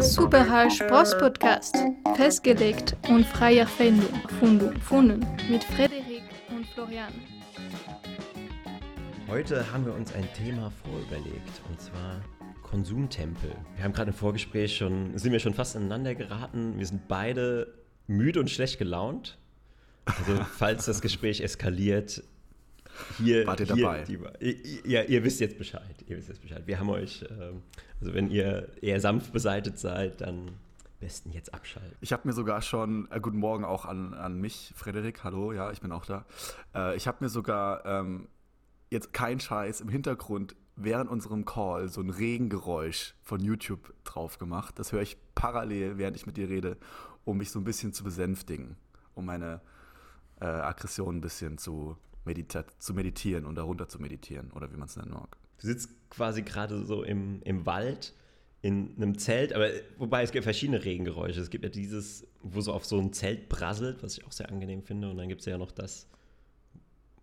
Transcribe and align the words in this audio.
Superhall 0.00 0.70
Spross-Podcast. 0.70 1.76
Festgelegt 2.14 2.96
und 3.08 3.26
freie 3.26 3.60
Erfindung. 3.60 4.12
Fundum, 4.38 4.80
Funden 4.80 5.26
mit 5.50 5.64
Frederik 5.64 6.22
und 6.50 6.66
Florian. 6.68 7.12
Heute 9.28 9.72
haben 9.72 9.84
wir 9.86 9.94
uns 9.94 10.14
ein 10.14 10.28
Thema 10.34 10.70
vorüberlegt 10.82 11.60
und 11.68 11.80
zwar 11.80 12.20
Konsumtempel. 12.62 13.50
Wir 13.76 13.84
haben 13.84 13.92
gerade 13.92 14.10
im 14.10 14.16
Vorgespräch 14.16 14.76
schon, 14.76 15.18
sind 15.18 15.32
wir 15.32 15.40
schon 15.40 15.54
fast 15.54 15.74
aneinander 15.74 16.14
geraten. 16.14 16.78
Wir 16.78 16.86
sind 16.86 17.08
beide 17.08 17.74
müde 18.06 18.40
und 18.40 18.50
schlecht 18.50 18.78
gelaunt. 18.78 19.38
Also 20.04 20.44
falls 20.56 20.86
das 20.86 21.00
Gespräch 21.00 21.40
eskaliert, 21.40 22.22
hier, 23.18 23.46
Wart 23.46 23.60
ihr 23.60 23.66
hier, 23.66 23.84
dabei? 23.84 24.04
Die, 24.04 24.80
ja, 24.84 25.02
ihr 25.02 25.24
wisst 25.24 25.40
jetzt 25.40 25.58
Bescheid. 25.58 25.96
Ihr 26.06 26.16
wisst 26.16 26.28
jetzt 26.28 26.42
Bescheid. 26.42 26.62
Wir 26.66 26.78
haben 26.78 26.90
euch, 26.90 27.24
ähm, 27.30 27.62
also 28.00 28.14
wenn 28.14 28.30
ihr 28.30 28.68
eher 28.80 29.00
sanft 29.00 29.32
beseitigt 29.32 29.78
seid, 29.78 30.20
dann 30.20 30.50
besten 31.00 31.32
jetzt 31.32 31.52
abschalten. 31.52 31.96
Ich 32.00 32.12
habe 32.12 32.26
mir 32.28 32.32
sogar 32.32 32.62
schon, 32.62 33.10
äh, 33.10 33.20
guten 33.20 33.38
Morgen 33.38 33.64
auch 33.64 33.84
an, 33.84 34.14
an 34.14 34.40
mich, 34.40 34.72
Frederik, 34.76 35.24
hallo, 35.24 35.52
ja, 35.52 35.72
ich 35.72 35.80
bin 35.80 35.90
auch 35.90 36.06
da. 36.06 36.24
Äh, 36.74 36.96
ich 36.96 37.08
habe 37.08 37.18
mir 37.20 37.28
sogar 37.28 37.84
ähm, 37.84 38.28
jetzt 38.90 39.12
kein 39.12 39.40
Scheiß 39.40 39.80
im 39.80 39.88
Hintergrund 39.88 40.54
während 40.76 41.10
unserem 41.10 41.44
Call 41.44 41.88
so 41.88 42.00
ein 42.00 42.10
Regengeräusch 42.10 43.14
von 43.22 43.40
YouTube 43.40 43.92
drauf 44.04 44.38
gemacht. 44.38 44.78
Das 44.78 44.92
höre 44.92 45.02
ich 45.02 45.16
parallel, 45.34 45.98
während 45.98 46.16
ich 46.16 46.26
mit 46.26 46.36
dir 46.36 46.48
rede, 46.48 46.76
um 47.24 47.38
mich 47.38 47.50
so 47.50 47.58
ein 47.58 47.64
bisschen 47.64 47.92
zu 47.92 48.04
besänftigen, 48.04 48.76
um 49.14 49.26
meine 49.26 49.60
äh, 50.40 50.46
Aggression 50.46 51.16
ein 51.16 51.20
bisschen 51.20 51.58
zu, 51.58 51.96
medita 52.24 52.64
zu 52.78 52.94
meditieren 52.94 53.44
und 53.44 53.54
darunter 53.56 53.88
zu 53.88 54.00
meditieren 54.00 54.50
oder 54.52 54.72
wie 54.72 54.76
man 54.76 54.88
es 54.88 54.96
nennen 54.96 55.12
mag. 55.12 55.36
Du 55.60 55.66
sitzt 55.66 55.90
quasi 56.10 56.42
gerade 56.42 56.84
so 56.84 57.02
im, 57.02 57.40
im 57.44 57.66
Wald 57.66 58.14
in 58.62 58.94
einem 58.96 59.18
Zelt, 59.18 59.52
aber 59.52 59.68
wobei 59.98 60.22
es 60.22 60.30
gibt 60.30 60.44
verschiedene 60.44 60.84
Regengeräusche. 60.84 61.40
Es 61.40 61.50
gibt 61.50 61.64
ja 61.64 61.70
dieses, 61.70 62.26
wo 62.42 62.60
so 62.60 62.72
auf 62.72 62.84
so 62.84 62.98
ein 62.98 63.12
Zelt 63.12 63.48
prasselt, 63.48 64.02
was 64.02 64.16
ich 64.16 64.24
auch 64.24 64.32
sehr 64.32 64.48
angenehm 64.50 64.82
finde. 64.82 65.10
Und 65.10 65.16
dann 65.16 65.28
gibt 65.28 65.40
es 65.40 65.46
ja 65.46 65.58
noch 65.58 65.72
das, 65.72 66.08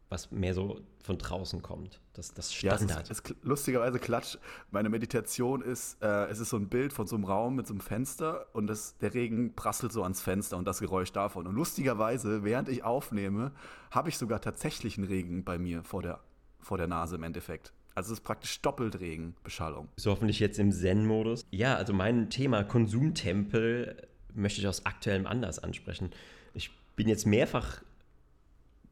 was 0.09 0.31
mehr 0.31 0.53
so 0.53 0.81
von 1.03 1.17
draußen 1.17 1.61
kommt. 1.61 1.99
Das, 2.13 2.33
das 2.33 2.59
Ja, 2.61 2.73
es 2.73 2.79
Standard. 2.81 3.09
ist, 3.09 3.25
es, 3.25 3.31
ist 3.31 3.43
lustigerweise 3.43 3.99
klatsch. 3.99 4.37
Meine 4.71 4.89
Meditation 4.89 5.61
ist, 5.61 6.01
äh, 6.01 6.25
es 6.25 6.39
ist 6.39 6.49
so 6.49 6.57
ein 6.57 6.67
Bild 6.67 6.93
von 6.93 7.07
so 7.07 7.15
einem 7.15 7.25
Raum 7.25 7.55
mit 7.55 7.67
so 7.67 7.73
einem 7.73 7.81
Fenster 7.81 8.47
und 8.53 8.67
das, 8.67 8.97
der 8.97 9.13
Regen 9.13 9.55
prasselt 9.55 9.91
so 9.91 10.03
ans 10.03 10.21
Fenster 10.21 10.57
und 10.57 10.65
das 10.65 10.79
Geräusch 10.79 11.11
davon. 11.11 11.45
Und 11.47 11.55
lustigerweise, 11.55 12.43
während 12.43 12.69
ich 12.69 12.83
aufnehme, 12.83 13.51
habe 13.91 14.09
ich 14.09 14.17
sogar 14.17 14.41
tatsächlich 14.41 14.97
einen 14.97 15.07
Regen 15.07 15.43
bei 15.43 15.57
mir 15.59 15.83
vor 15.83 16.01
der, 16.01 16.19
vor 16.59 16.77
der 16.77 16.87
Nase 16.87 17.15
im 17.15 17.23
Endeffekt. 17.23 17.71
Also 17.95 18.13
es 18.13 18.19
ist 18.19 18.25
praktisch 18.25 18.61
doppelt 18.61 18.99
Regenbeschallung. 18.99 19.89
Bist 19.95 20.05
du 20.05 20.11
hoffentlich 20.11 20.39
jetzt 20.39 20.57
im 20.57 20.71
Zen-Modus? 20.71 21.45
Ja, 21.51 21.75
also 21.75 21.93
mein 21.93 22.29
Thema 22.29 22.63
Konsumtempel 22.63 24.07
möchte 24.33 24.61
ich 24.61 24.67
aus 24.67 24.85
aktuellem 24.85 25.27
Anlass 25.27 25.59
ansprechen. 25.59 26.11
Ich 26.53 26.71
bin 26.95 27.07
jetzt 27.07 27.25
mehrfach 27.25 27.81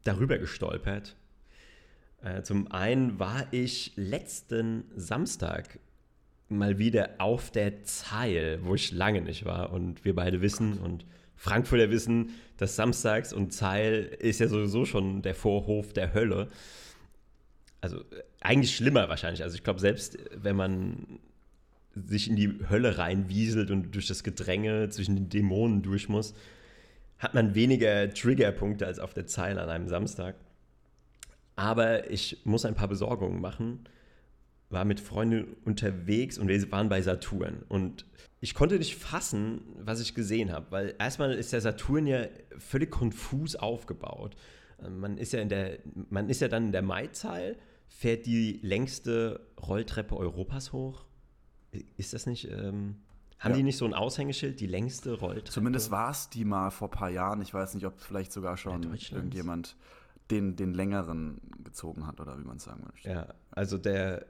darüber 0.04 0.38
gestolpert. 0.38 1.16
Äh, 2.22 2.42
zum 2.42 2.70
einen 2.70 3.18
war 3.18 3.46
ich 3.52 3.92
letzten 3.96 4.84
Samstag 4.96 5.78
mal 6.48 6.78
wieder 6.78 7.10
auf 7.18 7.50
der 7.50 7.84
Zeil, 7.84 8.60
wo 8.62 8.74
ich 8.74 8.92
lange 8.92 9.20
nicht 9.20 9.44
war. 9.44 9.72
Und 9.72 10.04
wir 10.04 10.14
beide 10.14 10.40
wissen 10.40 10.78
und 10.78 11.04
Frankfurter 11.36 11.90
wissen, 11.90 12.30
dass 12.56 12.74
Samstags 12.74 13.32
und 13.32 13.52
Zeil 13.52 14.16
ist 14.18 14.40
ja 14.40 14.48
sowieso 14.48 14.84
schon 14.84 15.22
der 15.22 15.34
Vorhof 15.34 15.92
der 15.92 16.14
Hölle. 16.14 16.48
Also 17.80 17.98
äh, 17.98 18.22
eigentlich 18.40 18.74
schlimmer 18.74 19.08
wahrscheinlich. 19.08 19.42
Also 19.42 19.54
ich 19.54 19.62
glaube, 19.62 19.80
selbst 19.80 20.16
äh, 20.16 20.30
wenn 20.42 20.56
man 20.56 21.20
sich 21.94 22.28
in 22.28 22.36
die 22.36 22.58
Hölle 22.68 22.98
reinwieselt 22.98 23.70
und 23.70 23.94
durch 23.94 24.06
das 24.06 24.22
Gedränge 24.22 24.88
zwischen 24.88 25.16
den 25.16 25.28
Dämonen 25.28 25.82
durch 25.82 26.08
muss, 26.08 26.34
hat 27.18 27.34
man 27.34 27.54
weniger 27.54 28.12
Triggerpunkte 28.12 28.86
als 28.86 28.98
auf 28.98 29.14
der 29.14 29.26
Zeile 29.26 29.60
an 29.60 29.68
einem 29.68 29.88
Samstag. 29.88 30.36
Aber 31.56 32.10
ich 32.10 32.42
muss 32.44 32.64
ein 32.64 32.74
paar 32.74 32.88
Besorgungen 32.88 33.40
machen, 33.40 33.88
war 34.70 34.84
mit 34.84 35.00
Freunden 35.00 35.56
unterwegs 35.64 36.38
und 36.38 36.48
wir 36.48 36.70
waren 36.70 36.88
bei 36.88 37.02
Saturn. 37.02 37.64
Und 37.68 38.06
ich 38.40 38.54
konnte 38.54 38.78
nicht 38.78 38.96
fassen, 38.96 39.62
was 39.80 40.00
ich 40.00 40.14
gesehen 40.14 40.52
habe, 40.52 40.66
weil 40.70 40.94
erstmal 40.98 41.32
ist 41.32 41.52
der 41.52 41.60
Saturn 41.60 42.06
ja 42.06 42.26
völlig 42.58 42.90
konfus 42.90 43.56
aufgebaut. 43.56 44.36
Man 44.88 45.18
ist 45.18 45.32
ja, 45.32 45.40
in 45.40 45.48
der, 45.48 45.78
man 46.10 46.28
ist 46.28 46.40
ja 46.40 46.46
dann 46.46 46.66
in 46.66 46.72
der 46.72 46.82
Maizeil, 46.82 47.56
fährt 47.88 48.26
die 48.26 48.60
längste 48.62 49.40
Rolltreppe 49.60 50.16
Europas 50.16 50.72
hoch. 50.72 51.04
Ist 51.96 52.12
das 52.12 52.26
nicht... 52.26 52.48
Ähm, 52.50 52.98
haben 53.38 53.52
Ja. 53.52 53.56
die 53.58 53.62
nicht 53.62 53.76
so 53.76 53.84
ein 53.84 53.94
Aushängeschild, 53.94 54.58
die 54.60 54.66
längste 54.66 55.18
Rolltreppe? 55.18 55.50
Zumindest 55.50 55.90
war 55.90 56.10
es 56.10 56.28
die 56.30 56.44
mal 56.44 56.70
vor 56.70 56.88
ein 56.88 56.92
paar 56.92 57.10
Jahren. 57.10 57.40
Ich 57.42 57.52
weiß 57.54 57.74
nicht, 57.74 57.86
ob 57.86 58.00
vielleicht 58.00 58.32
sogar 58.32 58.56
schon 58.56 58.82
irgendjemand 58.82 59.76
den, 60.30 60.56
den 60.56 60.74
längeren 60.74 61.40
gezogen 61.64 62.06
hat 62.06 62.20
oder 62.20 62.38
wie 62.38 62.44
man 62.44 62.56
es 62.58 62.64
sagen 62.64 62.84
möchte. 62.90 63.08
Ja, 63.08 63.34
also 63.50 63.78
der, 63.78 64.26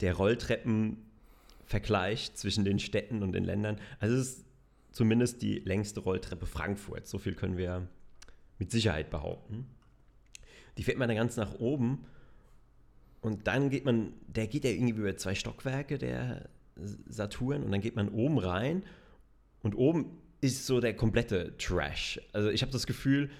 der 0.00 0.14
Rolltreppenvergleich 0.14 2.34
zwischen 2.34 2.64
den 2.64 2.78
Städten 2.78 3.22
und 3.22 3.32
den 3.32 3.44
Ländern. 3.44 3.78
Also 4.00 4.16
es 4.16 4.38
ist 4.38 4.44
zumindest 4.92 5.42
die 5.42 5.58
längste 5.60 6.00
Rolltreppe 6.00 6.46
Frankfurts. 6.46 7.10
So 7.10 7.18
viel 7.18 7.34
können 7.34 7.56
wir 7.56 7.88
mit 8.58 8.70
Sicherheit 8.70 9.10
behaupten. 9.10 9.66
Die 10.78 10.82
fährt 10.84 10.98
man 10.98 11.08
dann 11.08 11.16
ganz 11.16 11.36
nach 11.36 11.54
oben 11.54 12.04
und 13.20 13.46
dann 13.46 13.70
geht 13.70 13.84
man, 13.84 14.12
der 14.28 14.46
geht 14.46 14.64
ja 14.64 14.70
irgendwie 14.70 14.94
über 14.94 15.16
zwei 15.16 15.34
Stockwerke, 15.34 15.98
der 15.98 16.48
Saturn, 16.76 17.62
und 17.62 17.72
dann 17.72 17.80
geht 17.80 17.96
man 17.96 18.08
oben 18.08 18.38
rein 18.38 18.84
und 19.62 19.74
oben 19.74 20.18
ist 20.40 20.66
so 20.66 20.80
der 20.80 20.94
komplette 20.94 21.56
Trash. 21.56 22.20
Also 22.32 22.50
ich 22.50 22.62
habe 22.62 22.72
das 22.72 22.86
Gefühl, 22.86 23.30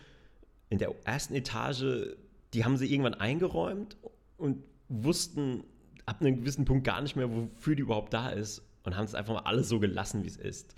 in 0.70 0.78
der 0.78 0.94
ersten 1.04 1.34
Etage, 1.34 2.16
die 2.54 2.64
haben 2.64 2.76
sie 2.76 2.90
irgendwann 2.90 3.14
eingeräumt 3.14 3.96
und 4.38 4.62
wussten 4.88 5.64
ab 6.06 6.20
einem 6.20 6.36
gewissen 6.36 6.64
Punkt 6.64 6.84
gar 6.84 7.02
nicht 7.02 7.16
mehr, 7.16 7.30
wofür 7.30 7.74
die 7.74 7.82
überhaupt 7.82 8.14
da 8.14 8.30
ist 8.30 8.62
und 8.84 8.96
haben 8.96 9.04
es 9.04 9.14
einfach 9.14 9.34
mal 9.34 9.40
alles 9.40 9.68
so 9.68 9.78
gelassen, 9.78 10.24
wie 10.24 10.28
es 10.28 10.36
ist. 10.36 10.74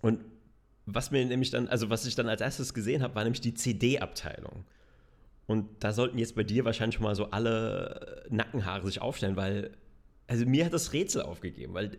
Und 0.00 0.20
was 0.84 1.10
mir 1.10 1.24
nämlich 1.24 1.50
dann, 1.50 1.68
also 1.68 1.90
was 1.90 2.04
ich 2.06 2.14
dann 2.14 2.28
als 2.28 2.40
erstes 2.40 2.74
gesehen 2.74 3.02
habe, 3.02 3.14
war 3.14 3.24
nämlich 3.24 3.40
die 3.40 3.54
CD-Abteilung. 3.54 4.64
Und 5.46 5.68
da 5.80 5.92
sollten 5.92 6.18
jetzt 6.18 6.34
bei 6.34 6.42
dir 6.42 6.64
wahrscheinlich 6.64 6.96
schon 6.96 7.04
mal 7.04 7.14
so 7.14 7.30
alle 7.30 8.24
Nackenhaare 8.30 8.86
sich 8.86 9.00
aufstellen, 9.00 9.36
weil, 9.36 9.70
also 10.26 10.46
mir 10.46 10.64
hat 10.64 10.72
das 10.72 10.92
Rätsel 10.92 11.22
aufgegeben, 11.22 11.74
weil 11.74 11.98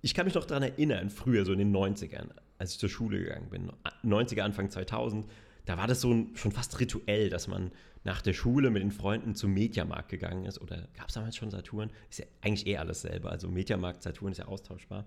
ich 0.00 0.14
kann 0.14 0.26
mich 0.26 0.34
noch 0.34 0.44
daran 0.44 0.64
erinnern, 0.64 1.10
früher, 1.10 1.44
so 1.44 1.52
in 1.52 1.58
den 1.58 1.74
90ern, 1.74 2.30
als 2.58 2.72
ich 2.72 2.78
zur 2.78 2.88
Schule 2.88 3.18
gegangen 3.18 3.50
bin, 3.50 3.72
90er, 4.04 4.40
Anfang 4.40 4.70
2000, 4.70 5.26
da 5.64 5.76
war 5.76 5.86
das 5.86 6.00
so 6.00 6.12
ein, 6.12 6.34
schon 6.34 6.50
fast 6.50 6.80
rituell, 6.80 7.30
dass 7.30 7.46
man 7.46 7.70
nach 8.04 8.20
der 8.20 8.32
Schule 8.32 8.70
mit 8.70 8.82
den 8.82 8.90
Freunden 8.90 9.34
zum 9.34 9.54
Mediamarkt 9.54 10.08
gegangen 10.08 10.44
ist. 10.44 10.60
Oder 10.60 10.88
gab 10.96 11.08
es 11.08 11.14
damals 11.14 11.36
schon 11.36 11.50
Saturn? 11.50 11.90
Ist 12.10 12.18
ja 12.18 12.26
eigentlich 12.40 12.66
eh 12.66 12.76
alles 12.78 13.02
selber. 13.02 13.30
Also 13.30 13.48
Mediamarkt, 13.48 14.02
Saturn 14.02 14.32
ist 14.32 14.38
ja 14.38 14.46
austauschbar. 14.46 15.06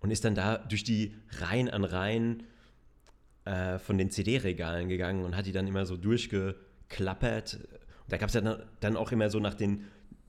Und 0.00 0.12
ist 0.12 0.24
dann 0.24 0.36
da 0.36 0.58
durch 0.58 0.84
die 0.84 1.14
Reihen 1.40 1.68
an 1.68 1.84
Reihen 1.84 2.44
äh, 3.44 3.78
von 3.78 3.98
den 3.98 4.10
CD-Regalen 4.10 4.88
gegangen 4.88 5.24
und 5.24 5.36
hat 5.36 5.46
die 5.46 5.52
dann 5.52 5.66
immer 5.66 5.84
so 5.84 5.96
durchgeklappert. 5.96 7.54
Und 7.54 8.12
da 8.12 8.16
gab 8.18 8.28
es 8.28 8.34
ja 8.34 8.40
dann, 8.40 8.62
dann 8.78 8.96
auch 8.96 9.10
immer 9.10 9.30
so 9.30 9.40
nach 9.40 9.54
den, 9.54 9.84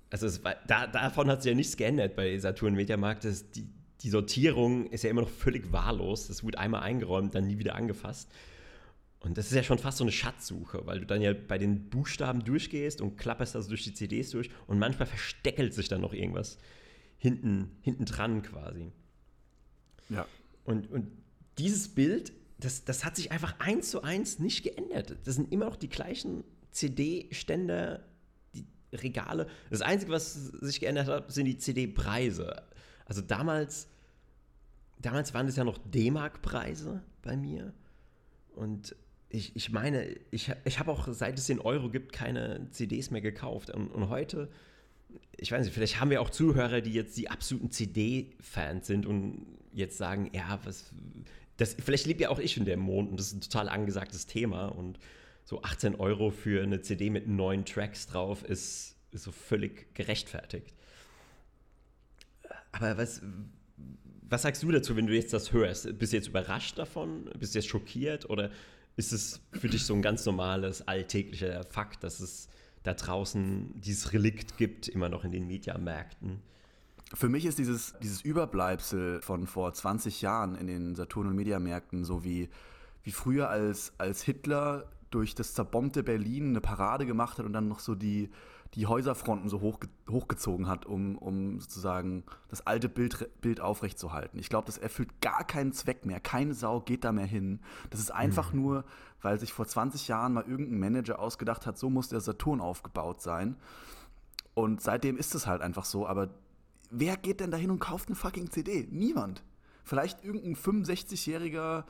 also 0.09 0.27
es 0.27 0.43
war, 0.43 0.55
da, 0.67 0.87
davon 0.87 1.29
hat 1.29 1.43
sich 1.43 1.51
ja 1.51 1.55
nichts 1.55 1.77
geändert 1.77 2.15
bei 2.15 2.37
Saturn 2.37 2.73
Mediamarkt. 2.73 3.25
Das, 3.25 3.51
die, 3.51 3.67
die 4.01 4.09
Sortierung 4.09 4.87
ist 4.87 5.03
ja 5.03 5.09
immer 5.09 5.21
noch 5.21 5.29
völlig 5.29 5.71
wahllos. 5.71 6.27
Das 6.27 6.43
wird 6.43 6.57
einmal 6.57 6.81
eingeräumt, 6.81 7.35
dann 7.35 7.47
nie 7.47 7.59
wieder 7.59 7.75
angefasst. 7.75 8.29
Und 9.21 9.37
das 9.37 9.47
ist 9.47 9.53
ja 9.53 9.63
schon 9.63 9.77
fast 9.77 9.97
so 9.97 10.03
eine 10.05 10.11
Schatzsuche, 10.11 10.85
weil 10.85 10.99
du 10.99 11.05
dann 11.05 11.21
ja 11.21 11.33
bei 11.33 11.57
den 11.57 11.89
Buchstaben 11.89 12.43
durchgehst 12.43 13.01
und 13.01 13.17
klapperst 13.17 13.55
also 13.55 13.69
durch 13.69 13.83
die 13.83 13.93
CDs 13.93 14.31
durch 14.31 14.49
und 14.65 14.79
manchmal 14.79 15.07
versteckelt 15.07 15.73
sich 15.73 15.89
dann 15.89 16.01
noch 16.01 16.13
irgendwas 16.13 16.57
hinten, 17.17 17.71
hinten 17.81 18.05
dran 18.05 18.41
quasi. 18.41 18.91
Ja. 20.09 20.25
Und, 20.63 20.89
und 20.89 21.11
dieses 21.57 21.89
Bild, 21.89 22.31
das, 22.59 22.85
das 22.85 23.03
hat 23.03 23.17
sich 23.17 23.31
einfach 23.31 23.59
eins 23.59 23.89
zu 23.89 24.03
eins 24.03 24.39
nicht 24.39 24.63
geändert. 24.63 25.17
Das 25.25 25.35
sind 25.35 25.51
immer 25.51 25.65
noch 25.65 25.75
die 25.75 25.89
gleichen 25.89 26.45
CD-Ständer, 26.71 28.05
Regale. 28.93 29.47
Das 29.69 29.81
Einzige, 29.81 30.11
was 30.11 30.33
sich 30.33 30.79
geändert 30.79 31.07
hat, 31.07 31.31
sind 31.31 31.45
die 31.45 31.57
CD-Preise. 31.57 32.63
Also 33.05 33.21
damals, 33.21 33.87
damals 34.99 35.33
waren 35.33 35.45
das 35.45 35.55
ja 35.55 35.63
noch 35.63 35.77
D-Mark-Preise 35.77 37.01
bei 37.21 37.35
mir. 37.35 37.73
Und 38.55 38.95
ich, 39.29 39.55
ich 39.55 39.71
meine, 39.71 40.07
ich, 40.31 40.51
ich 40.65 40.79
habe 40.79 40.91
auch 40.91 41.07
seit 41.11 41.37
es 41.37 41.45
den 41.45 41.59
Euro 41.59 41.89
gibt 41.89 42.13
keine 42.13 42.67
CDs 42.71 43.11
mehr 43.11 43.21
gekauft. 43.21 43.69
Und, 43.69 43.89
und 43.89 44.09
heute, 44.09 44.49
ich 45.37 45.51
weiß 45.51 45.65
nicht, 45.65 45.73
vielleicht 45.73 45.99
haben 45.99 46.09
wir 46.09 46.21
auch 46.21 46.29
Zuhörer, 46.29 46.81
die 46.81 46.93
jetzt 46.93 47.17
die 47.17 47.29
absoluten 47.29 47.71
CD-Fans 47.71 48.87
sind 48.87 49.05
und 49.05 49.45
jetzt 49.73 49.97
sagen, 49.97 50.31
ja, 50.33 50.59
was, 50.63 50.91
das, 51.57 51.75
vielleicht 51.75 52.05
lebe 52.05 52.23
ja 52.23 52.29
auch 52.29 52.39
ich 52.39 52.57
in 52.57 52.65
der 52.65 52.77
Mond 52.77 53.11
und 53.11 53.19
das 53.19 53.27
ist 53.27 53.33
ein 53.33 53.41
total 53.41 53.69
angesagtes 53.69 54.25
Thema 54.25 54.67
und 54.67 54.99
so 55.49 55.63
18 55.63 55.95
Euro 55.95 56.29
für 56.29 56.61
eine 56.61 56.79
CD 56.79 57.09
mit 57.09 57.27
neun 57.27 57.65
Tracks 57.65 58.05
drauf 58.05 58.43
ist, 58.43 58.95
ist 59.09 59.23
so 59.23 59.31
völlig 59.31 59.95
gerechtfertigt. 59.95 60.75
Aber 62.71 62.99
was, 62.99 63.23
was 64.21 64.43
sagst 64.43 64.61
du 64.61 64.71
dazu, 64.71 64.95
wenn 64.95 65.07
du 65.07 65.15
jetzt 65.15 65.33
das 65.33 65.51
hörst? 65.51 65.97
Bist 65.97 66.13
du 66.13 66.17
jetzt 66.17 66.27
überrascht 66.27 66.77
davon? 66.77 67.31
Bist 67.39 67.55
du 67.55 67.57
jetzt 67.57 67.67
schockiert? 67.67 68.29
Oder 68.29 68.51
ist 68.95 69.11
es 69.11 69.41
für 69.51 69.67
dich 69.69 69.87
so 69.87 69.95
ein 69.95 70.03
ganz 70.03 70.23
normales, 70.23 70.87
alltäglicher 70.87 71.63
Fakt, 71.63 72.03
dass 72.03 72.19
es 72.19 72.47
da 72.83 72.93
draußen 72.93 73.73
dieses 73.81 74.13
Relikt 74.13 74.55
gibt, 74.57 74.87
immer 74.87 75.09
noch 75.09 75.23
in 75.23 75.31
den 75.31 75.47
Mediamärkten? 75.47 76.43
Für 77.15 77.27
mich 77.27 77.45
ist 77.45 77.57
dieses, 77.57 77.95
dieses 78.03 78.21
Überbleibsel 78.21 79.19
von 79.23 79.47
vor 79.47 79.73
20 79.73 80.21
Jahren 80.21 80.53
in 80.53 80.67
den 80.67 80.93
Saturn- 80.93 81.25
und 81.25 81.35
Mediamärkten 81.35 82.05
so 82.05 82.23
wie, 82.23 82.49
wie 83.01 83.11
früher, 83.11 83.49
als, 83.49 83.93
als 83.97 84.21
Hitler 84.21 84.87
durch 85.09 85.35
das 85.35 85.53
zerbombte 85.53 86.03
Berlin 86.03 86.49
eine 86.49 86.61
Parade 86.61 87.05
gemacht 87.05 87.39
hat 87.39 87.45
und 87.45 87.53
dann 87.53 87.67
noch 87.67 87.79
so 87.79 87.95
die, 87.95 88.29
die 88.75 88.85
Häuserfronten 88.85 89.49
so 89.49 89.61
hoch, 89.61 89.79
hochgezogen 90.09 90.67
hat, 90.67 90.85
um, 90.85 91.17
um 91.17 91.59
sozusagen 91.59 92.23
das 92.49 92.65
alte 92.65 92.89
Bild, 92.89 93.29
Bild 93.41 93.59
aufrechtzuerhalten. 93.61 94.39
Ich 94.39 94.49
glaube, 94.49 94.67
das 94.67 94.77
erfüllt 94.77 95.21
gar 95.21 95.43
keinen 95.43 95.73
Zweck 95.73 96.05
mehr. 96.05 96.19
Keine 96.19 96.53
Sau 96.53 96.81
geht 96.81 97.03
da 97.03 97.11
mehr 97.11 97.25
hin. 97.25 97.59
Das 97.89 97.99
ist 97.99 98.11
einfach 98.11 98.53
mhm. 98.53 98.61
nur, 98.61 98.85
weil 99.21 99.39
sich 99.39 99.53
vor 99.53 99.65
20 99.65 100.07
Jahren 100.07 100.33
mal 100.33 100.45
irgendein 100.47 100.79
Manager 100.79 101.19
ausgedacht 101.19 101.65
hat, 101.65 101.77
so 101.77 101.89
muss 101.89 102.09
der 102.09 102.21
Saturn 102.21 102.61
aufgebaut 102.61 103.21
sein. 103.21 103.55
Und 104.53 104.81
seitdem 104.81 105.17
ist 105.17 105.33
es 105.35 105.47
halt 105.47 105.61
einfach 105.61 105.85
so. 105.85 106.05
Aber 106.05 106.29
wer 106.91 107.17
geht 107.17 107.39
denn 107.39 107.51
da 107.51 107.57
hin 107.57 107.71
und 107.71 107.79
kauft 107.79 108.09
eine 108.09 108.15
fucking 108.15 108.51
CD? 108.51 108.87
Niemand. 108.91 109.43
Vielleicht 109.89 110.23
irgendein 110.23 110.55
65-jähriger 110.55 111.83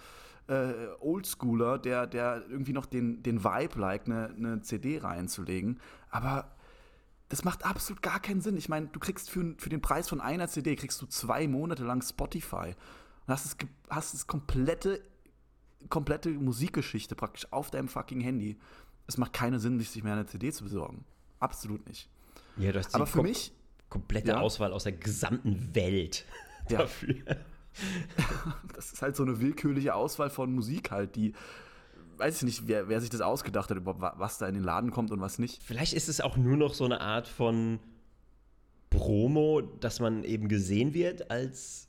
äh, 0.47 0.87
Oldschooler, 1.01 1.77
der, 1.77 2.07
der 2.07 2.45
irgendwie 2.49 2.71
noch 2.71 2.85
den, 2.85 3.21
den 3.23 3.43
Vibe 3.43 3.77
like, 3.77 4.05
eine, 4.05 4.29
eine 4.29 4.61
CD 4.61 4.99
reinzulegen. 4.99 5.81
Aber 6.09 6.55
das 7.27 7.43
macht 7.43 7.65
absolut 7.65 8.01
gar 8.01 8.21
keinen 8.21 8.39
Sinn. 8.39 8.55
Ich 8.55 8.69
meine, 8.69 8.87
du 8.87 8.99
kriegst 9.01 9.29
für, 9.29 9.53
für 9.57 9.67
den 9.67 9.81
Preis 9.81 10.07
von 10.07 10.21
einer 10.21 10.47
CD, 10.47 10.77
kriegst 10.77 11.01
du 11.01 11.07
zwei 11.07 11.45
Monate 11.49 11.83
lang 11.83 12.01
Spotify. 12.01 12.73
Und 13.27 13.33
hast 13.33 13.45
das, 13.45 13.57
hast 13.89 14.13
das 14.13 14.27
komplette, 14.27 15.01
komplette 15.89 16.29
Musikgeschichte 16.29 17.15
praktisch 17.15 17.51
auf 17.51 17.69
deinem 17.69 17.89
fucking 17.89 18.21
Handy. 18.21 18.57
Es 19.07 19.17
macht 19.17 19.33
keinen 19.33 19.59
Sinn, 19.59 19.77
sich 19.77 20.03
mehr 20.05 20.13
eine 20.13 20.25
CD 20.25 20.53
zu 20.53 20.63
besorgen. 20.63 21.03
Absolut 21.41 21.85
nicht. 21.85 22.09
Ja, 22.55 22.71
du 22.71 22.79
hast 22.79 22.95
Aber 22.95 23.05
für 23.05 23.23
mich 23.23 23.51
komplette 23.89 24.29
ja. 24.29 24.39
Auswahl 24.39 24.71
aus 24.71 24.83
der 24.83 24.93
gesamten 24.93 25.75
Welt 25.75 26.25
ja. 26.69 26.77
dafür. 26.79 27.17
das 28.75 28.93
ist 28.93 29.01
halt 29.01 29.15
so 29.15 29.23
eine 29.23 29.39
willkürliche 29.39 29.95
Auswahl 29.95 30.29
von 30.29 30.53
Musik 30.53 30.91
halt, 30.91 31.15
die 31.15 31.33
weiß 32.19 32.37
ich 32.37 32.43
nicht, 32.43 32.67
wer, 32.67 32.89
wer 32.89 32.99
sich 33.01 33.09
das 33.09 33.21
ausgedacht 33.21 33.71
hat, 33.71 33.77
was 33.85 34.37
da 34.37 34.47
in 34.47 34.53
den 34.53 34.63
Laden 34.63 34.91
kommt 34.91 35.11
und 35.11 35.21
was 35.21 35.39
nicht. 35.39 35.63
Vielleicht 35.63 35.93
ist 35.93 36.09
es 36.09 36.21
auch 36.21 36.37
nur 36.37 36.57
noch 36.57 36.73
so 36.73 36.83
eine 36.83 37.01
Art 37.01 37.27
von 37.27 37.79
Promo, 38.89 39.61
dass 39.61 39.99
man 39.99 40.23
eben 40.23 40.49
gesehen 40.49 40.93
wird 40.93 41.31
als 41.31 41.87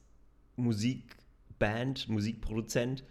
Musikband, 0.56 2.09
Musikproduzent, 2.09 3.05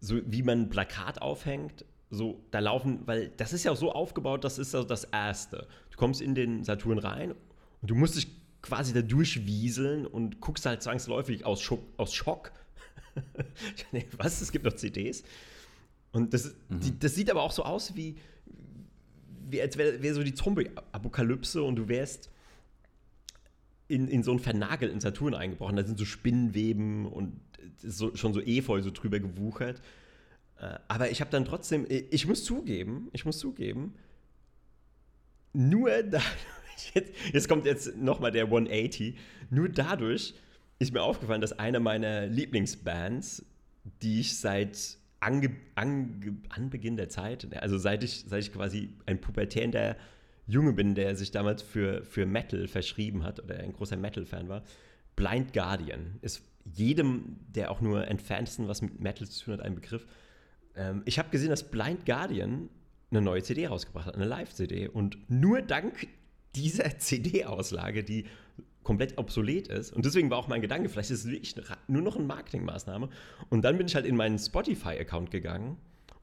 so 0.00 0.20
wie 0.24 0.42
man 0.42 0.62
ein 0.62 0.68
Plakat 0.70 1.20
aufhängt. 1.20 1.84
So, 2.10 2.44
da 2.50 2.58
laufen, 2.58 3.00
weil 3.06 3.30
das 3.30 3.52
ist 3.52 3.64
ja 3.64 3.72
auch 3.72 3.76
so 3.76 3.90
aufgebaut, 3.90 4.44
das 4.44 4.58
ist 4.58 4.74
also 4.74 4.86
das 4.86 5.04
Erste. 5.04 5.66
Du 5.90 5.96
kommst 5.96 6.20
in 6.20 6.34
den 6.34 6.62
Saturn 6.62 6.98
rein 6.98 7.32
und 7.80 7.90
du 7.90 7.94
musst 7.94 8.16
dich 8.16 8.41
quasi 8.62 8.92
da 8.92 9.02
durchwieseln 9.02 10.06
und 10.06 10.40
guckst 10.40 10.64
halt 10.64 10.82
zwangsläufig 10.82 11.44
aus 11.44 11.60
Schock. 11.60 11.82
Aus 11.96 12.14
Schock. 12.14 12.52
Was? 14.16 14.40
Es 14.40 14.52
gibt 14.52 14.64
noch 14.64 14.74
CDs. 14.74 15.24
Und 16.12 16.32
das, 16.32 16.54
mhm. 16.68 16.80
die, 16.80 16.98
das 16.98 17.14
sieht 17.14 17.30
aber 17.30 17.42
auch 17.42 17.52
so 17.52 17.64
aus 17.64 17.96
wie, 17.96 18.16
wie 19.48 19.60
als 19.60 19.76
wäre 19.76 20.02
wär 20.02 20.14
so 20.14 20.22
die 20.22 20.34
Zombie-Apokalypse 20.34 21.62
und 21.62 21.76
du 21.76 21.88
wärst 21.88 22.30
in, 23.88 24.08
in 24.08 24.22
so 24.22 24.30
einen 24.30 24.40
vernagelten 24.40 25.00
Saturn 25.00 25.34
eingebrochen. 25.34 25.76
Da 25.76 25.84
sind 25.84 25.98
so 25.98 26.04
Spinnenweben 26.04 27.06
und 27.06 27.40
so, 27.82 28.14
schon 28.14 28.32
so 28.32 28.40
Efeu 28.40 28.80
so 28.80 28.90
drüber 28.90 29.18
gewuchert. 29.18 29.82
Äh, 30.58 30.78
aber 30.88 31.10
ich 31.10 31.20
habe 31.20 31.30
dann 31.30 31.44
trotzdem, 31.44 31.86
ich 31.88 32.26
muss 32.26 32.44
zugeben, 32.44 33.08
ich 33.12 33.24
muss 33.24 33.38
zugeben, 33.38 33.94
nur 35.52 35.90
dadurch, 35.90 36.24
jetzt, 36.94 37.12
jetzt 37.32 37.48
kommt 37.48 37.66
jetzt 37.66 37.96
nochmal 37.96 38.32
der 38.32 38.44
180, 38.44 39.16
nur 39.50 39.68
dadurch 39.68 40.34
ist 40.78 40.92
mir 40.92 41.02
aufgefallen, 41.02 41.40
dass 41.40 41.58
eine 41.58 41.80
meiner 41.80 42.26
Lieblingsbands, 42.26 43.44
die 44.02 44.20
ich 44.20 44.38
seit 44.38 44.98
ange, 45.20 45.50
ange, 45.74 46.36
Anbeginn 46.48 46.96
der 46.96 47.08
Zeit, 47.08 47.46
also 47.60 47.78
seit 47.78 48.02
ich, 48.02 48.24
seit 48.26 48.42
ich 48.42 48.52
quasi 48.52 48.90
ein 49.06 49.20
pubertärender 49.20 49.96
Junge 50.46 50.72
bin, 50.72 50.94
der 50.94 51.14
sich 51.14 51.30
damals 51.30 51.62
für, 51.62 52.04
für 52.04 52.26
Metal 52.26 52.66
verschrieben 52.66 53.22
hat 53.22 53.42
oder 53.42 53.58
ein 53.58 53.72
großer 53.72 53.96
Metal-Fan 53.96 54.48
war, 54.48 54.64
Blind 55.14 55.52
Guardian 55.52 56.18
ist 56.20 56.42
jedem, 56.64 57.36
der 57.48 57.70
auch 57.70 57.80
nur 57.80 58.08
entferntesten 58.08 58.68
was 58.68 58.82
mit 58.82 59.00
Metal 59.00 59.28
zu 59.28 59.44
tun 59.44 59.54
hat, 59.54 59.60
ein 59.60 59.74
Begriff. 59.74 60.06
Ähm, 60.74 61.02
ich 61.04 61.18
habe 61.18 61.30
gesehen, 61.30 61.50
dass 61.50 61.70
Blind 61.70 62.06
Guardian 62.06 62.68
eine 63.10 63.20
neue 63.20 63.42
CD 63.42 63.66
rausgebracht 63.66 64.06
hat, 64.06 64.14
eine 64.14 64.24
Live-CD. 64.24 64.88
Und 64.88 65.18
nur 65.30 65.60
dank 65.62 66.06
dieser 66.54 66.98
CD-Auslage, 66.98 68.04
die 68.04 68.26
komplett 68.82 69.18
obsolet 69.18 69.68
ist. 69.68 69.92
Und 69.92 70.04
deswegen 70.04 70.30
war 70.30 70.38
auch 70.38 70.48
mein 70.48 70.60
Gedanke, 70.60 70.88
vielleicht 70.88 71.10
ist 71.10 71.24
es 71.24 71.30
wirklich 71.30 71.54
nur 71.86 72.02
noch 72.02 72.16
eine 72.16 72.24
Marketingmaßnahme. 72.24 73.08
Und 73.48 73.62
dann 73.62 73.78
bin 73.78 73.86
ich 73.86 73.94
halt 73.94 74.06
in 74.06 74.16
meinen 74.16 74.38
Spotify-Account 74.38 75.30
gegangen 75.30 75.76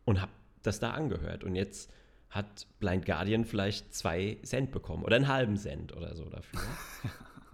und 0.05 0.21
habe 0.21 0.31
das 0.63 0.79
da 0.79 0.91
angehört. 0.91 1.43
Und 1.43 1.55
jetzt 1.55 1.91
hat 2.29 2.67
Blind 2.79 3.05
Guardian 3.05 3.45
vielleicht 3.45 3.93
zwei 3.93 4.37
Cent 4.43 4.71
bekommen 4.71 5.03
oder 5.03 5.15
einen 5.15 5.27
halben 5.27 5.57
Cent 5.57 5.95
oder 5.95 6.15
so 6.15 6.25
dafür. 6.29 6.59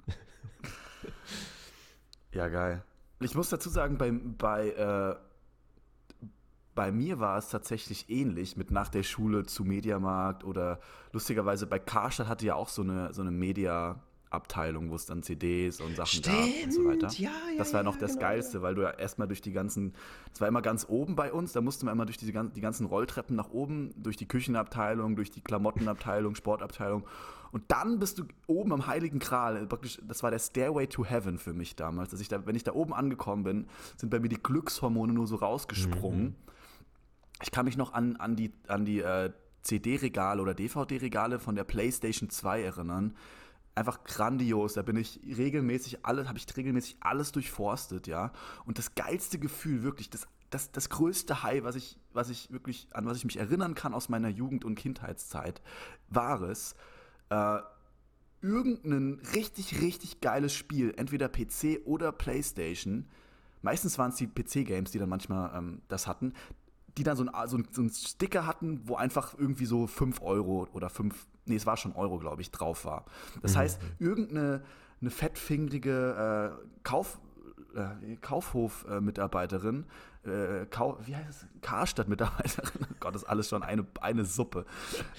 ja, 2.33 2.47
geil. 2.47 2.83
Ich 3.21 3.35
muss 3.35 3.49
dazu 3.49 3.69
sagen, 3.69 3.97
bei, 3.97 4.11
bei, 4.11 4.69
äh, 4.69 5.15
bei 6.75 6.91
mir 6.91 7.19
war 7.19 7.37
es 7.37 7.49
tatsächlich 7.49 8.09
ähnlich 8.09 8.57
mit 8.57 8.69
nach 8.69 8.89
der 8.89 9.03
Schule 9.03 9.45
zu 9.45 9.63
Mediamarkt 9.63 10.43
oder 10.43 10.79
lustigerweise 11.13 11.65
bei 11.67 11.79
Karstadt 11.79 12.27
hatte 12.27 12.45
ja 12.45 12.55
auch 12.55 12.69
so 12.69 12.81
eine, 12.81 13.13
so 13.13 13.21
eine 13.21 13.31
Media- 13.31 13.99
Abteilung, 14.31 14.89
wo 14.89 14.95
es 14.95 15.05
dann 15.05 15.23
CDs 15.23 15.79
und 15.79 15.95
Sachen 15.95 16.17
Stimmt, 16.17 16.35
gab 16.35 16.63
und 16.65 16.73
so 16.73 16.85
weiter. 16.85 17.07
Ja, 17.17 17.29
ja, 17.29 17.57
das 17.57 17.73
war 17.73 17.83
noch 17.83 17.95
das 17.95 18.13
genau. 18.15 18.21
Geilste, 18.27 18.61
weil 18.61 18.75
du 18.75 18.81
ja 18.81 18.89
erstmal 18.89 19.29
durch 19.29 19.39
die 19.39 19.53
ganzen, 19.53 19.93
es 20.33 20.41
war 20.41 20.49
immer 20.49 20.61
ganz 20.61 20.85
oben 20.89 21.15
bei 21.15 21.31
uns, 21.31 21.53
da 21.53 21.61
mussten 21.61 21.85
wir 21.85 21.93
immer 21.93 22.05
durch 22.05 22.17
diese, 22.17 22.33
die 22.33 22.59
ganzen 22.59 22.85
Rolltreppen 22.85 23.33
nach 23.37 23.51
oben, 23.51 23.93
durch 23.95 24.17
die 24.17 24.27
Küchenabteilung, 24.27 25.15
durch 25.15 25.31
die 25.31 25.39
Klamottenabteilung, 25.39 26.35
Sportabteilung 26.35 27.05
und 27.55 27.63
dann 27.69 27.99
bist 27.99 28.19
du 28.19 28.23
oben 28.47 28.73
am 28.73 28.85
Heiligen 28.85 29.19
Kral, 29.19 29.65
praktisch, 29.67 30.01
das 30.05 30.23
war 30.23 30.29
der 30.31 30.39
Stairway 30.39 30.87
to 30.87 31.05
Heaven 31.05 31.37
für 31.37 31.53
mich 31.53 31.77
damals. 31.77 32.09
Dass 32.11 32.19
ich 32.19 32.27
da, 32.27 32.45
wenn 32.45 32.55
ich 32.55 32.65
da 32.65 32.73
oben 32.73 32.93
angekommen 32.93 33.43
bin, 33.43 33.67
sind 33.95 34.09
bei 34.09 34.19
mir 34.19 34.27
die 34.27 34.41
Glückshormone 34.43 35.13
nur 35.13 35.25
so 35.25 35.37
rausgesprungen. 35.37 36.23
Mhm. 36.23 36.35
Ich 37.41 37.51
kann 37.51 37.65
mich 37.65 37.77
noch 37.77 37.93
an, 37.93 38.15
an 38.15 38.35
die, 38.35 38.53
an 38.67 38.85
die 38.85 38.99
äh, 38.99 39.31
CD-Regale 39.61 40.41
oder 40.41 40.53
DVD-Regale 40.53 41.39
von 41.39 41.55
der 41.55 41.63
PlayStation 41.63 42.29
2 42.29 42.63
erinnern 42.63 43.15
einfach 43.75 44.03
grandios. 44.03 44.73
Da 44.73 44.81
bin 44.81 44.95
ich 44.95 45.19
regelmäßig 45.25 46.05
alles, 46.05 46.27
habe 46.27 46.37
ich 46.37 46.47
regelmäßig 46.55 46.97
alles 47.01 47.31
durchforstet, 47.31 48.07
ja. 48.07 48.31
Und 48.65 48.77
das 48.77 48.95
geilste 48.95 49.37
Gefühl, 49.37 49.83
wirklich, 49.83 50.09
das, 50.09 50.27
das, 50.49 50.71
das 50.71 50.89
größte 50.89 51.43
High, 51.43 51.63
was 51.63 51.75
ich, 51.75 51.99
was 52.13 52.29
ich 52.29 52.51
wirklich, 52.51 52.87
an 52.91 53.05
was 53.05 53.17
ich 53.17 53.25
mich 53.25 53.37
erinnern 53.37 53.75
kann 53.75 53.93
aus 53.93 54.09
meiner 54.09 54.29
Jugend- 54.29 54.65
und 54.65 54.75
Kindheitszeit, 54.75 55.61
war 56.07 56.41
es, 56.41 56.75
äh, 57.29 57.59
irgendein 58.41 59.19
richtig, 59.33 59.81
richtig 59.81 60.21
geiles 60.21 60.53
Spiel, 60.53 60.93
entweder 60.97 61.27
PC 61.27 61.81
oder 61.85 62.11
Playstation, 62.11 63.09
meistens 63.61 63.97
waren 63.97 64.11
es 64.11 64.17
die 64.17 64.27
PC-Games, 64.27 64.91
die 64.91 64.99
dann 64.99 65.09
manchmal 65.09 65.57
ähm, 65.57 65.81
das 65.87 66.07
hatten, 66.07 66.33
die 66.97 67.03
dann 67.03 67.17
so 67.17 67.25
einen 67.25 67.47
so 67.47 67.59
so 67.71 67.81
ein 67.81 67.89
Sticker 67.89 68.45
hatten, 68.45 68.81
wo 68.85 68.95
einfach 68.95 69.35
irgendwie 69.37 69.65
so 69.65 69.87
5 69.87 70.21
Euro 70.21 70.67
oder 70.73 70.89
5, 70.89 71.13
nee, 71.45 71.55
es 71.55 71.65
war 71.65 71.77
schon 71.77 71.93
Euro, 71.93 72.19
glaube 72.19 72.41
ich, 72.41 72.51
drauf 72.51 72.85
war. 72.85 73.05
Das 73.41 73.53
mhm. 73.53 73.57
heißt, 73.57 73.81
irgendeine 73.99 74.63
eine 75.01 75.11
fettfingerige 75.11 76.55
äh, 76.57 76.67
Kauf, 76.83 77.19
äh, 77.75 78.15
Kaufhof-Mitarbeiterin, 78.17 79.85
äh, 80.23 80.65
Kau 80.67 80.97
wie 81.05 81.15
heißt 81.15 81.29
es? 81.29 81.47
Karstadt-Mitarbeiterin, 81.61 82.81
oh 82.83 82.95
Gott, 82.99 83.15
das 83.15 83.23
ist 83.23 83.29
alles 83.29 83.49
schon 83.49 83.63
eine, 83.63 83.85
eine 84.01 84.25
Suppe. 84.25 84.65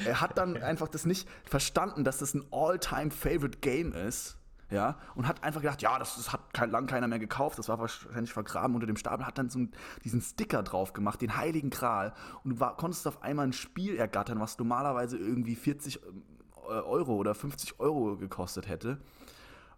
Er 0.05 0.21
hat 0.21 0.39
dann 0.39 0.57
einfach 0.63 0.89
das 0.89 1.05
nicht 1.05 1.29
verstanden, 1.45 2.05
dass 2.05 2.19
das 2.19 2.35
ein 2.35 2.45
All-Time-Favorite-Game 2.51 3.93
ist 3.93 4.39
ja, 4.71 4.99
und 5.15 5.29
hat 5.29 5.45
einfach 5.45 5.61
gedacht, 5.61 5.81
ja, 5.83 5.99
das, 5.99 6.17
das 6.17 6.33
hat 6.33 6.53
kein, 6.53 6.71
lang 6.71 6.87
keiner 6.87 7.07
mehr 7.07 7.21
gekauft, 7.21 7.59
das 7.59 7.69
war 7.69 7.79
wahrscheinlich 7.79 8.33
vergraben 8.33 8.75
unter 8.75 8.87
dem 8.87 8.97
Stapel, 8.97 9.25
hat 9.25 9.39
dann 9.39 9.49
so 9.49 9.61
diesen 10.05 10.21
Sticker 10.21 10.63
drauf 10.63 10.93
gemacht, 10.93 11.21
den 11.21 11.37
Heiligen 11.37 11.71
Gral, 11.71 12.13
und 12.43 12.51
du 12.51 12.61
war, 12.61 12.77
konntest 12.77 13.07
auf 13.07 13.23
einmal 13.23 13.47
ein 13.47 13.53
Spiel 13.53 13.97
ergattern, 13.97 14.41
was 14.41 14.59
normalerweise 14.59 15.19
irgendwie 15.19 15.55
40 15.55 16.03
äh, 16.03 16.09
Euro 16.69 17.15
oder 17.15 17.35
50 17.35 17.79
Euro 17.79 18.17
gekostet 18.17 18.69
hätte. 18.69 18.99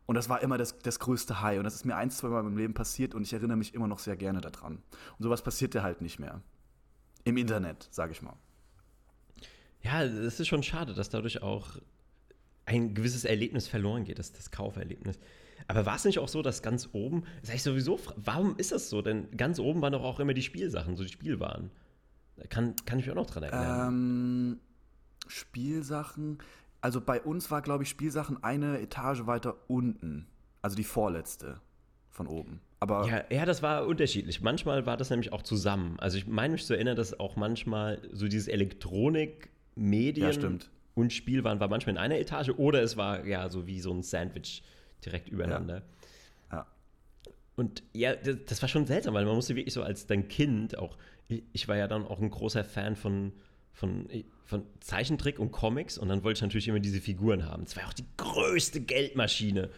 Und 0.06 0.14
das 0.14 0.30
war 0.30 0.40
immer 0.40 0.56
das, 0.56 0.78
das 0.78 1.00
größte 1.00 1.42
High. 1.42 1.58
Und 1.58 1.64
das 1.64 1.74
ist 1.74 1.84
mir 1.84 1.94
ein, 1.94 2.10
zwei 2.10 2.28
Mal 2.28 2.40
im 2.40 2.56
Leben 2.56 2.72
passiert 2.72 3.14
und 3.14 3.24
ich 3.24 3.34
erinnere 3.34 3.58
mich 3.58 3.74
immer 3.74 3.88
noch 3.88 3.98
sehr 3.98 4.16
gerne 4.16 4.40
daran. 4.40 4.76
Und 4.76 5.22
sowas 5.22 5.42
passierte 5.42 5.82
halt 5.82 6.00
nicht 6.00 6.18
mehr. 6.18 6.40
Im 7.24 7.36
Internet, 7.36 7.88
sage 7.90 8.12
ich 8.12 8.22
mal. 8.22 8.32
Ja, 9.82 10.02
es 10.02 10.40
ist 10.40 10.48
schon 10.48 10.62
schade, 10.62 10.94
dass 10.94 11.10
dadurch 11.10 11.42
auch 11.42 11.76
ein 12.68 12.94
gewisses 12.94 13.24
Erlebnis 13.24 13.66
verloren 13.66 14.04
geht, 14.04 14.18
das, 14.18 14.32
das 14.32 14.50
Kauferlebnis. 14.50 15.18
Aber 15.66 15.86
war 15.86 15.96
es 15.96 16.04
nicht 16.04 16.18
auch 16.18 16.28
so, 16.28 16.42
dass 16.42 16.62
ganz 16.62 16.88
oben, 16.92 17.24
sag 17.42 17.56
ich 17.56 17.62
sowieso, 17.62 17.98
warum 18.16 18.56
ist 18.56 18.72
das 18.72 18.88
so? 18.88 19.02
Denn 19.02 19.30
ganz 19.36 19.58
oben 19.58 19.82
waren 19.82 19.92
doch 19.92 20.02
auch 20.02 20.20
immer 20.20 20.34
die 20.34 20.42
Spielsachen, 20.42 20.96
so 20.96 21.02
die 21.02 21.12
Spielwaren. 21.12 21.70
Kann, 22.48 22.74
kann 22.86 22.98
ich 22.98 23.06
mich 23.06 23.10
auch 23.10 23.20
noch 23.20 23.30
dran 23.30 23.42
erinnern. 23.42 23.88
Ähm, 23.88 24.60
Spielsachen. 25.26 26.38
Also 26.80 27.00
bei 27.00 27.20
uns 27.20 27.50
war, 27.50 27.62
glaube 27.62 27.82
ich, 27.82 27.90
Spielsachen 27.90 28.42
eine 28.42 28.80
Etage 28.80 29.26
weiter 29.26 29.56
unten. 29.66 30.26
Also 30.62 30.76
die 30.76 30.84
vorletzte 30.84 31.60
von 32.10 32.26
oben. 32.26 32.60
Aber 32.80 33.08
ja, 33.08 33.24
ja, 33.30 33.44
das 33.44 33.62
war 33.62 33.86
unterschiedlich. 33.86 34.40
Manchmal 34.40 34.86
war 34.86 34.96
das 34.96 35.10
nämlich 35.10 35.32
auch 35.32 35.42
zusammen. 35.42 35.98
Also 35.98 36.16
ich 36.16 36.26
meine 36.26 36.52
mich 36.52 36.64
zu 36.64 36.74
erinnern, 36.74 36.96
dass 36.96 37.18
auch 37.18 37.36
manchmal 37.36 38.00
so 38.12 38.28
dieses 38.28 38.46
Elektronik, 38.46 39.50
Medien 39.74 40.26
Ja, 40.26 40.32
stimmt. 40.32 40.70
Und 40.98 41.12
Spielwaren 41.12 41.60
war 41.60 41.68
manchmal 41.68 41.94
in 41.94 42.00
einer 42.00 42.18
Etage 42.18 42.50
oder 42.50 42.82
es 42.82 42.96
war 42.96 43.24
ja 43.24 43.48
so 43.48 43.66
wie 43.66 43.80
so 43.80 43.92
ein 43.92 44.02
Sandwich 44.02 44.62
direkt 45.04 45.28
übereinander. 45.28 45.82
ja. 46.52 46.66
Und 47.56 47.82
ja, 47.92 48.14
das, 48.14 48.36
das 48.46 48.62
war 48.62 48.68
schon 48.68 48.86
seltsam, 48.86 49.14
weil 49.14 49.24
man 49.24 49.34
musste 49.34 49.56
wirklich 49.56 49.74
so 49.74 49.82
als 49.82 50.06
dein 50.06 50.28
Kind 50.28 50.76
auch, 50.78 50.96
ich, 51.28 51.42
ich 51.52 51.68
war 51.68 51.76
ja 51.76 51.88
dann 51.88 52.06
auch 52.06 52.20
ein 52.20 52.30
großer 52.30 52.64
Fan 52.64 52.96
von, 52.96 53.32
von, 53.72 54.08
von 54.44 54.64
Zeichentrick 54.80 55.38
und 55.38 55.52
Comics 55.52 55.98
und 55.98 56.08
dann 56.08 56.24
wollte 56.24 56.38
ich 56.38 56.42
natürlich 56.42 56.68
immer 56.68 56.80
diese 56.80 57.00
Figuren 57.00 57.46
haben. 57.46 57.62
Es 57.62 57.76
war 57.76 57.84
ja 57.84 57.88
auch 57.88 57.94
die 57.94 58.06
größte 58.16 58.80
Geldmaschine 58.80 59.70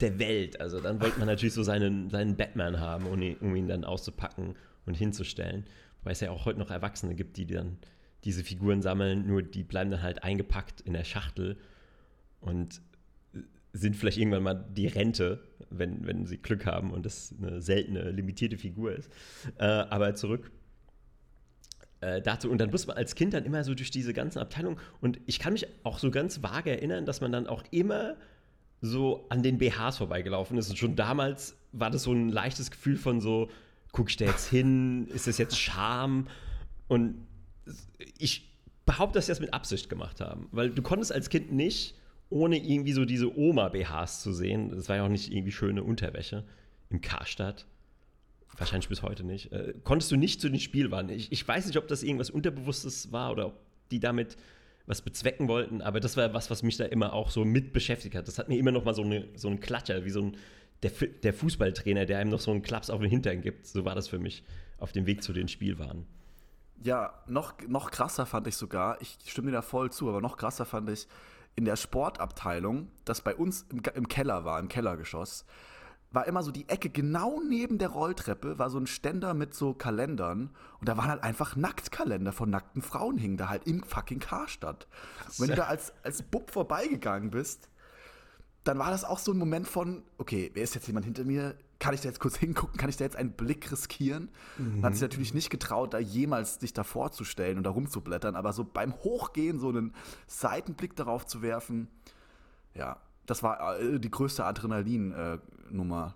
der 0.00 0.18
Welt. 0.18 0.60
Also 0.60 0.80
dann 0.80 1.00
wollte 1.00 1.18
man 1.18 1.28
natürlich 1.28 1.54
so 1.54 1.62
seinen, 1.62 2.10
seinen 2.10 2.36
Batman 2.36 2.80
haben, 2.80 3.06
um 3.06 3.20
ihn, 3.20 3.36
um 3.36 3.54
ihn 3.54 3.68
dann 3.68 3.84
auszupacken 3.84 4.56
und 4.86 4.94
hinzustellen. 4.94 5.66
Wobei 6.00 6.12
es 6.12 6.20
ja 6.20 6.30
auch 6.30 6.44
heute 6.46 6.58
noch 6.58 6.70
Erwachsene 6.70 7.14
gibt, 7.14 7.36
die 7.36 7.46
dann 7.46 7.78
diese 8.24 8.44
Figuren 8.44 8.82
sammeln, 8.82 9.26
nur 9.26 9.42
die 9.42 9.62
bleiben 9.62 9.90
dann 9.90 10.02
halt 10.02 10.24
eingepackt 10.24 10.80
in 10.80 10.92
der 10.92 11.04
Schachtel 11.04 11.56
und 12.40 12.80
sind 13.72 13.96
vielleicht 13.96 14.18
irgendwann 14.18 14.42
mal 14.42 14.54
die 14.54 14.86
Rente, 14.86 15.40
wenn, 15.68 16.06
wenn 16.06 16.26
sie 16.26 16.38
Glück 16.38 16.64
haben 16.64 16.92
und 16.92 17.04
das 17.04 17.34
eine 17.36 17.60
seltene, 17.60 18.10
limitierte 18.10 18.56
Figur 18.56 18.92
ist. 18.92 19.10
Äh, 19.58 19.64
aber 19.64 20.14
zurück 20.14 20.50
äh, 22.00 22.22
dazu. 22.22 22.50
Und 22.50 22.58
dann 22.58 22.70
muss 22.70 22.86
man 22.86 22.96
als 22.96 23.16
Kind 23.16 23.34
dann 23.34 23.44
immer 23.44 23.64
so 23.64 23.74
durch 23.74 23.90
diese 23.90 24.12
ganzen 24.12 24.38
Abteilungen. 24.38 24.78
Und 25.00 25.20
ich 25.26 25.40
kann 25.40 25.52
mich 25.52 25.66
auch 25.82 25.98
so 25.98 26.10
ganz 26.10 26.42
vage 26.42 26.70
erinnern, 26.70 27.04
dass 27.04 27.20
man 27.20 27.32
dann 27.32 27.48
auch 27.48 27.64
immer 27.72 28.16
so 28.80 29.26
an 29.28 29.42
den 29.42 29.58
BHs 29.58 29.96
vorbeigelaufen 29.96 30.56
ist. 30.56 30.70
Und 30.70 30.76
schon 30.76 30.94
damals 30.94 31.56
war 31.72 31.90
das 31.90 32.04
so 32.04 32.12
ein 32.12 32.28
leichtes 32.28 32.70
Gefühl 32.70 32.96
von 32.96 33.20
so, 33.20 33.50
guck 33.90 34.10
ich 34.10 34.16
da 34.16 34.26
jetzt 34.26 34.48
hin? 34.48 35.08
Ist 35.08 35.26
das 35.26 35.38
jetzt 35.38 35.58
Scham? 35.58 36.28
Und 36.86 37.16
ich 38.18 38.50
behaupte, 38.86 39.18
dass 39.18 39.26
sie 39.26 39.32
das 39.32 39.40
mit 39.40 39.54
Absicht 39.54 39.88
gemacht 39.88 40.20
haben. 40.20 40.48
Weil 40.52 40.70
du 40.70 40.82
konntest 40.82 41.12
als 41.12 41.30
Kind 41.30 41.52
nicht, 41.52 41.94
ohne 42.30 42.56
irgendwie 42.56 42.92
so 42.92 43.04
diese 43.04 43.36
Oma-BHs 43.36 44.22
zu 44.22 44.32
sehen, 44.32 44.70
das 44.70 44.88
war 44.88 44.96
ja 44.96 45.04
auch 45.04 45.08
nicht 45.08 45.32
irgendwie 45.32 45.52
schöne 45.52 45.82
Unterwäsche 45.82 46.44
im 46.90 47.00
Karstadt, 47.00 47.66
wahrscheinlich 48.56 48.88
bis 48.88 49.02
heute 49.02 49.24
nicht, 49.24 49.52
äh, 49.52 49.74
konntest 49.84 50.10
du 50.12 50.16
nicht 50.16 50.40
zu 50.40 50.48
den 50.48 50.60
Spielwaren. 50.60 51.08
Ich, 51.08 51.32
ich 51.32 51.46
weiß 51.46 51.66
nicht, 51.66 51.76
ob 51.76 51.88
das 51.88 52.02
irgendwas 52.02 52.30
Unterbewusstes 52.30 53.12
war 53.12 53.32
oder 53.32 53.46
ob 53.46 53.60
die 53.90 54.00
damit 54.00 54.36
was 54.86 55.00
bezwecken 55.00 55.48
wollten, 55.48 55.80
aber 55.80 55.98
das 55.98 56.16
war 56.16 56.34
was, 56.34 56.50
was 56.50 56.62
mich 56.62 56.76
da 56.76 56.84
immer 56.84 57.14
auch 57.14 57.30
so 57.30 57.44
mit 57.44 57.72
beschäftigt 57.72 58.14
hat. 58.14 58.28
Das 58.28 58.38
hat 58.38 58.48
mir 58.48 58.58
immer 58.58 58.70
noch 58.70 58.84
mal 58.84 58.94
so, 58.94 59.02
eine, 59.02 59.26
so 59.34 59.48
einen 59.48 59.60
Klatscher, 59.60 60.04
wie 60.04 60.10
so 60.10 60.22
ein 60.22 60.36
der, 60.82 60.90
der 61.22 61.32
Fußballtrainer, 61.32 62.04
der 62.04 62.18
einem 62.18 62.30
noch 62.30 62.40
so 62.40 62.50
einen 62.50 62.62
Klaps 62.62 62.90
auf 62.90 63.00
den 63.00 63.10
Hintern 63.10 63.40
gibt. 63.40 63.66
So 63.66 63.84
war 63.84 63.94
das 63.94 64.08
für 64.08 64.18
mich 64.18 64.44
auf 64.78 64.92
dem 64.92 65.06
Weg 65.06 65.22
zu 65.22 65.32
den 65.32 65.48
Spielwaren. 65.48 66.06
Ja, 66.84 67.14
noch, 67.26 67.54
noch 67.66 67.90
krasser 67.90 68.26
fand 68.26 68.46
ich 68.46 68.56
sogar, 68.56 69.00
ich 69.00 69.16
stimme 69.24 69.46
dir 69.46 69.56
da 69.56 69.62
voll 69.62 69.90
zu, 69.90 70.06
aber 70.06 70.20
noch 70.20 70.36
krasser 70.36 70.66
fand 70.66 70.90
ich 70.90 71.08
in 71.56 71.64
der 71.64 71.76
Sportabteilung, 71.76 72.90
das 73.06 73.22
bei 73.22 73.34
uns 73.34 73.62
im, 73.70 73.80
im 73.94 74.06
Keller 74.06 74.44
war, 74.44 74.60
im 74.60 74.68
Kellergeschoss, 74.68 75.46
war 76.10 76.26
immer 76.26 76.42
so 76.42 76.50
die 76.50 76.68
Ecke 76.68 76.90
genau 76.90 77.40
neben 77.40 77.78
der 77.78 77.88
Rolltreppe, 77.88 78.58
war 78.58 78.68
so 78.68 78.78
ein 78.78 78.86
Ständer 78.86 79.32
mit 79.32 79.54
so 79.54 79.72
Kalendern 79.72 80.50
und 80.78 80.86
da 80.86 80.98
waren 80.98 81.08
halt 81.08 81.22
einfach 81.22 81.56
Nacktkalender 81.56 82.32
von 82.32 82.50
nackten 82.50 82.82
Frauen 82.82 83.16
hingen 83.16 83.38
da 83.38 83.48
halt 83.48 83.66
im 83.66 83.82
fucking 83.82 84.20
Karstadt. 84.20 84.86
Und 85.26 85.40
wenn 85.40 85.48
du 85.48 85.56
da 85.56 85.64
als, 85.64 85.94
als 86.02 86.22
Bub 86.22 86.50
vorbeigegangen 86.50 87.30
bist, 87.30 87.70
dann 88.62 88.78
war 88.78 88.90
das 88.90 89.04
auch 89.04 89.18
so 89.18 89.32
ein 89.32 89.38
Moment 89.38 89.66
von, 89.66 90.02
okay, 90.18 90.50
wer 90.52 90.64
ist 90.64 90.74
jetzt 90.74 90.86
jemand 90.86 91.06
hinter 91.06 91.24
mir? 91.24 91.56
Kann 91.84 91.92
ich 91.92 92.00
da 92.00 92.08
jetzt 92.08 92.18
kurz 92.18 92.36
hingucken? 92.38 92.78
Kann 92.78 92.88
ich 92.88 92.96
da 92.96 93.04
jetzt 93.04 93.14
einen 93.14 93.32
Blick 93.32 93.70
riskieren? 93.70 94.30
Mhm. 94.56 94.76
Man 94.76 94.84
hat 94.84 94.92
sich 94.94 95.02
natürlich 95.02 95.34
nicht 95.34 95.50
getraut, 95.50 95.92
da 95.92 95.98
jemals 95.98 96.58
sich 96.58 96.72
da 96.72 96.82
vorzustellen 96.82 97.58
und 97.58 97.64
da 97.64 97.70
rumzublättern, 97.70 98.36
aber 98.36 98.54
so 98.54 98.64
beim 98.64 98.94
Hochgehen 98.94 99.58
so 99.58 99.68
einen 99.68 99.92
Seitenblick 100.26 100.96
darauf 100.96 101.26
zu 101.26 101.42
werfen, 101.42 101.88
ja, 102.74 103.02
das 103.26 103.42
war 103.42 103.78
äh, 103.78 104.00
die 104.00 104.10
größte 104.10 104.46
Adrenalin-Nummer, 104.46 106.14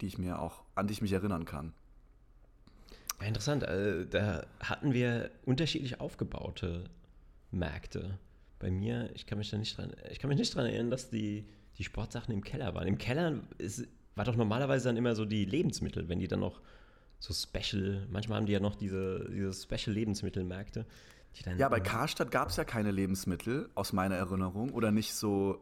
die 0.00 0.06
ich 0.06 0.18
mir 0.18 0.38
auch, 0.38 0.62
an 0.76 0.86
die 0.86 0.92
ich 0.92 1.02
mich 1.02 1.10
erinnern 1.10 1.44
kann. 1.44 1.72
Ja, 3.20 3.26
interessant. 3.26 3.64
Also, 3.64 4.04
da 4.04 4.46
hatten 4.60 4.92
wir 4.92 5.32
unterschiedlich 5.44 6.00
aufgebaute 6.00 6.84
Märkte. 7.50 8.20
Bei 8.60 8.70
mir, 8.70 9.10
ich 9.16 9.26
kann 9.26 9.38
mich 9.38 9.50
da 9.50 9.58
nicht 9.58 9.76
dran, 9.76 9.92
ich 10.12 10.20
kann 10.20 10.28
mich 10.28 10.38
nicht 10.38 10.54
dran 10.54 10.66
erinnern, 10.66 10.90
dass 10.90 11.10
die, 11.10 11.44
die 11.76 11.82
Sportsachen 11.82 12.32
im 12.32 12.44
Keller 12.44 12.76
waren. 12.76 12.86
Im 12.86 12.98
Keller 12.98 13.40
ist, 13.58 13.88
war 14.18 14.24
doch 14.24 14.36
normalerweise 14.36 14.88
dann 14.88 14.96
immer 14.96 15.14
so 15.14 15.24
die 15.24 15.44
Lebensmittel, 15.44 16.08
wenn 16.08 16.18
die 16.18 16.28
dann 16.28 16.40
noch 16.40 16.60
so 17.18 17.32
Special, 17.32 18.06
manchmal 18.10 18.38
haben 18.38 18.46
die 18.46 18.52
ja 18.52 18.60
noch 18.60 18.76
diese, 18.76 19.28
diese 19.30 19.52
Special-Lebensmittelmärkte. 19.52 20.86
ja, 21.56 21.68
bei 21.68 21.80
Karstadt 21.80 22.30
gab 22.30 22.48
es 22.48 22.56
ja 22.56 22.64
keine 22.64 22.90
Lebensmittel, 22.90 23.70
aus 23.74 23.92
meiner 23.92 24.16
Erinnerung, 24.16 24.70
oder 24.72 24.90
nicht 24.92 25.14
so 25.14 25.60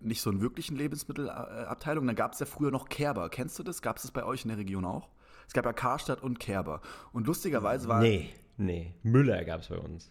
nicht 0.00 0.20
so 0.20 0.30
einen 0.30 0.40
wirklichen 0.40 0.76
Lebensmittelabteilung. 0.76 2.06
Dann 2.06 2.14
gab 2.14 2.32
es 2.32 2.38
ja 2.38 2.46
früher 2.46 2.70
noch 2.70 2.88
Kerber. 2.88 3.28
Kennst 3.30 3.58
du 3.58 3.64
das? 3.64 3.82
Gab 3.82 3.96
es 3.96 4.02
das 4.02 4.12
bei 4.12 4.24
euch 4.24 4.44
in 4.44 4.48
der 4.48 4.58
Region 4.58 4.84
auch? 4.84 5.08
Es 5.46 5.54
gab 5.54 5.64
ja 5.64 5.72
Karstadt 5.72 6.22
und 6.22 6.38
Kerber. 6.38 6.80
Und 7.12 7.26
lustigerweise 7.26 7.88
war. 7.88 8.00
Nee, 8.00 8.30
nee. 8.56 8.94
Müller 9.02 9.44
gab 9.44 9.62
es 9.62 9.68
bei 9.68 9.78
uns. 9.78 10.10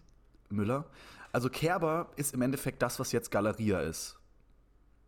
Müller? 0.49 0.85
Also 1.31 1.49
Kerber 1.49 2.11
ist 2.15 2.33
im 2.33 2.41
Endeffekt 2.41 2.81
das, 2.81 2.99
was 2.99 3.11
jetzt 3.11 3.31
Galeria 3.31 3.79
ist. 3.79 4.19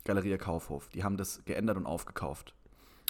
Galeria 0.05 0.37
Kaufhof. 0.37 0.87
Die 0.89 1.03
haben 1.03 1.17
das 1.17 1.43
geändert 1.45 1.77
und 1.77 1.85
aufgekauft. 1.85 2.55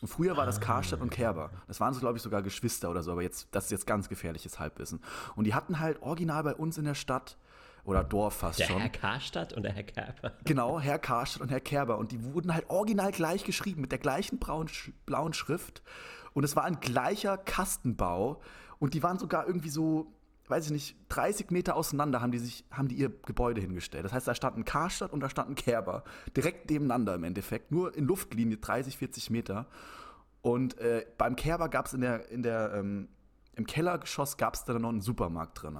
Und 0.01 0.08
früher 0.08 0.38
war 0.38 0.46
das 0.46 0.62
Karstadt 0.62 1.01
und 1.01 1.10
Kerber. 1.10 1.51
Das 1.68 1.79
waren 1.79 1.94
so, 1.94 2.00
glaube 2.00 2.18
ich, 2.18 2.24
sogar 2.24 2.41
Geschwister 2.41 2.89
oder 2.89 3.03
so, 3.03 3.12
aber 3.12 3.22
jetzt, 3.22 3.50
das 3.51 3.65
ist 3.65 3.72
jetzt 3.72 3.88
ganz 3.88 4.08
gefährliches 4.08 4.60
Halbwissen. 4.60 5.01
Und 5.36 5.46
die 5.46 5.53
hatten 5.53 5.79
halt 5.79 6.01
original 6.01 6.44
bei 6.44 6.56
uns 6.56 6.77
in 6.77 6.86
der 6.86 6.96
Stadt 6.96 7.38
oder 7.84 8.03
Dorf 8.03 8.36
fast 8.36 8.60
der 8.60 8.65
schon. 8.65 8.79
Herr 8.79 8.89
Karstadt 8.89 9.53
und 9.53 9.63
der 9.63 9.74
Herr 9.74 9.84
Kerber. 9.84 10.34
Genau, 10.46 10.79
Herr 10.79 11.00
Karstadt 11.00 11.41
und 11.41 11.50
Herr 11.50 11.60
Kerber. 11.60 11.98
Und 11.98 12.12
die 12.12 12.24
wurden 12.24 12.53
halt 12.53 12.70
original 12.70 13.12
gleich 13.12 13.44
geschrieben, 13.44 13.82
mit 13.82 13.91
der 13.91 14.00
gleichen 14.00 14.39
braun, 14.39 14.70
blauen 15.06 15.34
Schrift. 15.34 15.82
Und 16.34 16.44
es 16.44 16.56
war 16.56 16.63
ein 16.63 16.79
gleicher 16.79 17.38
Kastenbau. 17.38 18.41
Und 18.77 18.94
die 18.94 19.03
waren 19.03 19.20
sogar 19.20 19.48
irgendwie 19.48 19.70
so, 19.70 20.13
weiß 20.50 20.65
ich 20.65 20.72
nicht, 20.72 20.96
30 21.10 21.51
Meter 21.51 21.75
auseinander 21.75 22.22
haben 22.22 22.32
die 22.32 22.39
sich, 22.39 22.65
haben 22.72 22.88
die 22.88 22.96
ihr 22.96 23.10
Gebäude 23.10 23.62
hingestellt. 23.62 24.06
Das 24.06 24.13
heißt, 24.13 24.27
da 24.27 24.36
stand 24.36 24.58
ein 24.58 24.65
Karstadt 24.65 25.13
und 25.13 25.20
da 25.20 25.29
stand 25.29 25.50
ein 25.50 25.56
Kerber. 25.56 26.03
Direkt 26.36 26.70
nebeneinander 26.70 27.15
im 27.15 27.24
Endeffekt. 27.24 27.72
Nur 27.72 27.96
in 27.96 28.06
Luftlinie 28.06 28.58
30, 28.58 28.98
40 28.98 29.29
Meter. 29.29 29.68
Und 30.41 30.77
äh, 30.79 31.06
beim 31.18 31.36
Kerber 31.36 31.70
gab 31.70 31.86
es 31.86 31.94
in 31.94 32.01
der, 32.01 32.29
in 32.29 32.44
der, 32.44 32.74
ähm, 32.74 33.10
im 33.56 33.65
Kellergeschoss 33.65 34.38
gab 34.38 34.56
es 34.56 34.65
da 34.65 34.77
noch 34.77 34.89
einen 34.89 35.01
Supermarkt 35.01 35.62
drin 35.62 35.79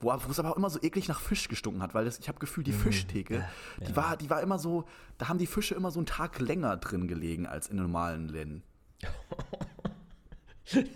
wo, 0.00 0.12
es 0.12 0.38
aber 0.38 0.52
auch 0.52 0.56
immer 0.56 0.70
so 0.70 0.80
eklig 0.80 1.08
nach 1.08 1.20
Fisch 1.20 1.48
gestunken 1.48 1.82
hat, 1.82 1.94
weil 1.94 2.04
das, 2.04 2.18
ich 2.18 2.28
habe 2.28 2.38
gefühlt, 2.38 2.66
die 2.66 2.72
Fischtheke, 2.72 3.34
ja, 3.34 3.40
ja. 3.80 3.86
die, 3.86 3.96
war, 3.96 4.16
die 4.16 4.30
war 4.30 4.40
immer 4.42 4.58
so, 4.58 4.84
da 5.18 5.28
haben 5.28 5.38
die 5.38 5.46
Fische 5.46 5.74
immer 5.74 5.90
so 5.90 5.98
einen 5.98 6.06
Tag 6.06 6.38
länger 6.38 6.76
drin 6.76 7.08
gelegen 7.08 7.46
als 7.46 7.68
in 7.68 7.76
normalen 7.78 8.28
Läden. 8.28 8.62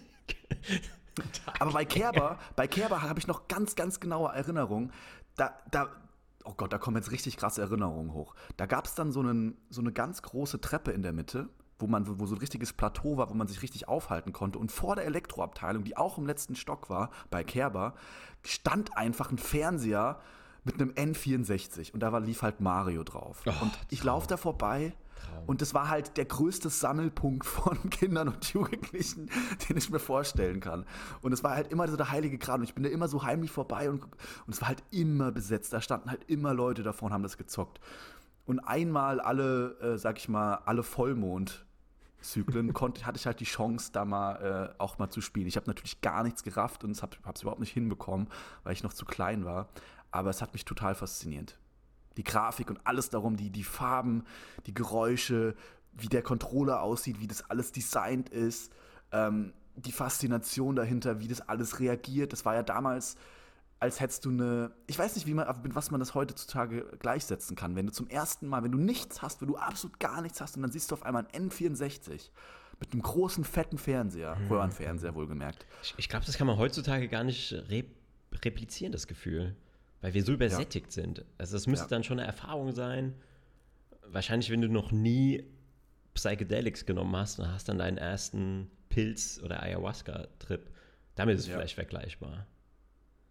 aber 1.59 1.73
bei 1.73 1.85
Kerber, 1.85 2.38
bei 2.57 2.66
Kerber 2.66 3.02
habe 3.02 3.19
ich 3.19 3.26
noch 3.26 3.49
ganz, 3.49 3.75
ganz 3.75 4.00
genaue 4.00 4.33
Erinnerungen. 4.33 4.92
Da, 5.37 5.54
da, 5.71 5.88
oh 6.45 6.54
Gott, 6.57 6.73
da 6.73 6.78
kommen 6.78 6.97
jetzt 6.97 7.11
richtig 7.11 7.37
krasse 7.37 7.62
Erinnerungen 7.62 8.12
hoch. 8.12 8.35
Da 8.57 8.66
gab 8.66 8.87
es 8.87 8.95
dann 8.95 9.12
so, 9.12 9.21
einen, 9.21 9.57
so 9.71 9.81
eine 9.81 9.92
ganz 9.92 10.23
große 10.23 10.61
Treppe 10.61 10.92
in 10.92 11.02
der 11.02 11.12
Mitte 11.12 11.49
wo 11.83 11.88
man 11.88 12.21
wo 12.21 12.26
so 12.26 12.37
ein 12.37 12.38
richtiges 12.38 12.73
Plateau 12.73 13.19
war, 13.19 13.28
wo 13.28 13.35
man 13.35 13.49
sich 13.49 13.61
richtig 13.61 13.88
aufhalten 13.88 14.33
konnte. 14.33 14.59
Und 14.59 14.73
vor 14.73 14.95
der 14.95 15.04
Elektroabteilung, 15.04 15.85
die 15.85 15.97
auch 15.97 16.16
im 16.16 16.26
letzten 16.26 16.54
Stock 16.54 16.88
war, 16.88 17.11
bei 17.28 17.45
Kerber, 17.45 17.95
stand 18.45 18.97
einfach 18.97 19.31
ein 19.31 19.38
Fernseher 19.38 20.21
mit 20.64 20.81
einem 20.81 20.92
N64 20.92 21.92
und 21.92 22.00
da 22.00 22.12
war, 22.12 22.21
lief 22.21 22.42
halt 22.42 22.61
Mario 22.61 23.02
drauf. 23.02 23.42
Oh, 23.47 23.52
und 23.62 23.73
ich 23.90 24.04
laufe 24.04 24.28
da 24.28 24.37
vorbei 24.37 24.95
Traum. 25.23 25.45
und 25.47 25.62
das 25.62 25.75
war 25.75 25.88
halt 25.88 26.17
der 26.17 26.25
größte 26.25 26.69
Sammelpunkt 26.69 27.47
von 27.47 27.79
Kindern 27.91 28.29
und 28.29 28.52
Jugendlichen, 28.52 29.31
den 29.69 29.76
ich 29.76 29.91
mir 29.91 29.99
vorstellen 29.99 30.61
kann. 30.61 30.85
Und 31.21 31.33
es 31.33 31.43
war 31.45 31.55
halt 31.55 31.73
immer 31.73 31.88
so 31.88 31.97
der 31.97 32.11
heilige 32.11 32.38
Grad 32.38 32.59
und 32.59 32.64
ich 32.64 32.75
bin 32.75 32.85
da 32.85 32.91
immer 32.91 33.09
so 33.09 33.23
heimlich 33.23 33.50
vorbei 33.50 33.91
und, 33.91 34.02
und 34.02 34.52
es 34.52 34.61
war 34.61 34.69
halt 34.69 34.83
immer 34.91 35.33
besetzt. 35.33 35.73
Da 35.73 35.81
standen 35.81 36.11
halt 36.11 36.25
immer 36.29 36.55
Leute 36.55 36.83
davor 36.83 37.07
und 37.07 37.12
haben 37.12 37.23
das 37.23 37.37
gezockt. 37.37 37.81
Und 38.45 38.61
einmal 38.61 39.21
alle, 39.21 39.79
äh, 39.81 39.99
sag 39.99 40.19
ich 40.19 40.29
mal, 40.29 40.57
alle 40.64 40.83
Vollmond 40.83 41.64
Zyklen 42.23 42.73
konnte, 42.73 43.05
hatte 43.07 43.19
ich 43.19 43.26
halt 43.26 43.41
die 43.41 43.45
Chance, 43.45 43.91
da 43.93 44.05
mal 44.05 44.73
äh, 44.79 44.81
auch 44.81 44.99
mal 44.99 45.11
zu 45.11 45.21
spielen. 45.21 45.47
Ich 45.47 45.57
habe 45.57 45.67
natürlich 45.67 46.00
gar 46.00 46.23
nichts 46.23 46.43
gerafft 46.43 46.85
und 46.85 47.00
habe 47.02 47.17
es 47.35 47.43
überhaupt 47.43 47.61
nicht 47.61 47.73
hinbekommen, 47.73 48.29
weil 48.64 48.73
ich 48.73 48.83
noch 48.83 48.93
zu 48.93 49.05
klein 49.05 49.45
war. 49.45 49.69
Aber 50.11 50.31
es 50.31 50.43
hat 50.43 50.52
mich 50.52 50.64
total 50.64 50.95
fasziniert. 50.95 51.59
Die 52.16 52.25
Grafik 52.25 52.71
und 52.71 52.87
alles 52.87 53.11
darum, 53.11 53.37
die, 53.37 53.50
die 53.50 53.64
Farben, 53.64 54.25
die 54.66 54.75
Geräusche, 54.75 55.54
wie 55.92 56.09
der 56.09 56.23
Controller 56.23 56.83
aussieht, 56.83 57.21
wie 57.21 57.26
das 57.26 57.49
alles 57.50 57.73
designt 57.73 58.28
ist, 58.28 58.73
ähm, 59.12 59.52
die 59.76 59.92
Faszination 59.92 60.76
dahinter, 60.76 61.21
wie 61.21 61.28
das 61.28 61.40
alles 61.49 61.81
reagiert. 61.81 62.33
Das 62.33 62.45
war 62.45 62.54
ja 62.54 62.62
damals, 62.62 63.16
als 63.81 64.00
hättest 64.00 64.25
du 64.25 64.31
eine, 64.31 64.73
ich 64.87 64.99
weiß 64.99 65.14
nicht, 65.16 65.26
wie 65.26 65.35
man, 65.35 65.47
mit 65.62 65.75
was 65.75 65.90
man 65.90 66.00
das 66.00 66.14
heutzutage 66.14 66.85
gleichsetzen 66.99 67.57
kann. 67.57 67.75
Wenn 67.75 67.87
du 67.87 67.92
zum 67.92 68.09
ersten 68.09 68.47
Mal, 68.47 68.62
wenn 68.62 68.73
du 68.73 68.78
nichts 68.78 69.23
hast, 69.23 69.40
wenn 69.40 69.49
du 69.49 69.57
absolut 69.57 69.99
gar 69.99 70.23
nichts 70.23 70.40
hast 70.40 70.57
und 70.57 70.62
dann 70.62 70.73
siehst 70.73 70.90
du 70.90 70.95
auf 70.95 71.02
einmal 71.02 71.26
ein 71.33 71.50
N64 71.50 72.31
mit 72.81 72.92
einem 72.92 73.02
großen, 73.02 73.45
fetten 73.45 73.78
Fernseher, 73.78 74.37
mhm. 74.37 74.49
Röhrenfernseher 74.49 75.14
wohlgemerkt. 75.14 75.66
Ich, 75.83 75.95
ich 75.97 76.09
glaube, 76.09 76.26
das 76.26 76.37
kann 76.37 76.47
man 76.47 76.59
heutzutage 76.59 77.09
gar 77.09 77.25
nicht 77.25 77.52
re 77.52 77.85
replizieren, 78.45 78.92
das 78.92 79.07
Gefühl. 79.07 79.54
Weil 80.02 80.14
wir 80.14 80.23
so 80.23 80.32
übersättigt 80.32 80.94
ja. 80.94 81.02
sind. 81.02 81.25
Also 81.38 81.56
das 81.56 81.66
müsste 81.66 81.87
ja. 81.87 81.90
dann 81.90 82.04
schon 82.04 82.18
eine 82.18 82.26
Erfahrung 82.26 82.73
sein. 82.73 83.14
Wahrscheinlich, 84.06 84.50
wenn 84.50 84.61
du 84.61 84.68
noch 84.68 84.92
nie 84.92 85.44
Psychedelics 86.14 86.85
genommen 86.85 87.16
hast 87.16 87.38
und 87.38 87.50
hast 87.50 87.68
dann 87.68 87.78
deinen 87.78 87.97
ersten 87.97 88.71
Pilz- 88.90 89.42
oder 89.42 89.62
Ayahuasca-Trip. 89.62 90.71
Damit 91.14 91.37
ist 91.37 91.42
es 91.42 91.49
ja. 91.49 91.54
vielleicht 91.54 91.75
vergleichbar. 91.75 92.47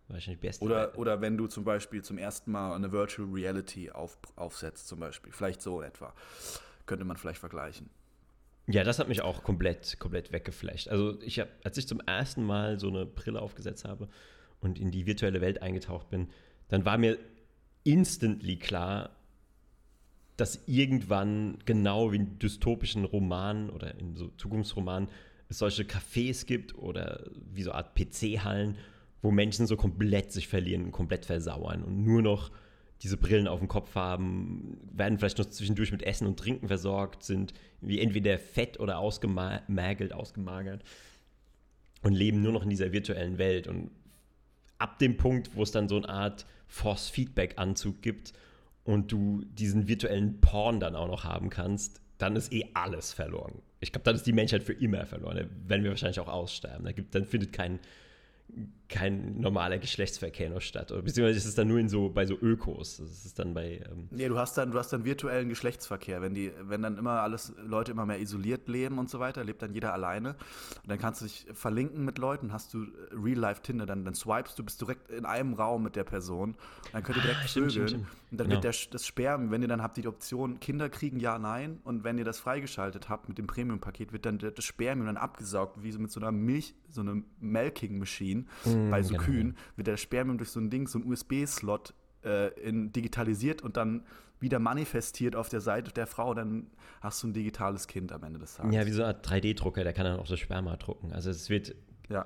Wahrscheinlich 0.07 0.41
beste 0.41 0.63
oder, 0.65 0.97
oder 0.97 1.21
wenn 1.21 1.37
du 1.37 1.47
zum 1.47 1.63
Beispiel 1.63 2.01
zum 2.01 2.17
ersten 2.17 2.51
Mal 2.51 2.75
eine 2.75 2.91
Virtual 2.91 3.27
Reality 3.31 3.91
auf, 3.91 4.17
aufsetzt, 4.35 4.87
zum 4.87 4.99
Beispiel. 4.99 5.31
Vielleicht 5.31 5.61
so 5.61 5.81
etwa. 5.81 6.13
Könnte 6.85 7.05
man 7.05 7.17
vielleicht 7.17 7.39
vergleichen. 7.39 7.89
Ja, 8.67 8.83
das 8.83 8.99
hat 8.99 9.07
mich 9.07 9.21
auch 9.21 9.43
komplett, 9.43 9.99
komplett 9.99 10.31
weggeflasht. 10.31 10.87
Also 10.87 11.19
ich 11.21 11.39
habe, 11.39 11.49
als 11.63 11.77
ich 11.77 11.87
zum 11.87 11.99
ersten 12.01 12.43
Mal 12.43 12.79
so 12.79 12.89
eine 12.89 13.05
Brille 13.05 13.41
aufgesetzt 13.41 13.85
habe 13.85 14.09
und 14.59 14.79
in 14.79 14.91
die 14.91 15.05
virtuelle 15.05 15.41
Welt 15.41 15.61
eingetaucht 15.61 16.09
bin, 16.09 16.29
dann 16.71 16.85
war 16.85 16.97
mir 16.97 17.19
instantly 17.83 18.55
klar, 18.55 19.11
dass 20.37 20.63
irgendwann 20.65 21.59
genau 21.65 22.11
wie 22.11 22.15
in 22.15 22.39
dystopischen 22.39 23.05
Romanen 23.05 23.69
oder 23.69 23.99
in 23.99 24.15
so 24.15 24.29
Zukunftsromanen 24.37 25.09
es 25.49 25.59
solche 25.59 25.83
Cafés 25.83 26.45
gibt 26.45 26.75
oder 26.75 27.29
wie 27.53 27.61
so 27.63 27.71
eine 27.71 27.85
Art 27.85 27.95
PC-Hallen, 27.95 28.77
wo 29.21 29.31
Menschen 29.31 29.67
so 29.67 29.75
komplett 29.75 30.31
sich 30.31 30.47
verlieren, 30.47 30.91
komplett 30.91 31.25
versauern 31.25 31.83
und 31.83 32.03
nur 32.03 32.21
noch 32.21 32.51
diese 33.03 33.17
Brillen 33.17 33.47
auf 33.47 33.59
dem 33.59 33.67
Kopf 33.67 33.95
haben, 33.95 34.77
werden 34.93 35.17
vielleicht 35.17 35.39
noch 35.39 35.47
zwischendurch 35.47 35.91
mit 35.91 36.03
Essen 36.03 36.25
und 36.25 36.39
Trinken 36.39 36.67
versorgt, 36.67 37.23
sind 37.23 37.53
wie 37.81 37.99
entweder 37.99 38.39
fett 38.39 38.79
oder 38.79 38.99
ausgemergelt, 38.99 40.13
ausgemagert 40.13 40.83
und 42.01 42.13
leben 42.13 42.41
nur 42.41 42.53
noch 42.53 42.63
in 42.63 42.69
dieser 42.69 42.91
virtuellen 42.91 43.37
Welt. 43.37 43.67
Und 43.67 43.91
ab 44.81 44.99
dem 44.99 45.17
Punkt, 45.17 45.55
wo 45.55 45.63
es 45.63 45.71
dann 45.71 45.87
so 45.87 45.97
eine 45.97 46.09
Art 46.09 46.45
Force-Feedback-Anzug 46.67 48.01
gibt 48.01 48.33
und 48.83 49.11
du 49.11 49.43
diesen 49.45 49.87
virtuellen 49.87 50.41
Porn 50.41 50.79
dann 50.79 50.95
auch 50.95 51.07
noch 51.07 51.23
haben 51.23 51.49
kannst, 51.49 52.01
dann 52.17 52.35
ist 52.35 52.51
eh 52.51 52.65
alles 52.73 53.13
verloren. 53.13 53.61
Ich 53.79 53.91
glaube, 53.91 54.03
dann 54.03 54.15
ist 54.15 54.25
die 54.25 54.33
Menschheit 54.33 54.63
für 54.63 54.73
immer 54.73 55.05
verloren. 55.05 55.49
Werden 55.67 55.83
wir 55.83 55.91
wahrscheinlich 55.91 56.19
auch 56.19 56.27
aussterben. 56.27 56.85
Da 56.85 56.91
gibt, 56.91 57.15
dann 57.15 57.25
findet 57.25 57.51
kein 57.51 57.79
kein 58.91 59.39
normaler 59.39 59.79
Geschlechtsverkehr 59.79 60.49
noch 60.49 60.61
statt. 60.61 60.91
Oder 60.91 61.01
beziehungsweise 61.01 61.37
ist 61.37 61.45
es 61.45 61.55
dann 61.55 61.69
nur 61.69 61.79
in 61.79 61.89
so 61.89 62.09
bei 62.09 62.25
so 62.25 62.35
Ökos. 62.35 62.97
Das 62.97 63.25
ist 63.25 63.39
dann 63.39 63.53
bei. 63.53 63.81
Ähm 63.89 64.09
nee, 64.11 64.27
du 64.27 64.37
hast 64.37 64.57
dann, 64.57 64.71
du 64.71 64.77
hast 64.77 64.91
dann 64.91 65.05
virtuellen 65.05 65.49
Geschlechtsverkehr. 65.49 66.21
Wenn 66.21 66.33
die, 66.33 66.51
wenn 66.61 66.81
dann 66.81 66.97
immer 66.97 67.21
alles 67.21 67.53
Leute 67.65 67.93
immer 67.93 68.05
mehr 68.05 68.19
isoliert 68.19 68.67
leben 68.67 68.99
und 68.99 69.09
so 69.09 69.19
weiter, 69.19 69.43
lebt 69.43 69.61
dann 69.61 69.73
jeder 69.73 69.93
alleine. 69.93 70.31
Und 70.83 70.89
dann 70.89 70.99
kannst 70.99 71.21
du 71.21 71.25
dich 71.25 71.47
verlinken 71.53 72.03
mit 72.03 72.17
Leuten, 72.17 72.51
hast 72.51 72.73
du 72.73 72.85
Real-Life-Tinder, 73.11 73.85
dann, 73.85 74.03
dann 74.03 74.13
swipest 74.13 74.59
du, 74.59 74.63
bist 74.63 74.81
direkt 74.81 75.09
in 75.09 75.25
einem 75.25 75.53
Raum 75.53 75.83
mit 75.83 75.95
der 75.95 76.03
Person. 76.03 76.55
Dann 76.91 77.01
könnt 77.01 77.17
ihr 77.17 77.23
direkt 77.23 77.39
ah, 77.43 77.47
stimmt, 77.47 77.71
vögeln. 77.71 77.87
Stimmt, 77.87 78.05
stimmt. 78.07 78.31
Und 78.31 78.39
dann 78.39 78.47
genau. 78.49 78.63
wird 78.63 78.75
der, 78.75 78.89
das 78.91 79.05
Sperren, 79.05 79.51
wenn 79.51 79.61
ihr 79.61 79.67
dann 79.69 79.81
habt 79.81 79.97
die 79.97 80.07
Option, 80.07 80.59
Kinder 80.59 80.89
kriegen, 80.89 81.19
ja, 81.19 81.39
nein. 81.39 81.79
Und 81.85 82.03
wenn 82.03 82.17
ihr 82.17 82.25
das 82.25 82.39
freigeschaltet 82.39 83.07
habt 83.07 83.29
mit 83.29 83.37
dem 83.37 83.47
Premium-Paket, 83.47 84.11
wird 84.11 84.25
dann 84.25 84.37
das 84.37 84.63
Spermium 84.65 85.07
dann 85.07 85.17
abgesaugt, 85.17 85.81
wie 85.81 85.91
so 85.91 85.99
mit 85.99 86.11
so 86.11 86.19
einer 86.19 86.31
Milch, 86.31 86.75
so 86.89 87.01
einer 87.01 87.21
Melking-Machine. 87.39 88.45
Mm, 88.87 88.91
bei 88.91 89.03
so 89.03 89.13
genau. 89.13 89.23
Kühen, 89.23 89.57
wird 89.75 89.87
der 89.87 89.97
Spermium 89.97 90.37
durch 90.37 90.49
so 90.49 90.59
ein 90.59 90.69
Ding, 90.69 90.87
so 90.87 90.99
ein 90.99 91.05
USB-Slot 91.05 91.93
äh, 92.23 92.49
digitalisiert 92.61 93.61
und 93.61 93.77
dann 93.77 94.03
wieder 94.39 94.59
manifestiert 94.59 95.35
auf 95.35 95.49
der 95.49 95.61
Seite 95.61 95.91
der 95.91 96.07
Frau, 96.07 96.33
dann 96.33 96.67
hast 96.99 97.21
du 97.23 97.27
ein 97.27 97.33
digitales 97.33 97.87
Kind 97.87 98.11
am 98.11 98.23
Ende 98.23 98.39
des 98.39 98.55
Tages. 98.55 98.73
Ja, 98.73 98.85
wie 98.85 98.91
so 98.91 99.03
Art 99.03 99.25
3D-Drucker, 99.27 99.83
der 99.83 99.93
kann 99.93 100.05
dann 100.05 100.19
auch 100.19 100.27
das 100.27 100.39
Sperma 100.39 100.75
drucken. 100.77 101.13
Also 101.13 101.29
es 101.29 101.49
wird. 101.49 101.75
Ja. 102.09 102.25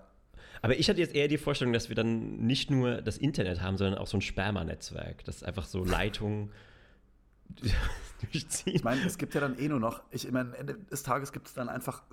Aber 0.61 0.77
ich 0.79 0.89
hatte 0.89 0.99
jetzt 0.99 1.13
eher 1.13 1.27
die 1.27 1.37
Vorstellung, 1.37 1.73
dass 1.73 1.89
wir 1.89 1.95
dann 1.95 2.37
nicht 2.37 2.71
nur 2.71 3.01
das 3.01 3.17
Internet 3.17 3.61
haben, 3.61 3.77
sondern 3.77 3.99
auch 3.99 4.07
so 4.07 4.17
ein 4.17 4.21
Sperma-Netzwerk, 4.21 5.25
das 5.25 5.43
einfach 5.43 5.65
so 5.65 5.83
Leitungen 5.83 6.51
durchziehen. 8.31 8.75
Ich 8.75 8.83
meine, 8.83 9.01
es 9.05 9.17
gibt 9.17 9.35
ja 9.35 9.41
dann 9.41 9.59
eh 9.59 9.67
nur 9.67 9.79
noch, 9.79 10.01
ich, 10.11 10.25
ich 10.25 10.31
meine, 10.31 10.55
Ende 10.55 10.75
des 10.75 11.03
Tages 11.03 11.33
gibt 11.33 11.47
es 11.47 11.53
dann 11.53 11.67
einfach 11.69 12.03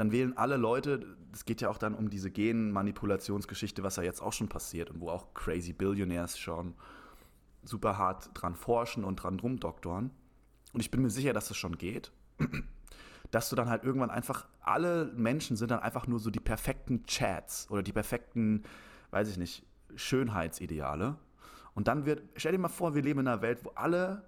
dann 0.00 0.12
wählen 0.12 0.36
alle 0.36 0.56
Leute, 0.56 1.16
es 1.32 1.44
geht 1.44 1.60
ja 1.60 1.68
auch 1.68 1.78
dann 1.78 1.94
um 1.94 2.10
diese 2.10 2.30
Genmanipulationsgeschichte, 2.30 3.82
was 3.82 3.96
ja 3.96 4.02
jetzt 4.02 4.20
auch 4.20 4.32
schon 4.32 4.48
passiert 4.48 4.90
und 4.90 5.00
wo 5.00 5.10
auch 5.10 5.34
crazy 5.34 5.72
Billionaires 5.72 6.38
schon 6.38 6.74
super 7.62 7.96
hart 7.96 8.30
dran 8.34 8.56
forschen 8.56 9.04
und 9.04 9.16
dran 9.16 9.38
rumdoktoren. 9.38 10.10
Und 10.72 10.80
ich 10.80 10.90
bin 10.90 11.02
mir 11.02 11.10
sicher, 11.10 11.32
dass 11.32 11.50
es 11.50 11.56
schon 11.56 11.78
geht. 11.78 12.12
Dass 13.30 13.48
du 13.48 13.56
dann 13.56 13.68
halt 13.68 13.82
irgendwann 13.82 14.10
einfach, 14.10 14.46
alle 14.60 15.06
Menschen 15.16 15.56
sind 15.56 15.72
dann 15.72 15.80
einfach 15.80 16.06
nur 16.06 16.20
so 16.20 16.30
die 16.30 16.40
perfekten 16.40 17.04
Chats 17.06 17.68
oder 17.68 17.82
die 17.82 17.92
perfekten, 17.92 18.62
weiß 19.10 19.28
ich 19.28 19.38
nicht, 19.38 19.66
Schönheitsideale. 19.96 21.16
Und 21.74 21.88
dann 21.88 22.06
wird, 22.06 22.22
stell 22.36 22.52
dir 22.52 22.58
mal 22.58 22.68
vor, 22.68 22.94
wir 22.94 23.02
leben 23.02 23.20
in 23.20 23.26
einer 23.26 23.42
Welt, 23.42 23.64
wo 23.64 23.70
alle 23.70 24.24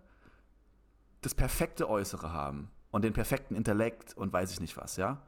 das 1.20 1.36
perfekte 1.36 1.88
Äußere 1.88 2.32
haben 2.32 2.68
und 2.90 3.04
den 3.04 3.12
perfekten 3.12 3.54
Intellekt 3.54 4.16
und 4.16 4.32
weiß 4.32 4.50
ich 4.50 4.60
nicht 4.60 4.76
was, 4.76 4.96
ja? 4.96 5.22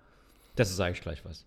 Das 0.58 0.74
sage 0.74 0.94
ich 0.94 1.00
gleich 1.00 1.24
was. 1.24 1.46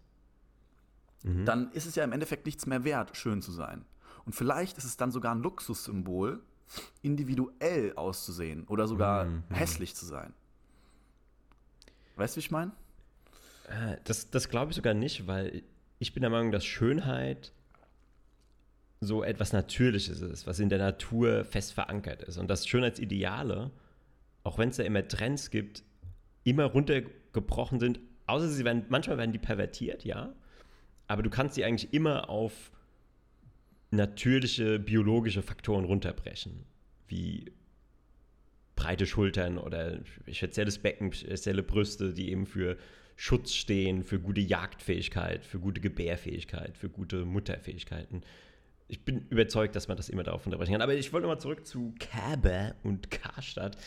Mhm. 1.23 1.45
Dann 1.45 1.71
ist 1.71 1.85
es 1.85 1.95
ja 1.95 2.03
im 2.03 2.11
Endeffekt 2.11 2.45
nichts 2.45 2.65
mehr 2.65 2.83
wert, 2.83 3.15
schön 3.15 3.41
zu 3.41 3.51
sein. 3.51 3.85
Und 4.25 4.33
vielleicht 4.33 4.77
ist 4.77 4.85
es 4.85 4.97
dann 4.97 5.11
sogar 5.11 5.33
ein 5.33 5.41
Luxussymbol, 5.41 6.41
individuell 7.01 7.93
auszusehen 7.95 8.65
oder 8.67 8.87
sogar 8.87 9.25
mhm. 9.25 9.43
hässlich 9.49 9.95
zu 9.95 10.05
sein. 10.05 10.33
Weißt 12.15 12.35
du, 12.35 12.37
wie 12.37 12.45
ich 12.45 12.51
meine? 12.51 12.71
Äh, 13.67 13.97
das, 14.03 14.29
das 14.29 14.49
glaube 14.49 14.71
ich 14.71 14.75
sogar 14.75 14.93
nicht, 14.93 15.27
weil 15.27 15.63
ich 15.99 16.13
bin 16.13 16.21
der 16.21 16.29
Meinung, 16.29 16.51
dass 16.51 16.65
Schönheit 16.65 17.51
so 19.01 19.23
etwas 19.23 19.51
Natürliches 19.51 20.21
ist, 20.21 20.45
was 20.45 20.59
in 20.59 20.69
der 20.69 20.77
Natur 20.77 21.43
fest 21.43 21.73
verankert 21.73 22.21
ist. 22.21 22.37
Und 22.37 22.47
dass 22.47 22.67
Schönheitsideale, 22.67 23.71
auch 24.43 24.57
wenn 24.57 24.69
es 24.69 24.77
da 24.77 24.83
immer 24.83 25.07
Trends 25.07 25.49
gibt, 25.49 25.83
immer 26.43 26.65
runtergebrochen 26.65 27.79
sind 27.79 27.99
Außer 28.27 28.47
sie 28.49 28.65
werden, 28.65 28.85
manchmal 28.89 29.17
werden 29.17 29.31
die 29.31 29.39
pervertiert, 29.39 30.05
ja. 30.05 30.33
Aber 31.07 31.23
du 31.23 31.29
kannst 31.29 31.55
sie 31.55 31.65
eigentlich 31.65 31.93
immer 31.93 32.29
auf 32.29 32.71
natürliche 33.91 34.79
biologische 34.79 35.41
Faktoren 35.41 35.85
runterbrechen. 35.85 36.65
Wie 37.07 37.51
breite 38.75 39.05
Schultern 39.05 39.57
oder 39.57 39.99
spezielles 40.31 40.79
Becken, 40.79 41.11
spezielle 41.13 41.63
Brüste, 41.63 42.13
die 42.13 42.31
eben 42.31 42.45
für 42.45 42.77
Schutz 43.15 43.53
stehen, 43.53 44.03
für 44.03 44.19
gute 44.19 44.41
Jagdfähigkeit, 44.41 45.45
für 45.45 45.59
gute 45.59 45.81
Gebärfähigkeit, 45.81 46.77
für 46.77 46.89
gute 46.89 47.25
Mutterfähigkeiten. 47.25 48.23
Ich 48.87 49.05
bin 49.05 49.27
überzeugt, 49.29 49.75
dass 49.75 49.87
man 49.87 49.97
das 49.97 50.09
immer 50.09 50.23
darauf 50.23 50.45
unterbrechen 50.45 50.71
kann. 50.71 50.81
Aber 50.81 50.95
ich 50.95 51.13
wollte 51.13 51.27
mal 51.27 51.37
zurück 51.37 51.65
zu 51.67 51.93
Kabe 51.99 52.73
und 52.83 53.11
Karstadt. 53.11 53.77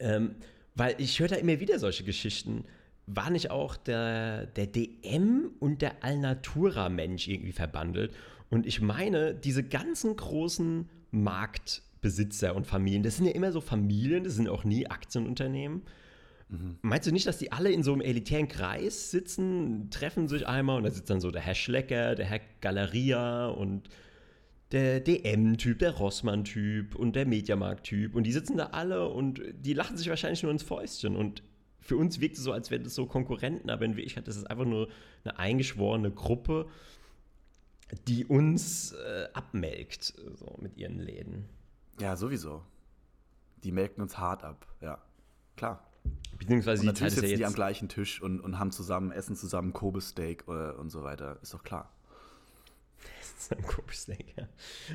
Ähm, 0.00 0.36
weil 0.74 0.94
ich 0.98 1.20
höre 1.20 1.28
da 1.28 1.36
immer 1.36 1.60
wieder 1.60 1.78
solche 1.78 2.04
Geschichten 2.04 2.64
war 3.06 3.30
nicht 3.30 3.50
auch 3.50 3.76
der, 3.76 4.46
der 4.46 4.66
DM 4.66 5.52
und 5.60 5.82
der 5.82 6.04
Alnatura-Mensch 6.04 7.28
irgendwie 7.28 7.52
verbandelt? 7.52 8.12
Und 8.50 8.66
ich 8.66 8.80
meine, 8.80 9.34
diese 9.34 9.62
ganzen 9.62 10.16
großen 10.16 10.88
Marktbesitzer 11.10 12.54
und 12.54 12.66
Familien, 12.66 13.02
das 13.02 13.16
sind 13.16 13.26
ja 13.26 13.32
immer 13.32 13.52
so 13.52 13.60
Familien, 13.60 14.24
das 14.24 14.34
sind 14.34 14.48
auch 14.48 14.64
nie 14.64 14.86
Aktienunternehmen. 14.88 15.82
Mhm. 16.48 16.78
Meinst 16.82 17.06
du 17.06 17.12
nicht, 17.12 17.26
dass 17.26 17.38
die 17.38 17.52
alle 17.52 17.70
in 17.70 17.82
so 17.82 17.92
einem 17.92 18.02
elitären 18.02 18.48
Kreis 18.48 19.10
sitzen, 19.10 19.90
treffen 19.90 20.28
sich 20.28 20.46
einmal 20.46 20.78
und 20.78 20.84
da 20.84 20.90
sitzt 20.90 21.10
dann 21.10 21.20
so 21.20 21.30
der 21.30 21.42
Herr 21.42 21.54
Schlecker, 21.54 22.14
der 22.14 22.26
Herr 22.26 22.40
Galeria 22.60 23.46
und 23.48 23.88
der 24.72 25.00
DM-Typ, 25.00 25.78
der 25.78 25.92
Rossmann-Typ 25.92 26.96
und 26.96 27.14
der 27.14 27.26
Mediamarkt-Typ 27.26 28.14
und 28.14 28.24
die 28.24 28.32
sitzen 28.32 28.56
da 28.56 28.66
alle 28.66 29.08
und 29.08 29.40
die 29.60 29.74
lachen 29.74 29.96
sich 29.96 30.08
wahrscheinlich 30.08 30.42
nur 30.42 30.52
ins 30.52 30.64
Fäustchen 30.64 31.16
und 31.16 31.42
für 31.86 31.96
uns 31.96 32.20
wirkt 32.20 32.36
es 32.36 32.42
so, 32.42 32.52
als 32.52 32.70
wären 32.70 32.84
das 32.84 32.94
so 32.94 33.06
Konkurrenten, 33.06 33.70
aber 33.70 33.84
in 33.84 33.96
Wirklichkeit 33.96 34.26
ist 34.28 34.36
es 34.36 34.44
einfach 34.44 34.64
nur 34.64 34.88
eine 35.24 35.38
eingeschworene 35.38 36.10
Gruppe, 36.10 36.68
die 38.08 38.24
uns 38.24 38.92
äh, 38.92 39.28
abmelkt, 39.32 40.14
so 40.34 40.56
mit 40.60 40.76
ihren 40.76 40.98
Läden. 40.98 41.48
Ja, 42.00 42.16
sowieso. 42.16 42.62
Die 43.62 43.70
melken 43.70 44.02
uns 44.02 44.18
hart 44.18 44.42
ab, 44.42 44.66
ja. 44.80 45.00
Klar. 45.56 45.86
Beziehungsweise 46.38 46.80
und 46.80 46.86
natürlich 46.86 47.14
sitzen 47.14 47.30
ja 47.30 47.36
die 47.36 47.46
am 47.46 47.54
gleichen 47.54 47.88
Tisch 47.88 48.20
und, 48.20 48.40
und 48.40 48.58
haben 48.58 48.70
zusammen, 48.72 49.12
essen 49.12 49.36
zusammen 49.36 49.72
Kobe-Steak 49.72 50.44
äh, 50.48 50.72
und 50.72 50.90
so 50.90 51.02
weiter. 51.04 51.38
Ist 51.42 51.54
doch 51.54 51.62
klar. 51.62 51.92
Zusammen 53.38 53.66
Kobe-Steak, 53.66 54.34
ja. 54.36 54.48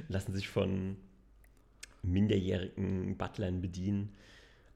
Lassen 0.09 0.33
sich 0.33 0.49
von 0.49 0.97
minderjährigen 2.03 3.17
Butlern 3.17 3.61
bedienen 3.61 4.15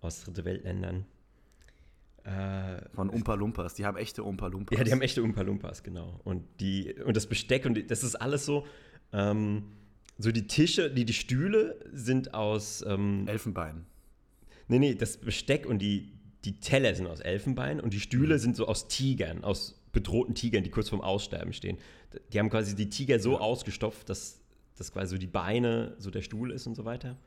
aus 0.02 0.24
Dritte 0.24 0.46
Weltländern. 0.46 1.06
Äh, 2.26 2.90
Von 2.94 3.10
Umpa 3.10 3.36
Lumpas. 3.36 3.76
Die 3.76 3.86
haben 3.86 3.98
echte 3.98 4.24
Umpa 4.24 4.48
Lumpas. 4.48 4.78
Ja, 4.78 4.84
die 4.84 4.92
haben 4.92 5.02
echte 5.02 5.22
Umpa 5.22 5.42
Lumpas, 5.42 5.84
genau. 5.84 6.20
Und, 6.24 6.44
die, 6.60 6.96
und 7.06 7.16
das 7.16 7.28
Besteck 7.28 7.66
und 7.66 7.76
die, 7.76 7.86
das 7.86 8.04
ist 8.04 8.16
alles 8.16 8.46
so. 8.46 8.66
Ähm, 9.14 9.66
so 10.18 10.32
die 10.32 10.48
Tische, 10.48 10.90
die, 10.90 11.06
die 11.06 11.14
Stühle 11.14 11.80
sind 11.92 12.34
aus. 12.34 12.84
Ähm, 12.88 13.28
Elfenbein. 13.28 13.86
Nee, 14.68 14.80
nee, 14.80 14.96
das 14.96 15.18
Besteck 15.18 15.68
und 15.68 15.80
die, 15.80 16.14
die 16.46 16.60
Teller 16.60 16.96
sind 16.96 17.06
aus 17.06 17.20
Elfenbein 17.20 17.80
und 17.80 17.94
die 17.94 18.00
Stühle 18.00 18.36
mhm. 18.36 18.40
sind 18.40 18.56
so 18.56 18.68
aus 18.68 18.88
Tigern, 18.88 19.44
aus 19.44 19.80
bedrohten 19.92 20.34
Tigern, 20.34 20.64
die 20.64 20.72
kurz 20.72 20.90
vorm 20.90 21.02
Aussterben 21.02 21.54
stehen. 21.54 21.78
Die 22.34 22.40
haben 22.40 22.50
quasi 22.50 22.76
die 22.76 22.90
Tiger 22.90 23.20
so 23.20 23.34
ja. 23.34 23.40
ausgestopft, 23.40 24.10
dass 24.10 24.42
das 24.78 24.92
quasi 24.92 25.12
so 25.12 25.18
die 25.20 25.28
Beine 25.28 25.96
so 26.00 26.10
der 26.10 26.24
Stuhl 26.24 26.52
ist 26.52 26.66
und 26.66 26.74
so 26.74 26.86
weiter. 26.86 27.18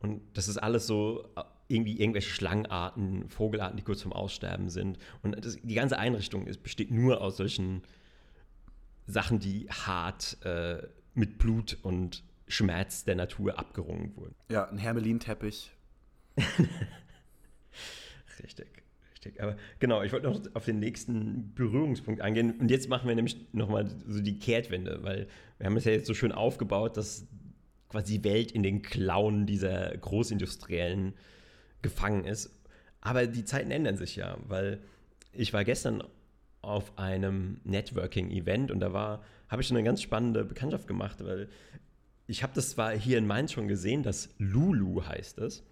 Und 0.00 0.22
das 0.32 0.48
ist 0.48 0.56
alles 0.56 0.86
so 0.86 1.28
irgendwie 1.70 1.98
irgendwelche 2.00 2.30
Schlangenarten, 2.30 3.28
Vogelarten, 3.28 3.76
die 3.76 3.82
kurz 3.82 4.02
vorm 4.02 4.12
Aussterben 4.12 4.68
sind. 4.68 4.98
Und 5.22 5.44
das, 5.44 5.56
die 5.62 5.74
ganze 5.74 5.98
Einrichtung 5.98 6.46
ist, 6.46 6.62
besteht 6.62 6.90
nur 6.90 7.20
aus 7.20 7.36
solchen 7.36 7.82
Sachen, 9.06 9.38
die 9.38 9.68
hart 9.68 10.38
äh, 10.44 10.86
mit 11.14 11.38
Blut 11.38 11.78
und 11.82 12.24
Schmerz 12.48 13.04
der 13.04 13.14
Natur 13.14 13.58
abgerungen 13.58 14.16
wurden. 14.16 14.34
Ja, 14.50 14.68
ein 14.68 14.78
Hermelinteppich. 14.78 15.72
richtig, 18.42 18.68
richtig. 19.12 19.42
Aber 19.42 19.56
genau, 19.78 20.02
ich 20.02 20.12
wollte 20.12 20.28
noch 20.28 20.40
auf 20.54 20.64
den 20.64 20.80
nächsten 20.80 21.54
Berührungspunkt 21.54 22.20
eingehen. 22.20 22.58
Und 22.58 22.70
jetzt 22.70 22.88
machen 22.88 23.08
wir 23.08 23.14
nämlich 23.14 23.36
nochmal 23.52 23.88
so 24.06 24.20
die 24.20 24.38
Kehrtwende, 24.38 25.02
weil 25.02 25.28
wir 25.58 25.66
haben 25.66 25.76
es 25.76 25.84
ja 25.84 25.92
jetzt 25.92 26.06
so 26.06 26.14
schön 26.14 26.32
aufgebaut, 26.32 26.96
dass 26.96 27.26
quasi 27.88 28.18
die 28.18 28.24
Welt 28.24 28.52
in 28.52 28.62
den 28.62 28.82
Klauen 28.82 29.46
dieser 29.46 29.96
Großindustriellen 29.96 31.14
gefangen 31.82 32.24
ist. 32.24 32.50
Aber 33.00 33.26
die 33.26 33.44
Zeiten 33.44 33.70
ändern 33.70 33.96
sich 33.96 34.16
ja, 34.16 34.36
weil 34.46 34.80
ich 35.32 35.52
war 35.52 35.64
gestern 35.64 36.02
auf 36.62 36.98
einem 36.98 37.60
Networking-Event 37.64 38.70
und 38.70 38.80
da 38.80 38.92
war, 38.92 39.22
habe 39.48 39.62
ich 39.62 39.68
schon 39.68 39.76
eine 39.76 39.84
ganz 39.84 40.02
spannende 40.02 40.44
Bekanntschaft 40.44 40.86
gemacht, 40.86 41.24
weil 41.24 41.48
ich 42.26 42.42
habe 42.42 42.52
das 42.54 42.70
zwar 42.70 42.92
hier 42.92 43.18
in 43.18 43.26
Mainz 43.26 43.52
schon 43.52 43.68
gesehen, 43.68 44.02
das 44.02 44.28
Lulu 44.38 45.04
heißt 45.04 45.38
es. 45.38 45.64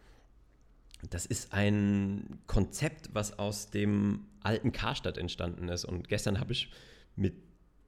Das 1.10 1.26
ist 1.26 1.52
ein 1.52 2.40
Konzept, 2.46 3.10
was 3.12 3.38
aus 3.38 3.70
dem 3.70 4.26
alten 4.40 4.72
Karstadt 4.72 5.18
entstanden 5.18 5.68
ist. 5.68 5.84
Und 5.84 6.08
gestern 6.08 6.40
habe 6.40 6.52
ich 6.52 6.72
mit 7.14 7.34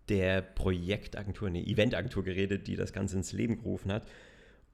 der 0.09 0.43
Projektagentur, 0.43 1.49
eine 1.49 1.67
Eventagentur 1.67 2.23
geredet, 2.23 2.69
die 2.69 2.77
das 2.77 2.93
Ganze 2.93 3.17
ins 3.17 3.33
Leben 3.33 3.57
gerufen 3.57 3.91
hat. 3.91 4.07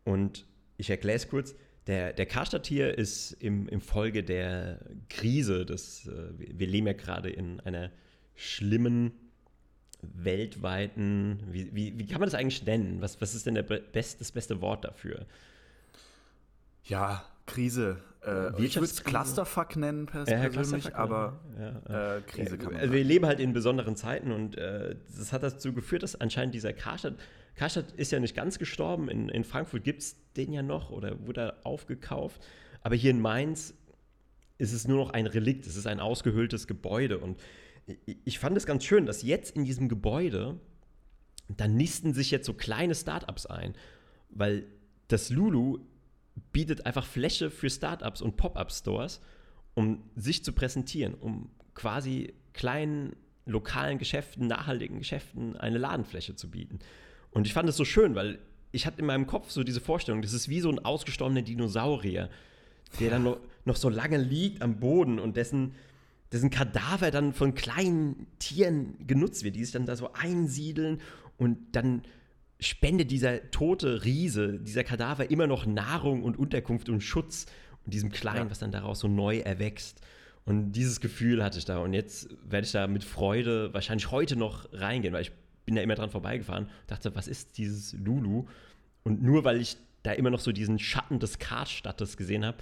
Und 0.04 0.44
ich 0.76 0.90
erkläre 0.90 1.16
es 1.16 1.28
kurz. 1.28 1.54
Der, 1.86 2.12
der 2.12 2.26
Karstadt 2.26 2.66
hier 2.66 2.98
ist 2.98 3.32
im, 3.32 3.68
im 3.68 3.80
Folge 3.80 4.24
der 4.24 4.80
Krise, 5.08 5.64
des, 5.64 6.06
äh, 6.06 6.30
wir 6.36 6.66
leben 6.66 6.86
ja 6.86 6.94
gerade 6.94 7.30
in 7.30 7.60
einer 7.60 7.90
schlimmen 8.34 9.12
weltweiten, 10.02 11.42
wie, 11.50 11.74
wie, 11.74 11.98
wie 11.98 12.06
kann 12.06 12.20
man 12.20 12.28
das 12.28 12.38
eigentlich 12.38 12.64
nennen? 12.64 13.00
Was, 13.00 13.20
was 13.20 13.34
ist 13.34 13.46
denn 13.46 13.54
der 13.54 13.62
best, 13.62 14.20
das 14.20 14.32
beste 14.32 14.60
Wort 14.60 14.84
dafür? 14.84 15.26
Ja, 16.84 17.24
Krise. 17.46 17.98
Äh, 18.24 18.62
ich 18.62 18.74
würde 18.76 18.86
es 18.86 19.04
Clusterfuck 19.04 19.76
nennen 19.76 20.06
pers 20.06 20.28
ja, 20.28 20.48
persönlich, 20.48 20.94
aber 20.94 21.40
ja, 21.58 22.16
äh, 22.16 22.20
Krise 22.22 22.58
kann 22.58 22.72
man 22.72 22.80
also 22.80 22.92
Wir 22.92 23.04
leben 23.04 23.26
halt 23.26 23.40
in 23.40 23.52
besonderen 23.52 23.96
Zeiten 23.96 24.32
und 24.32 24.58
äh, 24.58 24.96
das 25.16 25.32
hat 25.32 25.42
dazu 25.42 25.72
geführt, 25.72 26.02
dass 26.02 26.20
anscheinend 26.20 26.54
dieser 26.54 26.72
Karstadt, 26.72 27.14
Karstadt 27.56 27.92
ist 27.92 28.12
ja 28.12 28.20
nicht 28.20 28.36
ganz 28.36 28.58
gestorben, 28.58 29.08
in, 29.08 29.28
in 29.28 29.42
Frankfurt 29.42 29.82
gibt 29.82 30.02
es 30.02 30.16
den 30.36 30.52
ja 30.52 30.62
noch 30.62 30.90
oder 30.90 31.26
wurde 31.26 31.64
aufgekauft, 31.64 32.40
aber 32.82 32.94
hier 32.94 33.10
in 33.10 33.20
Mainz 33.20 33.74
ist 34.58 34.72
es 34.72 34.86
nur 34.86 34.98
noch 34.98 35.10
ein 35.10 35.26
Relikt, 35.26 35.66
es 35.66 35.76
ist 35.76 35.86
ein 35.86 36.00
ausgehöhltes 36.00 36.66
Gebäude. 36.66 37.18
Und 37.18 37.40
ich 38.24 38.38
fand 38.38 38.56
es 38.56 38.66
ganz 38.66 38.84
schön, 38.84 39.06
dass 39.06 39.22
jetzt 39.22 39.56
in 39.56 39.64
diesem 39.64 39.88
Gebäude, 39.88 40.58
da 41.48 41.68
nisten 41.68 42.14
sich 42.14 42.30
jetzt 42.30 42.46
so 42.46 42.54
kleine 42.54 42.94
Startups 42.94 43.46
ein, 43.46 43.74
weil 44.30 44.66
das 45.08 45.30
Lulu 45.30 45.80
bietet 46.52 46.86
einfach 46.86 47.06
Fläche 47.06 47.50
für 47.50 47.70
Startups 47.70 48.20
und 48.20 48.36
Pop-up-Stores, 48.36 49.20
um 49.74 50.02
sich 50.14 50.44
zu 50.44 50.52
präsentieren, 50.52 51.14
um 51.14 51.50
quasi 51.74 52.34
kleinen 52.52 53.14
lokalen 53.44 53.98
Geschäften, 53.98 54.46
nachhaltigen 54.46 54.98
Geschäften 54.98 55.56
eine 55.56 55.78
Ladenfläche 55.78 56.34
zu 56.34 56.50
bieten. 56.50 56.80
Und 57.36 57.46
ich 57.46 57.52
fand 57.52 57.68
es 57.68 57.76
so 57.76 57.84
schön, 57.84 58.14
weil 58.14 58.38
ich 58.72 58.86
hatte 58.86 59.00
in 59.00 59.04
meinem 59.04 59.26
Kopf 59.26 59.50
so 59.50 59.62
diese 59.62 59.82
Vorstellung, 59.82 60.22
das 60.22 60.32
ist 60.32 60.48
wie 60.48 60.60
so 60.60 60.70
ein 60.70 60.78
ausgestorbener 60.78 61.42
Dinosaurier, 61.42 62.30
der 62.98 63.10
dann 63.10 63.24
noch, 63.24 63.38
noch 63.66 63.76
so 63.76 63.90
lange 63.90 64.16
liegt 64.16 64.62
am 64.62 64.80
Boden 64.80 65.18
und 65.18 65.36
dessen, 65.36 65.74
dessen 66.32 66.48
Kadaver 66.48 67.10
dann 67.10 67.34
von 67.34 67.54
kleinen 67.54 68.26
Tieren 68.38 69.06
genutzt 69.06 69.44
wird, 69.44 69.54
die 69.54 69.62
sich 69.62 69.74
dann 69.74 69.84
da 69.84 69.96
so 69.96 70.14
einsiedeln 70.14 71.02
und 71.36 71.58
dann 71.72 72.04
spendet 72.58 73.10
dieser 73.10 73.50
tote 73.50 74.06
Riese, 74.06 74.58
dieser 74.58 74.82
Kadaver 74.82 75.30
immer 75.30 75.46
noch 75.46 75.66
Nahrung 75.66 76.22
und 76.22 76.38
Unterkunft 76.38 76.88
und 76.88 77.02
Schutz 77.02 77.44
und 77.84 77.92
diesem 77.92 78.10
Kleinen, 78.10 78.46
ja. 78.46 78.50
was 78.50 78.60
dann 78.60 78.72
daraus 78.72 79.00
so 79.00 79.08
neu 79.08 79.40
erwächst. 79.40 80.00
Und 80.46 80.72
dieses 80.72 81.02
Gefühl 81.02 81.44
hatte 81.44 81.58
ich 81.58 81.66
da. 81.66 81.80
Und 81.80 81.92
jetzt 81.92 82.30
werde 82.48 82.64
ich 82.64 82.72
da 82.72 82.86
mit 82.86 83.04
Freude 83.04 83.74
wahrscheinlich 83.74 84.10
heute 84.10 84.36
noch 84.36 84.72
reingehen, 84.72 85.12
weil 85.12 85.20
ich 85.20 85.32
bin 85.66 85.74
da 85.74 85.82
immer 85.82 85.96
dran 85.96 86.10
vorbeigefahren, 86.10 86.70
dachte, 86.86 87.14
was 87.14 87.28
ist 87.28 87.58
dieses 87.58 87.92
Lulu? 87.92 88.46
Und 89.02 89.22
nur 89.22 89.44
weil 89.44 89.60
ich 89.60 89.76
da 90.02 90.12
immer 90.12 90.30
noch 90.30 90.40
so 90.40 90.52
diesen 90.52 90.78
Schatten 90.78 91.18
des 91.18 91.38
Karstadtes 91.38 92.16
gesehen 92.16 92.44
habe, 92.44 92.58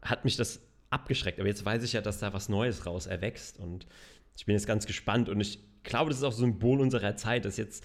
hat 0.00 0.24
mich 0.24 0.36
das 0.36 0.60
abgeschreckt. 0.90 1.38
Aber 1.38 1.48
jetzt 1.48 1.64
weiß 1.64 1.82
ich 1.82 1.92
ja, 1.92 2.00
dass 2.00 2.20
da 2.20 2.32
was 2.32 2.48
Neues 2.48 2.86
raus 2.86 3.06
erwächst. 3.06 3.58
Und 3.58 3.86
ich 4.36 4.46
bin 4.46 4.54
jetzt 4.54 4.66
ganz 4.66 4.86
gespannt. 4.86 5.28
Und 5.28 5.40
ich 5.40 5.58
glaube, 5.82 6.10
das 6.10 6.18
ist 6.18 6.24
auch 6.24 6.32
Symbol 6.32 6.80
unserer 6.80 7.16
Zeit, 7.16 7.44
dass 7.44 7.56
jetzt 7.56 7.84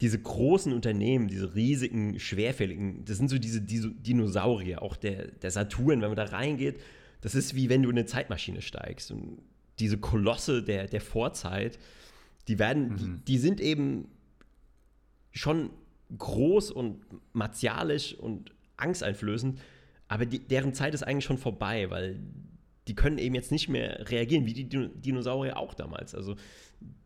diese 0.00 0.20
großen 0.20 0.72
Unternehmen, 0.72 1.28
diese 1.28 1.54
riesigen, 1.54 2.20
schwerfälligen, 2.20 3.04
das 3.04 3.16
sind 3.16 3.28
so 3.28 3.38
diese, 3.38 3.60
diese 3.60 3.90
Dinosaurier, 3.90 4.82
auch 4.82 4.96
der, 4.96 5.28
der 5.28 5.50
Saturn, 5.50 6.00
wenn 6.00 6.08
man 6.08 6.16
da 6.16 6.24
reingeht, 6.24 6.80
das 7.20 7.34
ist 7.34 7.54
wie 7.56 7.68
wenn 7.68 7.82
du 7.82 7.90
in 7.90 7.98
eine 7.98 8.06
Zeitmaschine 8.06 8.62
steigst. 8.62 9.10
Und 9.10 9.38
diese 9.80 9.98
Kolosse 9.98 10.62
der, 10.62 10.86
der 10.86 11.00
Vorzeit, 11.00 11.78
die 12.48 12.58
werden, 12.58 12.88
mhm. 12.88 12.96
die, 12.96 13.24
die, 13.24 13.38
sind 13.38 13.60
eben 13.60 14.08
schon 15.32 15.70
groß 16.16 16.70
und 16.70 17.00
martialisch 17.32 18.14
und 18.14 18.52
angsteinflößend, 18.76 19.60
aber 20.08 20.26
die, 20.26 20.40
deren 20.40 20.74
Zeit 20.74 20.94
ist 20.94 21.02
eigentlich 21.02 21.24
schon 21.24 21.38
vorbei, 21.38 21.90
weil 21.90 22.18
die 22.88 22.94
können 22.94 23.18
eben 23.18 23.34
jetzt 23.34 23.52
nicht 23.52 23.68
mehr 23.68 24.10
reagieren, 24.10 24.46
wie 24.46 24.54
die 24.54 24.68
Dinosaurier 24.68 25.58
auch 25.58 25.74
damals. 25.74 26.14
Also 26.14 26.36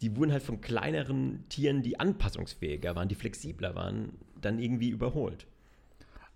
die 0.01 0.17
wurden 0.17 0.31
halt 0.31 0.45
von 0.45 0.61
kleineren 0.61 1.45
Tieren, 1.49 1.83
die 1.83 1.99
anpassungsfähiger 1.99 2.95
waren, 2.95 3.09
die 3.09 3.17
flexibler 3.17 3.75
waren, 3.75 4.13
dann 4.41 4.61
irgendwie 4.61 4.91
überholt. 4.91 5.49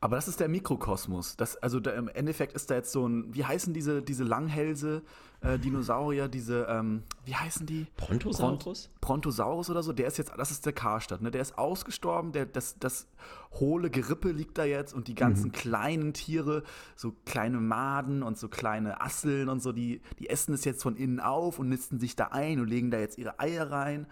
Aber 0.00 0.16
das 0.16 0.28
ist 0.28 0.40
der 0.40 0.48
Mikrokosmos. 0.48 1.36
Das, 1.36 1.56
also 1.56 1.80
da, 1.80 1.92
im 1.92 2.08
Endeffekt 2.08 2.54
ist 2.54 2.70
da 2.70 2.74
jetzt 2.74 2.92
so 2.92 3.08
ein, 3.08 3.34
wie 3.34 3.44
heißen 3.44 3.72
diese, 3.72 4.02
diese 4.02 4.24
Langhälse, 4.24 5.02
äh, 5.46 5.58
Dinosaurier, 5.58 6.28
diese, 6.28 6.66
ähm, 6.68 7.02
wie 7.24 7.34
heißen 7.34 7.66
die? 7.66 7.86
Brontosaurus? 7.96 8.88
Pront 8.88 9.00
Brontosaurus 9.00 9.70
oder 9.70 9.82
so, 9.82 9.92
der 9.92 10.08
ist 10.08 10.18
jetzt, 10.18 10.32
das 10.36 10.50
ist 10.50 10.66
der 10.66 10.72
Karstadt, 10.72 11.22
ne? 11.22 11.30
Der 11.30 11.40
ist 11.40 11.56
ausgestorben, 11.56 12.32
der, 12.32 12.46
das, 12.46 12.78
das 12.78 13.06
hohle 13.52 13.90
Gerippe 13.90 14.32
liegt 14.32 14.58
da 14.58 14.64
jetzt 14.64 14.92
und 14.92 15.08
die 15.08 15.14
ganzen 15.14 15.48
mhm. 15.48 15.52
kleinen 15.52 16.12
Tiere, 16.12 16.62
so 16.96 17.14
kleine 17.24 17.60
Maden 17.60 18.22
und 18.22 18.38
so 18.38 18.48
kleine 18.48 19.00
Asseln 19.00 19.48
und 19.48 19.60
so, 19.60 19.72
die, 19.72 20.00
die 20.18 20.28
essen 20.28 20.52
es 20.54 20.64
jetzt 20.64 20.82
von 20.82 20.96
innen 20.96 21.20
auf 21.20 21.58
und 21.58 21.68
nisten 21.68 21.98
sich 21.98 22.16
da 22.16 22.28
ein 22.28 22.60
und 22.60 22.68
legen 22.68 22.90
da 22.90 22.98
jetzt 22.98 23.16
ihre 23.16 23.38
Eier 23.38 23.70
rein 23.70 24.06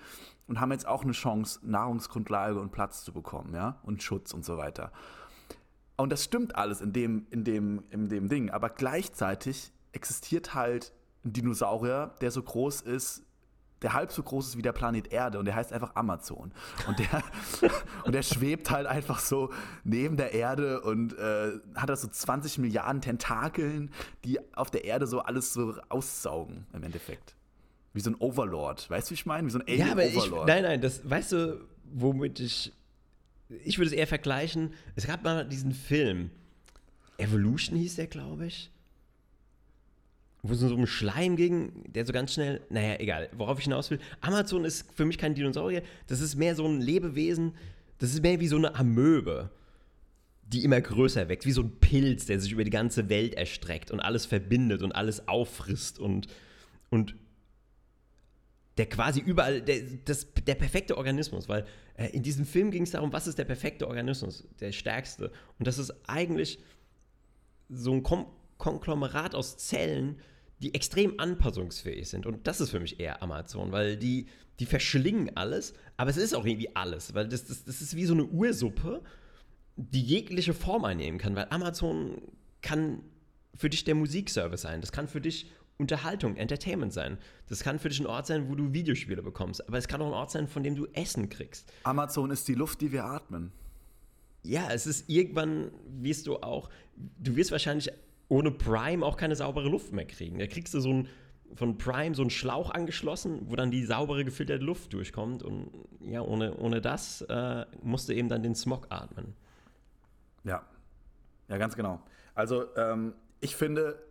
und 0.47 0.61
haben 0.61 0.73
jetzt 0.73 0.87
auch 0.87 1.03
eine 1.03 1.13
Chance, 1.13 1.61
Nahrungsgrundlage 1.63 2.61
und 2.61 2.71
Platz 2.71 3.05
zu 3.05 3.13
bekommen, 3.13 3.55
ja? 3.55 3.81
Und 3.83 4.03
Schutz 4.03 4.33
und 4.33 4.45
so 4.45 4.57
weiter. 4.57 4.93
Und 5.97 6.11
das 6.11 6.25
stimmt 6.25 6.57
alles 6.57 6.81
in 6.81 6.93
dem, 6.93 7.27
in 7.31 7.45
dem, 7.45 7.85
in 7.91 8.09
dem 8.09 8.29
Ding. 8.29 8.51
Aber 8.51 8.69
gleichzeitig 8.69 9.73
existiert 9.93 10.55
halt 10.55 10.93
ein 11.25 11.33
Dinosaurier, 11.33 12.15
der 12.21 12.31
so 12.31 12.43
groß 12.43 12.83
ist, 12.83 13.23
der 13.83 13.93
halb 13.93 14.13
so 14.13 14.23
groß 14.23 14.49
ist 14.49 14.57
wie 14.57 14.63
der 14.63 14.73
Planet 14.73 15.13
Erde 15.13 15.39
und 15.39 15.45
der 15.45 15.55
heißt 15.55 15.73
einfach 15.73 15.95
Amazon. 15.95 16.53
Und 16.87 16.99
der, 16.99 17.23
und 18.05 18.15
der 18.15 18.23
schwebt 18.23 18.71
halt 18.71 18.87
einfach 18.87 19.19
so 19.19 19.53
neben 19.85 20.17
der 20.17 20.33
Erde 20.33 20.81
und 20.81 21.17
äh, 21.19 21.53
hat 21.75 21.89
da 21.89 21.97
so 21.97 22.09
20 22.09 22.59
Milliarden 22.59 23.03
Tentakeln, 23.03 23.91
die 24.25 24.39
auf 24.57 24.71
der 24.71 24.85
Erde 24.85 25.07
so 25.07 25.21
alles 25.21 25.53
so 25.53 25.75
aussaugen 25.89 26.67
im 26.73 26.83
Endeffekt. 26.83 27.35
Wie 27.93 28.01
so 28.01 28.11
ein 28.11 28.17
Overlord. 28.17 28.89
Weißt 28.89 29.09
du, 29.09 29.11
wie 29.11 29.15
ich 29.15 29.27
meine? 29.27 29.47
Wie 29.47 29.51
so 29.51 29.59
ein 29.59 29.69
Alien 29.69 29.87
ja, 29.87 29.93
aber 29.93 30.05
Overlord. 30.05 30.49
Ich, 30.49 30.55
nein, 30.55 30.63
nein, 30.63 30.81
das 30.81 31.09
weißt 31.09 31.33
du, 31.33 31.61
womit 31.93 32.41
ich 32.41 32.73
ich 33.63 33.79
würde 33.79 33.89
es 33.89 33.93
eher 33.93 34.07
vergleichen. 34.07 34.73
Es 34.97 35.07
gab 35.07 35.23
mal 35.23 35.47
diesen 35.47 35.73
Film. 35.73 36.31
Evolution 37.19 37.77
hieß 37.77 37.97
der, 37.97 38.07
glaube 38.07 38.47
ich. 38.47 38.71
Wo 40.47 40.53
es 40.53 40.61
so 40.61 40.75
um 40.75 40.87
Schleim 40.87 41.37
ging, 41.37 41.73
der 41.91 42.05
so 42.05 42.13
ganz 42.13 42.35
schnell. 42.35 42.61
Naja, 42.69 43.01
egal, 43.01 43.31
worauf 43.35 43.59
ich 43.59 43.65
hinaus 43.65 43.91
will. 43.91 43.99
Amazon 44.21 44.67
ist 44.67 44.87
für 44.95 45.07
mich 45.07 45.17
kein 45.17 45.35
Dinosaurier. 45.35 45.83
Das 46.07 46.21
ist 46.21 46.37
mehr 46.37 46.55
so 46.55 46.67
ein 46.67 46.83
Lebewesen. 46.83 47.55
Das 47.99 48.11
ist 48.11 48.23
mehr 48.23 48.41
wie 48.41 48.49
so 48.49 48.57
eine 48.57 48.75
Amöbe, 48.75 49.51
die 50.47 50.63
immer 50.63 50.83
größer 50.83 51.31
wächst. 51.31 51.47
Wie 51.47 51.53
so 51.53 51.63
ein 51.63 51.81
Pilz, 51.81 52.27
der 52.27 52.41
sich 52.41 52.53
über 52.53 52.63
die 52.63 52.71
ganze 52.71 53.09
Welt 53.09 53.33
erstreckt 53.35 53.91
und 53.91 54.01
alles 54.01 54.27
verbindet 54.27 54.83
und 54.83 54.93
alles 54.93 55.29
auffrisst 55.29 55.99
und 55.99 56.29
und 56.91 57.17
der 58.77 58.87
quasi 58.87 59.21
überall, 59.21 59.63
der, 59.63 59.83
das, 60.05 60.27
der 60.47 60.57
perfekte 60.57 60.99
Organismus, 60.99 61.49
weil 61.49 61.65
äh, 61.97 62.09
in 62.09 62.23
diesem 62.23 62.45
Film 62.45 62.71
ging 62.71 62.83
es 62.83 62.91
darum, 62.91 63.13
was 63.13 63.27
ist 63.27 63.39
der 63.39 63.45
perfekte 63.45 63.89
Organismus, 63.89 64.47
der 64.61 64.73
stärkste. 64.73 65.31
Und 65.59 65.67
das 65.67 65.79
ist 65.79 65.93
eigentlich 66.07 66.59
so 67.69 67.93
ein 67.93 68.03
Kom 68.03 68.27
Konglomerat 68.57 69.35
aus 69.35 69.57
Zellen, 69.59 70.21
die 70.61 70.75
extrem 70.75 71.19
anpassungsfähig 71.19 72.09
sind. 72.09 72.27
Und 72.27 72.47
das 72.47 72.61
ist 72.61 72.71
für 72.71 72.81
mich 72.81 73.01
eher 73.01 73.23
Amazon, 73.23 73.73
weil 73.73 73.97
die, 73.97 74.27
die 74.61 74.67
verschlingen 74.67 75.37
alles, 75.37 75.75
aber 75.97 76.11
es 76.11 76.17
ist 76.17 76.35
auch 76.35 76.45
irgendwie 76.45 76.75
alles, 76.75 77.15
weil 77.15 77.29
das, 77.29 77.45
das, 77.45 77.65
das 77.65 77.81
ist 77.81 77.97
wie 77.97 78.07
so 78.07 78.15
eine 78.15 78.25
Ursuppe, 78.25 79.03
die 79.77 80.03
jegliche 80.03 80.55
Form 80.55 80.85
einnehmen 80.85 81.19
kann, 81.19 81.35
weil 81.35 81.49
Amazon 81.51 82.23
kann 82.63 83.03
für 83.55 83.69
dich 83.69 83.85
der 83.85 83.95
Musikservice 83.95 84.63
sein, 84.63 84.81
das 84.81 84.93
kann 84.93 85.09
für 85.09 85.21
dich 85.21 85.51
Unterhaltung, 85.77 86.37
Entertainment 86.37 86.93
sein. 86.93 87.19
Das 87.49 87.65
kann 87.65 87.79
für 87.79 87.89
dich 87.89 87.99
ein 87.99 88.07
Ort 88.07 88.27
sein, 88.27 88.49
wo 88.49 88.55
du 88.55 88.73
Videospiele 88.73 89.23
bekommst, 89.23 89.67
aber 89.67 89.77
es 89.77 89.89
kann 89.89 90.01
auch 90.03 90.07
ein 90.07 90.13
Ort 90.13 90.31
sein, 90.31 90.47
von 90.47 90.63
dem 90.63 90.77
du 90.77 90.87
Essen 90.93 91.29
kriegst. 91.29 91.73
Amazon 91.83 92.31
ist 92.31 92.47
die 92.47 92.55
Luft, 92.55 92.81
die 92.81 92.93
wir 92.93 93.05
atmen. 93.05 93.53
Ja, 94.45 94.71
es 94.71 94.87
ist 94.87 95.09
irgendwann, 95.09 95.73
wirst 95.89 96.27
du 96.27 96.37
auch, 96.37 96.69
du 96.97 97.35
wirst 97.35 97.51
wahrscheinlich 97.51 97.91
ohne 98.29 98.51
Prime 98.51 99.05
auch 99.05 99.17
keine 99.17 99.37
saubere 99.37 99.69
Luft 99.69 99.93
mehr 99.93 100.07
kriegen. 100.07 100.39
Da 100.39 100.47
kriegst 100.47 100.75
du 100.75 100.81
so 100.81 100.93
ein, 100.93 101.09
von 101.55 101.79
Prime 101.79 102.15
so 102.15 102.23
einen 102.23 102.31
Schlauch 102.31 102.71
angeschlossen, 102.71 103.43
wo 103.49 103.57
dann 103.57 103.71
die 103.71 103.85
saubere 103.85 104.25
gefilterte 104.25 104.65
Luft 104.65 104.93
durchkommt 104.93 105.43
und 105.43 105.71
ja, 106.01 106.23
ohne, 106.23 106.57
ohne 106.57 106.81
das 106.81 107.23
äh, 107.23 107.67
musst 107.83 108.09
du 108.09 108.15
eben 108.15 108.29
dann 108.29 108.43
den 108.43 108.55
Smog 108.55 108.87
atmen. 108.91 109.35
Ja, 110.45 110.63
ja, 111.49 111.59
ganz 111.59 111.77
genau. 111.77 112.01
Also 112.35 112.65
ähm, 112.77 113.15
ich 113.41 113.57
finde, 113.57 114.03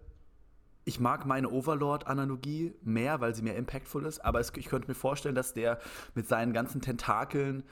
ich 0.85 0.99
mag 0.99 1.25
meine 1.25 1.49
Overlord-Analogie 1.49 2.73
mehr, 2.83 3.21
weil 3.21 3.33
sie 3.35 3.41
mehr 3.41 3.55
impactful 3.55 4.05
ist, 4.05 4.23
aber 4.23 4.39
es, 4.39 4.51
ich 4.55 4.67
könnte 4.67 4.87
mir 4.87 4.95
vorstellen, 4.95 5.35
dass 5.35 5.53
der 5.53 5.79
mit 6.13 6.27
seinen 6.27 6.53
ganzen 6.53 6.81
Tentakeln 6.81 7.63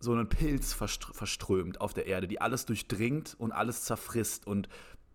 so 0.00 0.12
einen 0.12 0.28
Pilz 0.28 0.72
verströmt 0.72 1.80
auf 1.80 1.92
der 1.92 2.06
Erde, 2.06 2.26
die 2.26 2.40
alles 2.40 2.64
durchdringt 2.64 3.36
und 3.38 3.52
alles 3.52 3.84
zerfrisst 3.84 4.46
und 4.46 4.68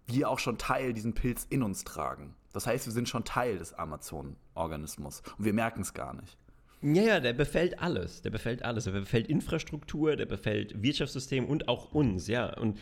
wir 0.07 0.29
auch 0.29 0.39
schon 0.39 0.57
Teil 0.57 0.93
diesen 0.93 1.13
Pilz 1.13 1.45
in 1.49 1.63
uns 1.63 1.83
tragen. 1.83 2.35
Das 2.53 2.67
heißt, 2.67 2.85
wir 2.85 2.93
sind 2.93 3.09
schon 3.09 3.25
Teil 3.25 3.57
des 3.57 3.73
Amazon-Organismus 3.73 5.23
und 5.37 5.45
wir 5.45 5.53
merken 5.53 5.81
es 5.81 5.93
gar 5.93 6.13
nicht. 6.13 6.37
Ja, 6.81 7.01
ja, 7.01 7.19
der 7.19 7.33
befällt 7.33 7.79
alles. 7.79 8.21
Der 8.21 8.29
befällt 8.29 8.63
alles. 8.63 8.83
Der 8.83 8.91
befällt 8.91 9.27
Infrastruktur, 9.27 10.15
der 10.15 10.25
befällt 10.25 10.81
Wirtschaftssystem 10.81 11.45
und 11.45 11.67
auch 11.67 11.93
uns, 11.93 12.27
ja. 12.27 12.55
Und 12.57 12.77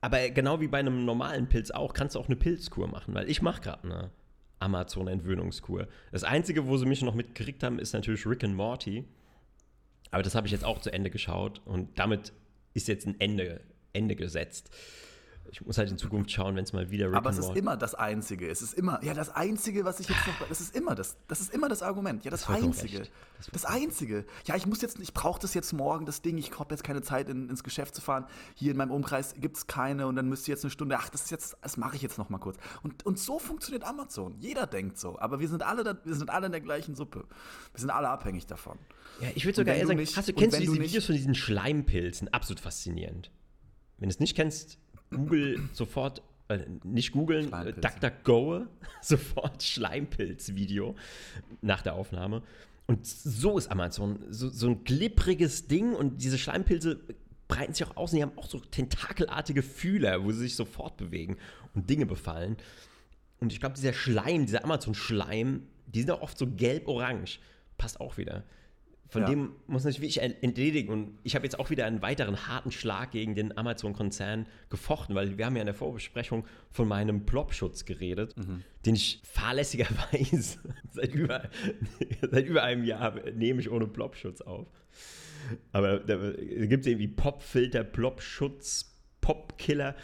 aber 0.00 0.30
genau 0.30 0.60
wie 0.60 0.68
bei 0.68 0.78
einem 0.78 1.04
normalen 1.04 1.48
Pilz 1.48 1.70
auch, 1.70 1.94
kannst 1.94 2.16
du 2.16 2.18
auch 2.18 2.26
eine 2.26 2.36
Pilzkur 2.36 2.88
machen, 2.88 3.14
weil 3.14 3.30
ich 3.30 3.40
mache 3.40 3.60
gerade 3.60 3.84
eine 3.84 4.10
Amazon-Entwöhnungskur. 4.58 5.86
Das 6.10 6.24
Einzige, 6.24 6.66
wo 6.66 6.76
sie 6.76 6.86
mich 6.86 7.02
noch 7.02 7.14
mitgekriegt 7.14 7.62
haben, 7.62 7.78
ist 7.78 7.92
natürlich 7.92 8.26
Rick 8.26 8.42
and 8.44 8.56
Morty. 8.56 9.04
Aber 10.10 10.22
das 10.22 10.34
habe 10.34 10.46
ich 10.46 10.52
jetzt 10.52 10.64
auch 10.64 10.80
zu 10.80 10.92
Ende 10.92 11.10
geschaut 11.10 11.60
und 11.64 11.98
damit 11.98 12.32
ist 12.74 12.88
jetzt 12.88 13.06
ein 13.06 13.18
Ende, 13.20 13.60
Ende 13.92 14.16
gesetzt. 14.16 14.70
Ich 15.52 15.60
muss 15.60 15.76
halt 15.76 15.90
in 15.90 15.98
Zukunft 15.98 16.30
schauen, 16.30 16.56
wenn 16.56 16.64
es 16.64 16.72
mal 16.72 16.90
wieder 16.90 17.08
Rick 17.08 17.14
Aber 17.14 17.28
es 17.28 17.36
ist 17.36 17.54
immer 17.54 17.76
das 17.76 17.94
Einzige. 17.94 18.48
Es 18.48 18.62
ist 18.62 18.72
immer, 18.72 19.04
ja, 19.04 19.12
das 19.12 19.28
Einzige, 19.28 19.84
was 19.84 20.00
ich 20.00 20.08
jetzt 20.08 20.26
noch, 20.26 20.48
das 20.48 20.62
ist 20.62 20.74
immer 20.74 20.94
das, 20.94 21.18
das 21.28 21.42
ist 21.42 21.52
immer 21.52 21.68
das 21.68 21.82
Argument. 21.82 22.24
Ja, 22.24 22.30
das, 22.30 22.46
das 22.46 22.56
Einzige. 22.56 23.00
Das, 23.36 23.50
das, 23.52 23.64
Einzige. 23.66 24.24
Ja, 24.46 24.56
ich 24.56 24.64
muss 24.64 24.80
jetzt, 24.80 24.98
ich 24.98 25.12
brauche 25.12 25.38
das 25.38 25.52
jetzt 25.52 25.74
morgen, 25.74 26.06
das 26.06 26.22
Ding, 26.22 26.38
ich 26.38 26.58
habe 26.58 26.72
jetzt 26.72 26.84
keine 26.84 27.02
Zeit, 27.02 27.28
in, 27.28 27.50
ins 27.50 27.62
Geschäft 27.62 27.94
zu 27.94 28.00
fahren. 28.00 28.24
Hier 28.54 28.70
in 28.70 28.78
meinem 28.78 28.92
Umkreis 28.92 29.34
gibt 29.34 29.58
es 29.58 29.66
keine 29.66 30.06
und 30.06 30.16
dann 30.16 30.26
müsste 30.26 30.50
jetzt 30.50 30.64
eine 30.64 30.70
Stunde, 30.70 30.96
ach, 30.96 31.10
das 31.10 31.24
ist 31.24 31.30
jetzt, 31.30 31.54
das 31.60 31.76
mache 31.76 31.96
ich 31.96 32.02
jetzt 32.02 32.16
noch 32.16 32.30
mal 32.30 32.38
kurz. 32.38 32.56
Und, 32.82 33.04
und 33.04 33.18
so 33.18 33.38
funktioniert 33.38 33.84
Amazon. 33.84 34.34
Jeder 34.40 34.66
denkt 34.66 34.98
so. 34.98 35.18
Aber 35.18 35.38
wir 35.38 35.48
sind 35.48 35.62
alle, 35.62 35.84
da, 35.84 35.98
wir 36.02 36.14
sind 36.14 36.30
alle 36.30 36.46
in 36.46 36.52
der 36.52 36.62
gleichen 36.62 36.94
Suppe. 36.94 37.26
Wir 37.74 37.80
sind 37.80 37.90
alle 37.90 38.08
abhängig 38.08 38.46
davon. 38.46 38.78
Ja, 39.20 39.28
ich 39.34 39.44
würde 39.44 39.56
sogar 39.56 39.74
eher 39.74 39.86
sagen, 39.86 39.98
nicht, 39.98 40.16
hast 40.16 40.30
du, 40.30 40.32
kennst 40.32 40.56
du 40.56 40.62
diese 40.62 40.80
Videos 40.80 41.04
von 41.04 41.14
diesen 41.14 41.34
Schleimpilzen? 41.34 42.32
Absolut 42.32 42.60
faszinierend. 42.60 43.30
Wenn 43.98 44.08
du 44.08 44.14
es 44.14 44.18
nicht 44.18 44.34
kennst, 44.34 44.78
Google 45.12 45.60
sofort, 45.72 46.22
äh, 46.48 46.60
nicht 46.84 47.12
googeln, 47.12 47.52
äh, 47.52 47.72
DuckDuckGo, 47.72 48.66
sofort 49.02 49.62
Schleimpilz-Video 49.62 50.96
nach 51.60 51.82
der 51.82 51.94
Aufnahme. 51.94 52.42
Und 52.86 53.06
so 53.06 53.58
ist 53.58 53.70
Amazon. 53.70 54.18
So, 54.30 54.48
so 54.48 54.68
ein 54.68 54.84
glibbriges 54.84 55.68
Ding 55.68 55.94
und 55.94 56.22
diese 56.22 56.38
Schleimpilze 56.38 57.00
breiten 57.48 57.74
sich 57.74 57.86
auch 57.86 57.96
aus 57.96 58.12
und 58.12 58.16
die 58.16 58.22
haben 58.22 58.36
auch 58.36 58.48
so 58.48 58.58
tentakelartige 58.58 59.62
Fühler, 59.62 60.24
wo 60.24 60.32
sie 60.32 60.40
sich 60.40 60.56
sofort 60.56 60.96
bewegen 60.96 61.36
und 61.74 61.88
Dinge 61.88 62.06
befallen. 62.06 62.56
Und 63.40 63.52
ich 63.52 63.60
glaube, 63.60 63.74
dieser 63.74 63.92
Schleim, 63.92 64.46
dieser 64.46 64.64
Amazon-Schleim, 64.64 65.66
die 65.86 66.00
sind 66.00 66.10
auch 66.10 66.22
oft 66.22 66.38
so 66.38 66.46
gelb-orange. 66.46 67.40
Passt 67.76 68.00
auch 68.00 68.16
wieder. 68.16 68.44
Von 69.12 69.22
ja. 69.24 69.28
dem 69.28 69.52
muss 69.66 69.82
sich 69.82 70.00
wirklich 70.00 70.22
entledigen. 70.22 70.90
Und 70.90 71.18
ich 71.22 71.34
habe 71.34 71.44
jetzt 71.44 71.58
auch 71.58 71.68
wieder 71.68 71.84
einen 71.84 72.00
weiteren 72.00 72.48
harten 72.48 72.72
Schlag 72.72 73.10
gegen 73.10 73.34
den 73.34 73.54
Amazon-Konzern 73.58 74.46
gefochten, 74.70 75.14
weil 75.14 75.36
wir 75.36 75.44
haben 75.44 75.54
ja 75.54 75.60
in 75.60 75.66
der 75.66 75.74
Vorbesprechung 75.74 76.46
von 76.70 76.88
meinem 76.88 77.26
Plop-Schutz 77.26 77.84
geredet, 77.84 78.34
mhm. 78.38 78.62
den 78.86 78.94
ich 78.94 79.20
fahrlässigerweise 79.24 80.60
seit 80.90 81.14
über, 81.14 81.42
seit 82.30 82.46
über 82.46 82.62
einem 82.62 82.84
Jahr 82.84 83.14
nehme 83.32 83.60
ich 83.60 83.70
ohne 83.70 83.86
Plop-Schutz 83.86 84.40
auf. 84.40 84.66
Aber 85.72 85.98
da, 85.98 86.16
gibt 86.16 86.80
es 86.80 86.86
irgendwie 86.86 87.08
Pop-Filter, 87.08 87.84
Plop-Schutz, 87.84 88.96
Pop-Killer. 89.20 89.94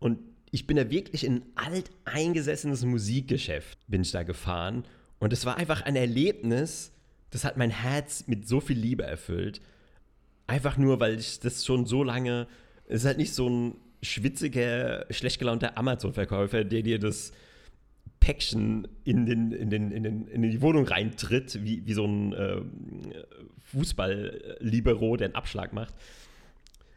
Und 0.00 0.18
ich 0.50 0.66
bin 0.66 0.76
da 0.76 0.90
wirklich 0.90 1.22
in 1.22 1.44
ein 1.54 1.74
alteingesessenes 1.76 2.84
Musikgeschäft 2.84 3.78
bin 3.86 4.02
ich 4.02 4.10
da 4.10 4.24
gefahren. 4.24 4.82
Und 5.20 5.32
es 5.32 5.46
war 5.46 5.58
einfach 5.58 5.82
ein 5.82 5.94
Erlebnis, 5.94 6.90
das 7.30 7.44
hat 7.44 7.56
mein 7.56 7.70
Herz 7.70 8.26
mit 8.26 8.48
so 8.48 8.60
viel 8.60 8.78
Liebe 8.78 9.04
erfüllt. 9.04 9.60
Einfach 10.46 10.76
nur, 10.76 11.00
weil 11.00 11.18
ich 11.18 11.40
das 11.40 11.64
schon 11.64 11.86
so 11.86 12.02
lange. 12.02 12.46
Es 12.86 13.02
ist 13.02 13.06
halt 13.06 13.18
nicht 13.18 13.34
so 13.34 13.48
ein 13.48 13.74
schwitziger, 14.02 15.06
schlecht 15.10 15.38
gelaunter 15.38 15.76
Amazon-Verkäufer, 15.76 16.64
der 16.64 16.82
dir 16.82 16.98
das 16.98 17.32
Päckchen 18.20 18.88
in, 19.04 19.26
den, 19.26 19.52
in, 19.52 19.70
den, 19.70 19.90
in, 19.90 20.02
den, 20.02 20.26
in 20.28 20.42
die 20.42 20.62
Wohnung 20.62 20.86
reintritt, 20.86 21.64
wie, 21.64 21.86
wie 21.86 21.92
so 21.92 22.06
ein 22.06 22.32
äh, 22.32 22.62
Fußball-Libero, 23.72 25.16
der 25.16 25.26
einen 25.26 25.34
Abschlag 25.34 25.72
macht. 25.72 25.94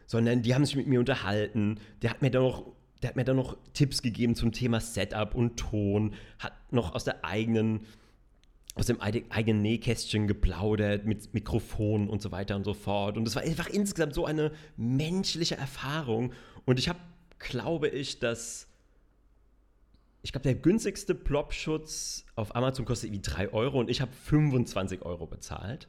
Sondern 0.07 0.41
die 0.41 0.55
haben 0.55 0.65
sich 0.65 0.75
mit 0.75 0.87
mir 0.87 0.99
unterhalten. 0.99 1.79
Der 2.01 2.09
hat 2.09 2.21
mir 2.21 2.31
dann 2.31 2.43
noch 2.43 2.65
der 3.01 3.09
hat 3.09 3.15
mir 3.15 3.23
dann 3.23 3.37
noch 3.37 3.57
Tipps 3.73 4.01
gegeben 4.01 4.35
zum 4.35 4.51
Thema 4.51 4.79
Setup 4.79 5.33
und 5.33 5.57
Ton, 5.57 6.13
hat 6.39 6.53
noch 6.71 6.93
aus 6.93 7.03
der 7.03 7.25
eigenen 7.25 7.81
aus 8.75 8.85
dem 8.85 9.01
eigenen 9.01 9.61
Nähkästchen 9.61 10.27
geplaudert 10.27 11.05
mit 11.05 11.33
Mikrofon 11.33 12.09
und 12.09 12.21
so 12.21 12.31
weiter 12.31 12.55
und 12.55 12.63
so 12.63 12.73
fort. 12.73 13.17
Und 13.17 13.27
es 13.27 13.35
war 13.35 13.43
einfach 13.43 13.67
insgesamt 13.67 14.13
so 14.13 14.25
eine 14.25 14.51
menschliche 14.77 15.57
Erfahrung. 15.57 16.33
Und 16.65 16.79
ich 16.79 16.87
habe, 16.87 16.99
glaube 17.39 17.89
ich, 17.89 18.19
dass 18.19 18.67
ich 20.23 20.31
glaube, 20.31 20.43
der 20.43 20.55
günstigste 20.55 21.15
Plop-Schutz 21.15 22.25
auf 22.35 22.55
Amazon 22.55 22.85
kostet 22.85 23.09
irgendwie 23.09 23.23
3 23.23 23.53
Euro 23.53 23.79
und 23.79 23.89
ich 23.89 24.01
habe 24.01 24.11
25 24.11 25.01
Euro 25.01 25.25
bezahlt. 25.25 25.87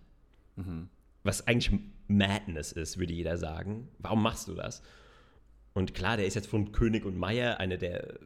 Mhm. 0.57 0.89
Was 1.23 1.47
eigentlich 1.47 1.79
Madness 2.09 2.73
ist, 2.73 2.99
würde 2.99 3.13
jeder 3.13 3.37
sagen. 3.37 3.89
Warum 3.99 4.23
machst 4.23 4.49
du 4.49 4.55
das? 4.55 4.83
Und 5.75 5.95
klar, 5.95 6.17
der 6.17 6.27
ist 6.27 6.35
jetzt 6.35 6.49
von 6.49 6.73
König 6.73 7.05
und 7.05 7.17
Meier, 7.17 7.61
eine 7.61 7.79
der 7.79 8.19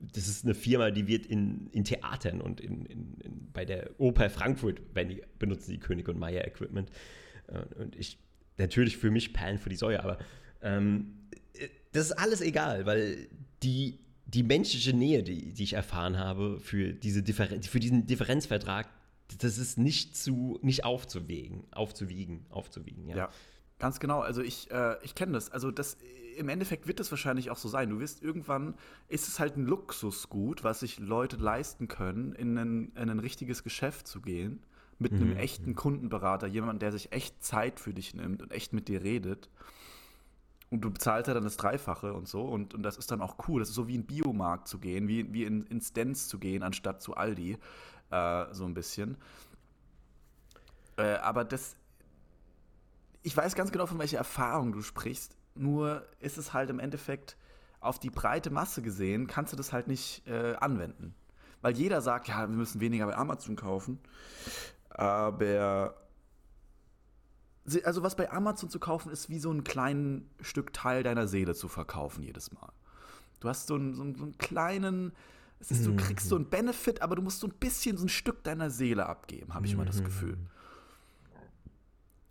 das 0.00 0.28
ist 0.28 0.44
eine 0.44 0.54
Firma, 0.54 0.90
die 0.90 1.06
wird 1.06 1.26
in, 1.26 1.68
in 1.72 1.84
Theatern 1.84 2.40
und 2.40 2.60
in, 2.60 2.86
in, 2.86 3.48
bei 3.52 3.64
der 3.64 3.90
Oper 3.98 4.30
Frankfurt 4.30 4.80
die, 4.96 5.22
benutzen 5.38 5.72
die 5.72 5.78
König 5.78 6.08
und 6.08 6.18
Meier 6.18 6.46
Equipment. 6.46 6.90
Äh, 7.48 7.80
und 7.80 7.96
ich, 7.96 8.18
natürlich 8.58 8.96
für 8.96 9.10
mich 9.10 9.32
Perlen 9.32 9.58
für 9.58 9.68
die 9.68 9.76
Säue, 9.76 10.02
aber 10.02 10.18
ähm, 10.62 11.14
das 11.92 12.06
ist 12.06 12.12
alles 12.12 12.40
egal, 12.40 12.86
weil 12.86 13.28
die, 13.62 13.98
die 14.26 14.42
menschliche 14.42 14.94
Nähe, 14.94 15.22
die, 15.22 15.52
die 15.52 15.64
ich 15.64 15.72
erfahren 15.72 16.18
habe 16.18 16.60
für, 16.60 16.92
diese 16.92 17.22
Differen 17.22 17.62
für 17.62 17.80
diesen 17.80 18.06
Differenzvertrag, 18.06 18.88
das 19.40 19.58
ist 19.58 19.78
nicht 19.78 20.16
zu, 20.16 20.58
nicht 20.62 20.84
aufzuwägen, 20.84 21.64
aufzuwiegen, 21.72 22.46
aufzuwiegen, 22.50 23.08
ja. 23.08 23.16
ja. 23.16 23.30
Ganz 23.78 24.00
genau, 24.00 24.20
also 24.20 24.42
ich, 24.42 24.70
äh, 24.70 24.96
ich 25.04 25.14
kenne 25.14 25.32
das. 25.32 25.52
Also 25.52 25.70
das 25.70 25.96
im 26.38 26.48
Endeffekt 26.48 26.86
wird 26.86 27.00
es 27.00 27.10
wahrscheinlich 27.10 27.50
auch 27.50 27.56
so 27.56 27.68
sein. 27.68 27.90
Du 27.90 27.98
wirst 27.98 28.22
irgendwann, 28.22 28.74
ist 29.08 29.28
es 29.28 29.40
halt 29.40 29.56
ein 29.56 29.66
Luxusgut, 29.66 30.64
was 30.64 30.80
sich 30.80 30.98
Leute 30.98 31.36
leisten 31.36 31.88
können, 31.88 32.32
in 32.32 32.56
ein, 32.56 32.92
in 32.94 33.10
ein 33.10 33.18
richtiges 33.18 33.64
Geschäft 33.64 34.06
zu 34.06 34.20
gehen, 34.20 34.62
mit 34.98 35.12
mhm. 35.12 35.22
einem 35.22 35.36
echten 35.36 35.74
Kundenberater, 35.74 36.46
jemand, 36.46 36.80
der 36.82 36.92
sich 36.92 37.12
echt 37.12 37.42
Zeit 37.42 37.80
für 37.80 37.92
dich 37.92 38.14
nimmt 38.14 38.42
und 38.42 38.52
echt 38.52 38.72
mit 38.72 38.88
dir 38.88 39.02
redet. 39.02 39.50
Und 40.70 40.82
du 40.82 40.90
bezahlst 40.90 41.28
ja 41.28 41.34
dann 41.34 41.44
das 41.44 41.56
Dreifache 41.56 42.12
und 42.12 42.28
so. 42.28 42.42
Und, 42.42 42.74
und 42.74 42.82
das 42.82 42.98
ist 42.98 43.10
dann 43.10 43.20
auch 43.20 43.36
cool. 43.48 43.60
Das 43.60 43.70
ist 43.70 43.74
so 43.74 43.88
wie 43.88 43.94
in 43.94 44.04
Biomarkt 44.04 44.68
zu 44.68 44.78
gehen, 44.78 45.08
wie, 45.08 45.32
wie 45.32 45.44
in, 45.44 45.66
Dance 45.94 46.28
zu 46.28 46.38
gehen, 46.38 46.62
anstatt 46.62 47.02
zu 47.02 47.16
Aldi. 47.16 47.58
Äh, 48.10 48.44
so 48.52 48.64
ein 48.64 48.74
bisschen. 48.74 49.16
Äh, 50.96 51.14
aber 51.16 51.44
das. 51.44 51.76
Ich 53.22 53.36
weiß 53.36 53.54
ganz 53.54 53.72
genau, 53.72 53.86
von 53.86 53.98
welcher 53.98 54.18
Erfahrung 54.18 54.72
du 54.72 54.82
sprichst. 54.82 55.37
Nur 55.58 56.06
ist 56.20 56.38
es 56.38 56.52
halt 56.52 56.70
im 56.70 56.78
Endeffekt 56.78 57.36
auf 57.80 57.98
die 57.98 58.10
breite 58.10 58.50
Masse 58.50 58.82
gesehen, 58.82 59.26
kannst 59.26 59.52
du 59.52 59.56
das 59.56 59.72
halt 59.72 59.86
nicht 59.88 60.26
äh, 60.26 60.54
anwenden. 60.56 61.14
weil 61.60 61.76
jeder 61.76 62.00
sagt, 62.00 62.28
ja, 62.28 62.48
wir 62.48 62.56
müssen 62.56 62.80
weniger 62.80 63.06
bei 63.06 63.16
Amazon 63.16 63.56
kaufen. 63.56 63.98
Aber 64.90 65.94
also 67.84 68.02
was 68.02 68.16
bei 68.16 68.30
Amazon 68.30 68.70
zu 68.70 68.78
kaufen 68.78 69.10
ist, 69.12 69.28
wie 69.28 69.38
so 69.38 69.52
ein 69.52 69.64
kleines 69.64 70.22
Stück 70.40 70.72
Teil 70.72 71.02
deiner 71.02 71.28
Seele 71.28 71.54
zu 71.54 71.68
verkaufen 71.68 72.22
jedes 72.22 72.52
Mal. 72.52 72.72
Du 73.40 73.48
hast 73.48 73.66
so 73.66 73.74
einen, 73.74 73.94
so 73.94 74.02
einen, 74.02 74.14
so 74.14 74.24
einen 74.24 74.38
kleinen, 74.38 75.12
ist, 75.60 75.86
du 75.86 75.94
kriegst 75.96 76.28
so 76.28 76.36
einen 76.36 76.48
Benefit, 76.48 77.02
aber 77.02 77.14
du 77.16 77.22
musst 77.22 77.40
so 77.40 77.46
ein 77.46 77.52
bisschen 77.52 77.96
so 77.96 78.06
ein 78.06 78.08
Stück 78.08 78.42
deiner 78.44 78.70
Seele 78.70 79.06
abgeben, 79.06 79.54
habe 79.54 79.66
ich 79.66 79.72
immer 79.72 79.84
das 79.84 80.02
Gefühl. 80.02 80.38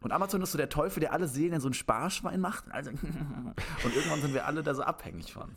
Und 0.02 0.12
Amazon 0.12 0.42
ist 0.42 0.52
so 0.52 0.58
der 0.58 0.70
Teufel, 0.70 1.00
der 1.00 1.12
alle 1.12 1.28
Seelen 1.28 1.54
in 1.54 1.62
so 1.62 1.70
ein 1.70 1.74
Sparschwein 1.74 2.40
macht. 2.40 2.72
Also 2.72 2.92
und 3.84 3.96
irgendwann 3.96 4.22
sind 4.22 4.34
wir 4.34 4.46
alle 4.46 4.64
da 4.64 4.74
so 4.76 4.84
abhängig 4.84 5.34
von. 5.34 5.56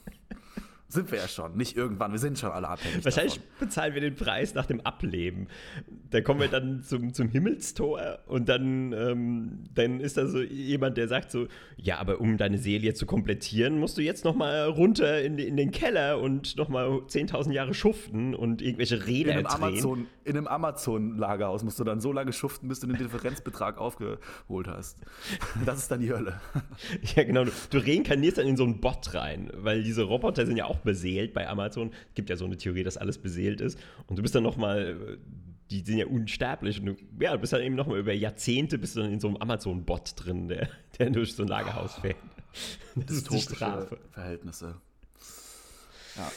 Sind 0.91 1.11
wir 1.13 1.19
ja 1.19 1.29
schon. 1.29 1.57
Nicht 1.57 1.77
irgendwann, 1.77 2.11
wir 2.11 2.19
sind 2.19 2.37
schon 2.39 2.51
alle 2.51 2.69
abhängig 2.69 3.05
Wahrscheinlich 3.05 3.35
davon. 3.35 3.49
bezahlen 3.61 3.95
wir 3.95 4.01
den 4.01 4.17
Preis 4.17 4.55
nach 4.55 4.67
dem 4.67 4.81
Ableben. 4.81 5.47
Da 6.11 6.21
kommen 6.21 6.41
wir 6.41 6.49
dann 6.49 6.83
zum, 6.83 7.15
zum 7.15 7.29
Himmelstor 7.29 8.19
und 8.27 8.49
dann, 8.49 8.93
ähm, 8.93 9.65
dann 9.73 10.01
ist 10.01 10.17
da 10.17 10.27
so 10.27 10.41
jemand, 10.43 10.97
der 10.97 11.07
sagt 11.07 11.31
so, 11.31 11.47
ja, 11.77 11.99
aber 11.99 12.21
um 12.21 12.37
deine 12.37 12.59
Seele 12.59 12.85
jetzt 12.85 12.99
zu 12.99 13.07
komplettieren, 13.07 13.79
musst 13.79 13.99
du 13.99 14.03
jetzt 14.03 14.25
nochmal 14.25 14.65
runter 14.69 15.23
in, 15.23 15.39
in 15.39 15.57
den 15.57 15.71
Keller 15.71 16.21
und 16.21 16.57
nochmal 16.57 16.89
10.000 16.89 17.53
Jahre 17.53 17.73
schuften 17.73 18.35
und 18.35 18.61
irgendwelche 18.61 19.07
Räder 19.07 19.33
In 19.33 19.39
einem 19.39 19.47
drehen. 19.47 19.63
Amazon, 19.63 20.07
in 20.25 20.37
einem 20.37 20.47
Amazon-Lagerhaus 20.49 21.63
musst 21.63 21.79
du 21.79 21.85
dann 21.85 22.01
so 22.01 22.13
lange 22.13 22.33
schuften, 22.33 22.69
bis 22.69 22.81
du 22.81 22.89
den 22.89 22.97
Differenzbetrag 22.97 23.79
aufgeholt 23.79 24.67
hast. 24.67 24.99
Das 25.65 25.79
ist 25.79 25.91
dann 25.91 26.01
die 26.01 26.11
Hölle. 26.13 26.41
Ja, 27.17 27.25
genau. 27.25 27.45
Du, 27.45 27.51
du 27.71 27.79
reinkarnierst 27.79 28.39
dann 28.39 28.47
in 28.47 28.57
so 28.57 28.65
einen 28.65 28.81
Bot 28.81 29.15
rein, 29.15 29.51
weil 29.55 29.83
diese 29.83 30.03
Roboter 30.03 30.47
sind 30.47 30.57
ja 30.57 30.65
auch 30.67 30.80
beseelt 30.83 31.33
bei 31.33 31.49
Amazon. 31.49 31.93
Es 32.09 32.15
gibt 32.15 32.31
ja 32.31 32.37
so 32.37 32.45
eine 32.45 32.57
Theorie, 32.57 32.83
dass 32.83 32.97
alles 32.97 33.19
beseelt 33.19 33.61
ist. 33.61 33.79
Und 34.07 34.19
du 34.19 34.23
bist 34.23 34.35
dann 34.35 34.43
nochmal, 34.43 35.19
die 35.71 35.81
sind 35.81 35.99
ja 35.99 36.07
unsterblich. 36.07 36.81
Und 36.81 36.87
du, 36.87 36.97
ja, 37.21 37.33
du 37.33 37.39
bist 37.39 37.53
dann 37.53 37.63
eben 37.63 37.75
nochmal 37.75 37.99
über 37.99 38.13
Jahrzehnte 38.13 38.79
bist 38.79 38.97
du 38.97 39.01
dann 39.01 39.13
in 39.13 39.21
so 39.21 39.29
einem 39.29 39.37
Amazon-Bot 39.37 40.15
drin, 40.17 40.49
der, 40.49 40.69
der 40.99 41.11
durch 41.11 41.35
so 41.35 41.43
ein 41.43 41.49
Lagerhaus 41.49 41.95
fährt. 41.95 42.17
Das 42.97 43.17
ist 43.17 43.31
die 43.31 43.41
Strafe. 43.41 43.99
Verhältnisse. 44.11 44.77
Ja. 46.17 46.33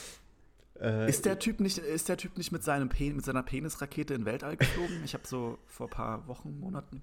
Äh, 0.80 1.08
Ist 1.08 1.24
der 1.24 1.38
Typ 1.38 1.60
nicht, 1.60 1.78
ist 1.78 2.08
der 2.08 2.16
Typ 2.16 2.36
nicht 2.36 2.50
mit, 2.50 2.64
seinem 2.64 2.88
Pen, 2.88 3.16
mit 3.16 3.24
seiner 3.24 3.42
Penisrakete 3.42 4.14
in 4.14 4.22
den 4.22 4.26
Weltall 4.26 4.56
geflogen? 4.56 5.02
Ich 5.04 5.14
habe 5.14 5.26
so 5.26 5.58
vor 5.66 5.86
ein 5.86 5.90
paar 5.90 6.26
Wochen, 6.26 6.58
Monaten. 6.58 7.02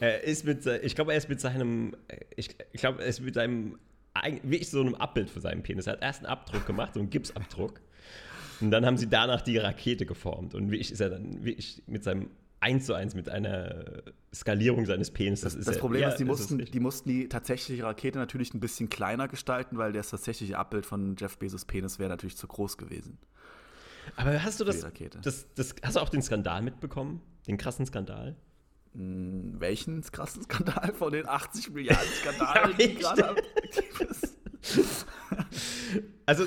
Er 0.00 0.24
ist 0.24 0.44
mit, 0.44 0.64
ich 0.66 0.94
glaube, 0.94 1.12
er 1.12 1.18
ist 1.18 1.28
mit 1.28 1.40
seinem, 1.40 1.94
ich, 2.36 2.56
ich 2.72 2.80
glaube, 2.80 3.02
er 3.02 3.08
ist 3.08 3.20
mit 3.20 3.34
seinem, 3.34 3.78
wirklich 4.42 4.70
so 4.70 4.80
einem 4.80 4.94
Abbild 4.94 5.30
für 5.30 5.40
seinen 5.40 5.62
Penis. 5.62 5.86
Er 5.86 5.94
hat 5.94 6.02
erst 6.02 6.20
einen 6.20 6.26
Abdruck 6.26 6.66
gemacht, 6.66 6.94
so 6.94 7.00
einen 7.00 7.10
Gipsabdruck. 7.10 7.80
Und 8.60 8.70
dann 8.70 8.86
haben 8.86 8.96
sie 8.96 9.08
danach 9.08 9.40
die 9.42 9.58
Rakete 9.58 10.06
geformt. 10.06 10.54
Und 10.54 10.70
wirklich 10.70 10.92
ist 10.92 11.00
er 11.00 11.10
dann 11.10 11.44
wirklich 11.44 11.82
mit 11.86 12.04
seinem 12.04 12.30
1 12.60 12.86
zu 12.86 12.94
1 12.94 13.16
mit 13.16 13.28
einer 13.28 14.02
Skalierung 14.32 14.86
seines 14.86 15.10
Penis. 15.10 15.40
Das, 15.40 15.54
ist 15.54 15.66
Das 15.66 15.76
er- 15.76 15.80
Problem 15.80 16.02
ja, 16.02 16.08
ist, 16.10 16.18
die 16.18 16.24
das 16.24 16.38
mussten, 16.38 16.54
richtig. 16.56 16.70
die 16.72 16.78
mussten 16.80 17.08
die 17.08 17.28
tatsächliche 17.28 17.82
Rakete 17.82 18.18
natürlich 18.18 18.54
ein 18.54 18.60
bisschen 18.60 18.88
kleiner 18.88 19.26
gestalten, 19.26 19.78
weil 19.78 19.92
das 19.92 20.10
tatsächliche 20.10 20.56
Abbild 20.58 20.86
von 20.86 21.16
Jeff 21.18 21.38
Bezos 21.38 21.64
Penis 21.64 21.98
wäre 21.98 22.10
natürlich 22.10 22.36
zu 22.36 22.46
groß 22.46 22.76
gewesen. 22.78 23.18
Aber 24.16 24.42
hast 24.44 24.60
du 24.60 24.64
das, 24.64 24.86
das, 25.22 25.46
das, 25.54 25.74
hast 25.82 25.96
du 25.96 26.00
auch 26.00 26.08
den 26.08 26.22
Skandal 26.22 26.62
mitbekommen? 26.62 27.20
Den 27.48 27.56
krassen 27.56 27.86
Skandal? 27.86 28.36
Hm, 28.94 29.54
Welchen 29.58 30.02
krassen 30.02 30.42
Skandal 30.42 30.92
von 30.94 31.12
den 31.12 31.26
80 31.26 31.70
Milliarden 31.70 32.08
Skandalen, 32.20 32.74
Ja, 32.78 32.86
die 32.86 32.94
gerade 32.94 33.28
aktiv 33.30 34.00
ist? 34.00 34.36
Also 36.26 36.46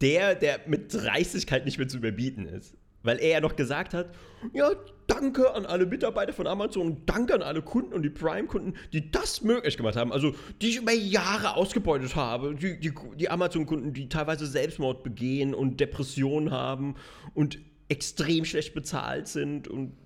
der, 0.00 0.34
der 0.34 0.60
mit 0.66 0.92
Dreistigkeit 0.92 1.64
nicht 1.64 1.78
mehr 1.78 1.88
zu 1.88 1.98
überbieten 1.98 2.46
ist. 2.46 2.74
Weil 3.04 3.18
er 3.18 3.30
ja 3.30 3.40
noch 3.40 3.56
gesagt 3.56 3.94
hat, 3.94 4.14
ja, 4.52 4.70
danke 5.08 5.52
an 5.54 5.66
alle 5.66 5.86
Mitarbeiter 5.86 6.32
von 6.32 6.46
Amazon, 6.46 7.02
danke 7.04 7.34
an 7.34 7.42
alle 7.42 7.60
Kunden 7.60 7.92
und 7.92 8.02
die 8.02 8.10
Prime-Kunden, 8.10 8.74
die 8.92 9.10
das 9.10 9.42
möglich 9.42 9.76
gemacht 9.76 9.96
haben. 9.96 10.12
Also, 10.12 10.34
die 10.60 10.68
ich 10.68 10.76
über 10.76 10.92
Jahre 10.92 11.56
ausgebeutet 11.56 12.14
habe. 12.14 12.54
Die, 12.54 12.78
die, 12.78 12.92
die 13.16 13.28
Amazon-Kunden, 13.28 13.92
die 13.92 14.08
teilweise 14.08 14.46
Selbstmord 14.46 15.02
begehen 15.02 15.52
und 15.52 15.80
Depressionen 15.80 16.52
haben 16.52 16.94
und 17.34 17.58
extrem 17.88 18.44
schlecht 18.44 18.72
bezahlt 18.72 19.26
sind 19.26 19.66
und 19.66 19.96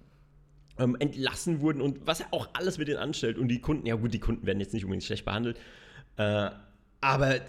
ähm, 0.79 0.97
entlassen 0.99 1.61
wurden 1.61 1.81
und 1.81 2.07
was 2.07 2.21
er 2.21 2.27
auch 2.33 2.49
alles 2.55 2.79
mit 2.79 2.89
denen 2.89 2.99
anstellt. 2.99 3.39
Und 3.39 3.49
die 3.49 3.61
Kunden, 3.61 3.87
ja 3.87 3.95
gut, 3.95 4.13
die 4.13 4.21
Kunden 4.21 4.47
werden 4.47 4.61
jetzt 4.61 4.75
nicht 4.75 4.85
unbedingt 4.85 5.05
schlecht 5.05 5.25
behandelt, 5.25 5.59
äh, 6.17 6.51
aber 7.01 7.41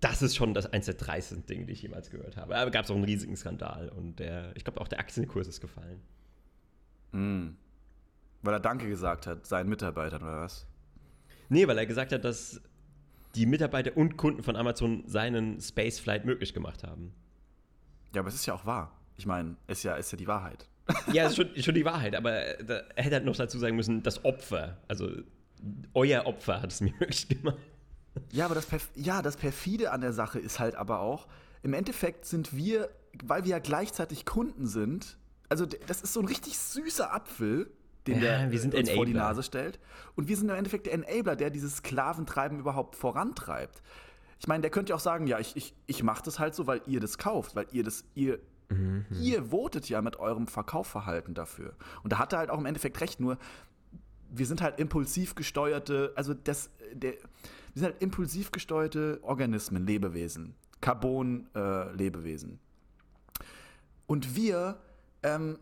das 0.00 0.22
ist 0.22 0.34
schon 0.34 0.54
das 0.54 0.72
eins 0.72 0.86
der 0.86 0.94
dreisten 0.94 1.44
Dinge, 1.46 1.66
die 1.66 1.72
ich 1.72 1.82
jemals 1.82 2.10
gehört 2.10 2.36
habe. 2.36 2.56
Aber 2.56 2.70
gab 2.70 2.84
es 2.84 2.90
auch 2.90 2.94
einen 2.94 3.04
riesigen 3.04 3.36
Skandal 3.36 3.90
und 3.90 4.18
der, 4.18 4.52
ich 4.56 4.64
glaube 4.64 4.80
auch 4.80 4.88
der 4.88 4.98
Aktienkurs 4.98 5.46
ist 5.46 5.60
gefallen. 5.60 6.00
Hm. 7.12 7.56
Weil 8.42 8.54
er 8.54 8.60
Danke 8.60 8.88
gesagt 8.88 9.26
hat, 9.26 9.46
seinen 9.46 9.68
Mitarbeitern 9.68 10.22
oder 10.22 10.40
was? 10.40 10.66
Nee, 11.50 11.66
weil 11.68 11.76
er 11.76 11.84
gesagt 11.84 12.12
hat, 12.12 12.24
dass 12.24 12.62
die 13.34 13.44
Mitarbeiter 13.44 13.96
und 13.96 14.16
Kunden 14.16 14.42
von 14.42 14.56
Amazon 14.56 15.04
seinen 15.06 15.60
Spaceflight 15.60 16.24
möglich 16.24 16.54
gemacht 16.54 16.82
haben. 16.82 17.12
Ja, 18.14 18.22
aber 18.22 18.28
es 18.28 18.34
ist 18.34 18.46
ja 18.46 18.54
auch 18.54 18.64
wahr. 18.64 18.98
Ich 19.16 19.26
meine, 19.26 19.56
ist 19.66 19.82
ja, 19.82 19.96
ist 19.96 20.10
ja 20.12 20.18
die 20.18 20.26
Wahrheit. 20.26 20.69
Ja, 21.12 21.26
ist 21.26 21.36
schon, 21.36 21.50
schon 21.56 21.74
die 21.74 21.84
Wahrheit, 21.84 22.14
aber 22.14 22.54
da, 22.64 22.82
er 22.94 23.04
hätte 23.04 23.16
halt 23.16 23.24
noch 23.24 23.36
dazu 23.36 23.58
sagen 23.58 23.76
müssen, 23.76 24.02
das 24.02 24.24
Opfer, 24.24 24.78
also 24.88 25.10
euer 25.94 26.26
Opfer 26.26 26.62
hat 26.62 26.72
es 26.72 26.80
mir 26.80 26.92
möglich 27.00 27.28
gemacht. 27.28 27.58
Ja, 28.32 28.46
aber 28.46 28.54
das, 28.54 28.66
Perf 28.66 28.88
ja, 28.94 29.22
das 29.22 29.36
Perfide 29.36 29.92
an 29.92 30.00
der 30.00 30.12
Sache 30.12 30.38
ist 30.38 30.58
halt 30.58 30.74
aber 30.74 31.00
auch, 31.00 31.26
im 31.62 31.74
Endeffekt 31.74 32.24
sind 32.24 32.56
wir, 32.56 32.88
weil 33.24 33.44
wir 33.44 33.50
ja 33.50 33.58
gleichzeitig 33.58 34.24
Kunden 34.24 34.66
sind, 34.66 35.18
also 35.48 35.66
das 35.66 36.02
ist 36.02 36.12
so 36.12 36.20
ein 36.20 36.26
richtig 36.26 36.58
süßer 36.58 37.12
Apfel, 37.12 37.70
den 38.06 38.16
Ja, 38.16 38.38
der 38.38 38.50
wir 38.50 38.60
sind 38.60 38.74
uns 38.74 38.90
vor 38.90 39.04
die 39.04 39.12
Enabler. 39.12 39.28
Nase 39.30 39.42
stellt. 39.42 39.78
Und 40.16 40.28
wir 40.28 40.36
sind 40.36 40.48
im 40.48 40.56
Endeffekt 40.56 40.86
der 40.86 40.94
Enabler, 40.94 41.36
der 41.36 41.50
dieses 41.50 41.76
Sklaventreiben 41.76 42.58
überhaupt 42.58 42.96
vorantreibt. 42.96 43.82
Ich 44.38 44.48
meine, 44.48 44.62
der 44.62 44.70
könnte 44.70 44.90
ja 44.90 44.96
auch 44.96 45.00
sagen, 45.00 45.26
ja, 45.26 45.38
ich, 45.38 45.54
ich, 45.54 45.74
ich 45.86 46.02
mache 46.02 46.22
das 46.24 46.38
halt 46.38 46.54
so, 46.54 46.66
weil 46.66 46.80
ihr 46.86 47.00
das 47.00 47.18
kauft, 47.18 47.56
weil 47.56 47.66
ihr 47.72 47.84
das, 47.84 48.04
ihr, 48.14 48.38
ihr 49.20 49.50
votet 49.50 49.88
ja 49.88 50.00
mit 50.02 50.16
eurem 50.18 50.46
Verkaufverhalten 50.46 51.34
dafür. 51.34 51.74
Und 52.02 52.12
da 52.12 52.18
hat 52.18 52.32
er 52.32 52.40
halt 52.40 52.50
auch 52.50 52.58
im 52.58 52.66
Endeffekt 52.66 53.00
recht, 53.00 53.20
nur 53.20 53.38
wir 54.30 54.46
sind 54.46 54.62
halt 54.62 54.78
impulsiv 54.78 55.34
gesteuerte, 55.34 56.12
also 56.14 56.34
das, 56.34 56.70
der, 56.92 57.12
wir 57.12 57.18
sind 57.74 57.84
halt 57.84 58.02
impulsiv 58.02 58.52
gesteuerte 58.52 59.18
Organismen, 59.22 59.86
Lebewesen, 59.86 60.54
Carbon-Lebewesen. 60.80 62.60
Und 64.06 64.36
wir, 64.36 64.78
ähm, 65.22 65.58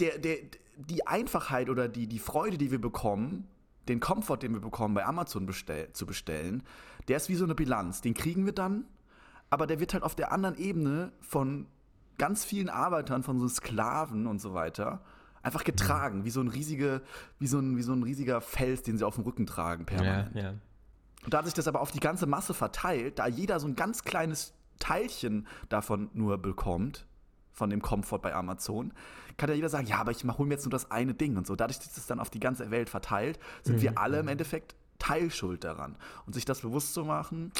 der, 0.00 0.18
der, 0.18 0.38
die 0.76 1.06
Einfachheit 1.06 1.68
oder 1.68 1.88
die, 1.88 2.06
die 2.06 2.18
Freude, 2.18 2.58
die 2.58 2.70
wir 2.70 2.80
bekommen, 2.80 3.48
den 3.88 4.00
Komfort, 4.00 4.38
den 4.38 4.52
wir 4.52 4.60
bekommen, 4.60 4.94
bei 4.94 5.04
Amazon 5.04 5.46
bestell, 5.46 5.92
zu 5.92 6.06
bestellen, 6.06 6.62
der 7.08 7.16
ist 7.16 7.28
wie 7.28 7.34
so 7.34 7.44
eine 7.44 7.54
Bilanz. 7.54 8.00
Den 8.00 8.14
kriegen 8.14 8.46
wir 8.46 8.52
dann, 8.52 8.84
aber 9.52 9.66
der 9.66 9.80
wird 9.80 9.92
halt 9.92 10.02
auf 10.02 10.14
der 10.14 10.32
anderen 10.32 10.56
Ebene 10.56 11.12
von 11.20 11.66
ganz 12.16 12.42
vielen 12.42 12.70
Arbeitern, 12.70 13.22
von 13.22 13.38
so 13.38 13.46
Sklaven 13.46 14.26
und 14.26 14.40
so 14.40 14.54
weiter, 14.54 15.02
einfach 15.42 15.62
getragen, 15.62 16.24
wie 16.24 16.30
so 16.30 16.40
ein, 16.40 16.48
riesige, 16.48 17.02
wie 17.38 17.46
so 17.46 17.58
ein, 17.58 17.76
wie 17.76 17.82
so 17.82 17.92
ein 17.92 18.02
riesiger 18.02 18.40
Fels, 18.40 18.82
den 18.82 18.96
sie 18.96 19.06
auf 19.06 19.16
dem 19.16 19.24
Rücken 19.24 19.44
tragen, 19.44 19.84
permanent. 19.84 20.34
ja. 20.34 20.54
Und 21.22 21.34
da 21.34 21.42
sich 21.42 21.52
das 21.52 21.68
aber 21.68 21.82
auf 21.82 21.92
die 21.92 22.00
ganze 22.00 22.24
Masse 22.24 22.54
verteilt, 22.54 23.18
da 23.18 23.26
jeder 23.26 23.60
so 23.60 23.68
ein 23.68 23.76
ganz 23.76 24.04
kleines 24.04 24.54
Teilchen 24.78 25.46
davon 25.68 26.08
nur 26.14 26.38
bekommt, 26.38 27.04
von 27.52 27.68
dem 27.68 27.82
Komfort 27.82 28.20
bei 28.20 28.34
Amazon, 28.34 28.94
kann 29.36 29.50
ja 29.50 29.54
jeder 29.54 29.68
sagen, 29.68 29.86
ja, 29.86 29.98
aber 29.98 30.12
ich 30.12 30.24
hole 30.24 30.48
mir 30.48 30.54
jetzt 30.54 30.64
nur 30.64 30.70
das 30.70 30.90
eine 30.90 31.12
Ding 31.12 31.36
und 31.36 31.46
so. 31.46 31.56
Dadurch, 31.56 31.78
dass 31.78 31.92
das 31.92 32.06
dann 32.06 32.20
auf 32.20 32.30
die 32.30 32.40
ganze 32.40 32.70
Welt 32.70 32.88
verteilt, 32.88 33.38
sind 33.62 33.82
wir 33.82 33.98
alle 33.98 34.20
im 34.20 34.28
Endeffekt 34.28 34.76
Teilschuld 34.98 35.62
daran. 35.62 35.96
Und 36.24 36.32
sich 36.32 36.46
das 36.46 36.60
bewusst 36.60 36.94
zu 36.94 37.04
machen, 37.04 37.52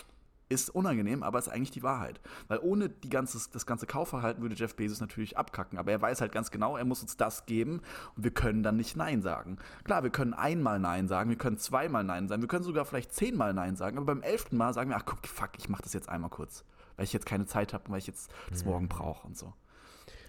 ist 0.49 0.71
unangenehm, 0.71 1.23
aber 1.23 1.39
ist 1.39 1.49
eigentlich 1.49 1.71
die 1.71 1.83
Wahrheit. 1.83 2.21
Weil 2.49 2.59
ohne 2.63 2.89
die 2.89 3.09
ganze, 3.09 3.39
das 3.53 3.65
ganze 3.67 3.87
Kaufverhalten 3.87 4.43
würde 4.43 4.55
Jeff 4.55 4.75
Bezos 4.77 5.01
natürlich 5.01 5.39
abkacken. 5.39 5.79
Aber 5.79 5.91
er 5.93 6.01
weiß 6.03 6.21
halt 6.21 6.33
ganz 6.33 6.51
genau, 6.51 6.77
er 6.77 6.85
muss 6.85 7.03
uns 7.03 7.17
das 7.17 7.47
geben 7.47 7.81
und 8.17 8.25
wir 8.25 8.33
können 8.33 8.63
dann 8.63 8.77
nicht 8.77 8.97
Nein 8.97 9.23
sagen. 9.23 9.59
Klar, 9.85 10.03
wir 10.03 10.11
können 10.11 10.35
einmal 10.35 10.79
Nein 10.79 11.09
sagen, 11.09 11.31
wir 11.31 11.39
können 11.39 11.57
zweimal 11.59 12.05
Nein 12.05 12.29
sagen, 12.29 12.43
wir 12.43 12.49
können 12.49 12.65
sogar 12.65 12.85
vielleicht 12.85 13.15
zehnmal 13.15 13.55
Nein 13.55 13.77
sagen, 13.77 13.97
aber 13.97 14.07
beim 14.07 14.23
elften 14.23 14.57
Mal 14.57 14.75
sagen 14.75 14.91
wir, 14.91 14.97
ach 14.97 15.07
guck, 15.07 15.27
fuck, 15.27 15.51
ich 15.59 15.69
mach 15.69 15.81
das 15.81 15.93
jetzt 15.95 16.09
einmal 16.09 16.31
kurz. 16.31 16.65
Weil 16.97 17.05
ich 17.05 17.13
jetzt 17.15 17.25
keine 17.27 17.47
Zeit 17.47 17.73
habe 17.73 17.85
und 17.87 17.93
weil 17.93 17.99
ich 17.99 18.07
jetzt 18.07 18.31
das 18.51 18.65
morgen 18.65 18.89
brauche 18.89 19.27
und 19.27 19.37
so. 19.39 19.55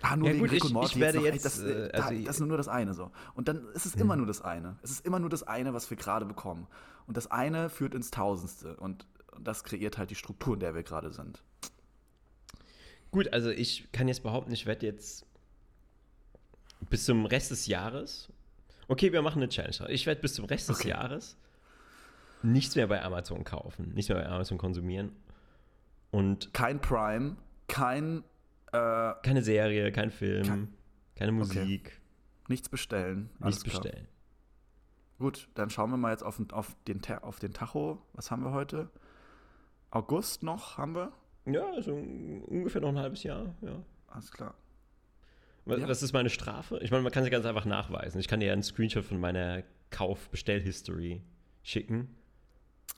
Ah, 0.01 0.15
nur 0.17 0.27
Ja, 0.27 0.33
wegen 0.33 0.43
gut, 0.43 0.51
Rick 0.51 0.57
ich- 0.59 0.65
und 0.65 0.73
Morty 0.73 0.95
ich 0.95 0.99
werde 0.99 1.17
noch, 1.19 1.25
ey, 1.25 1.31
jetzt, 1.31 1.45
das, 1.45 1.59
äh, 1.59 1.89
da, 1.91 2.03
also- 2.03 2.23
das 2.25 2.39
ist 2.39 2.45
nur 2.45 2.57
das 2.57 2.67
eine 2.67 2.93
so. 2.93 3.11
Und 3.35 3.47
dann 3.47 3.65
ist 3.73 3.85
es 3.85 3.95
immer 3.95 4.15
nur 4.17 4.25
das 4.25 4.41
eine. 4.41 4.77
Es 4.81 4.91
ist 4.91 5.05
immer 5.05 5.19
nur 5.19 5.29
das 5.29 5.43
eine, 5.43 5.73
was 5.73 5.89
wir 5.89 5.97
gerade 5.97 6.25
bekommen. 6.25 6.67
Und 7.07 7.15
das 7.17 7.31
eine 7.31 7.69
führt 7.69 7.95
ins 7.95 8.11
Tausendste. 8.11 8.75
Und 8.77 9.05
das 9.41 9.63
kreiert 9.63 9.97
halt 9.97 10.09
die 10.09 10.15
Struktur, 10.15 10.53
in 10.55 10.59
der 10.59 10.75
wir 10.75 10.83
gerade 10.83 11.11
sind. 11.11 11.41
Gut, 13.11 13.31
also 13.31 13.49
ich 13.49 13.91
kann 13.91 14.07
jetzt 14.07 14.23
behaupten, 14.23 14.51
ich 14.51 14.65
werde 14.65 14.85
jetzt 14.85 15.25
bis 16.89 17.05
zum 17.05 17.25
Rest 17.25 17.51
des 17.51 17.67
Jahres. 17.67 18.29
Okay, 18.87 19.11
wir 19.13 19.21
machen 19.21 19.41
eine 19.41 19.49
Challenge. 19.49 19.89
Ich 19.89 20.05
werde 20.05 20.21
bis 20.21 20.33
zum 20.35 20.45
Rest 20.45 20.69
des 20.69 20.79
Okay. 20.79 20.89
Jahres 20.89 21.37
nichts 22.41 22.75
mehr 22.75 22.87
bei 22.87 23.01
Amazon 23.01 23.43
kaufen, 23.45 23.93
nichts 23.93 24.09
mehr 24.09 24.17
bei 24.17 24.27
Amazon 24.27 24.57
konsumieren. 24.57 25.13
Und 26.11 26.53
Kein 26.53 26.81
Prime, 26.81 27.37
kein 27.67 28.23
Äh, 28.73 29.13
Keine 29.21 29.43
Serie, 29.43 29.91
kein 29.91 30.09
Film, 30.09 30.43
Kein- 30.47 30.73
keine 31.15 31.31
Musik, 31.31 32.01
nichts 32.47 32.67
bestellen. 32.69 33.29
nichts 33.39 33.63
bestellen. 33.63 34.07
Gut, 35.19 35.47
dann 35.53 35.69
schauen 35.69 35.91
wir 35.91 35.97
mal 35.97 36.09
jetzt 36.11 36.23
auf, 36.23 36.41
auf, 36.51 36.75
den, 36.87 36.99
auf 37.21 37.37
den 37.39 37.53
Tacho. 37.53 38.01
Was 38.13 38.31
haben 38.31 38.43
wir 38.43 38.51
heute? 38.51 38.89
August 39.93 40.43
noch 40.43 40.77
haben 40.77 40.95
wir? 40.95 41.11
Ja, 41.45 41.65
also 41.73 41.93
ungefähr 41.93 42.81
noch 42.81 42.89
ein 42.89 42.97
halbes 42.99 43.23
Jahr, 43.23 43.53
ja. 43.61 43.83
Alles 44.07 44.31
klar. 44.31 44.55
Was, 45.65 45.79
Ja. 45.79 45.87
was 45.87 46.01
ist 46.03 46.13
meine 46.13 46.29
Strafe? 46.29 46.79
Ich 46.81 46.91
meine, 46.91 47.03
man 47.03 47.11
kann 47.11 47.23
sie 47.23 47.29
ganz 47.29 47.45
einfach 47.45 47.65
nachweisen. 47.65 48.19
Ich 48.19 48.27
kann 48.27 48.39
dir 48.39 48.47
ja 48.47 48.53
einen 48.53 48.63
Screenshot 48.63 49.05
von 49.05 49.19
meiner 49.19 49.63
Kauf-Bestell-History 49.91 51.21
schicken. 51.61 52.15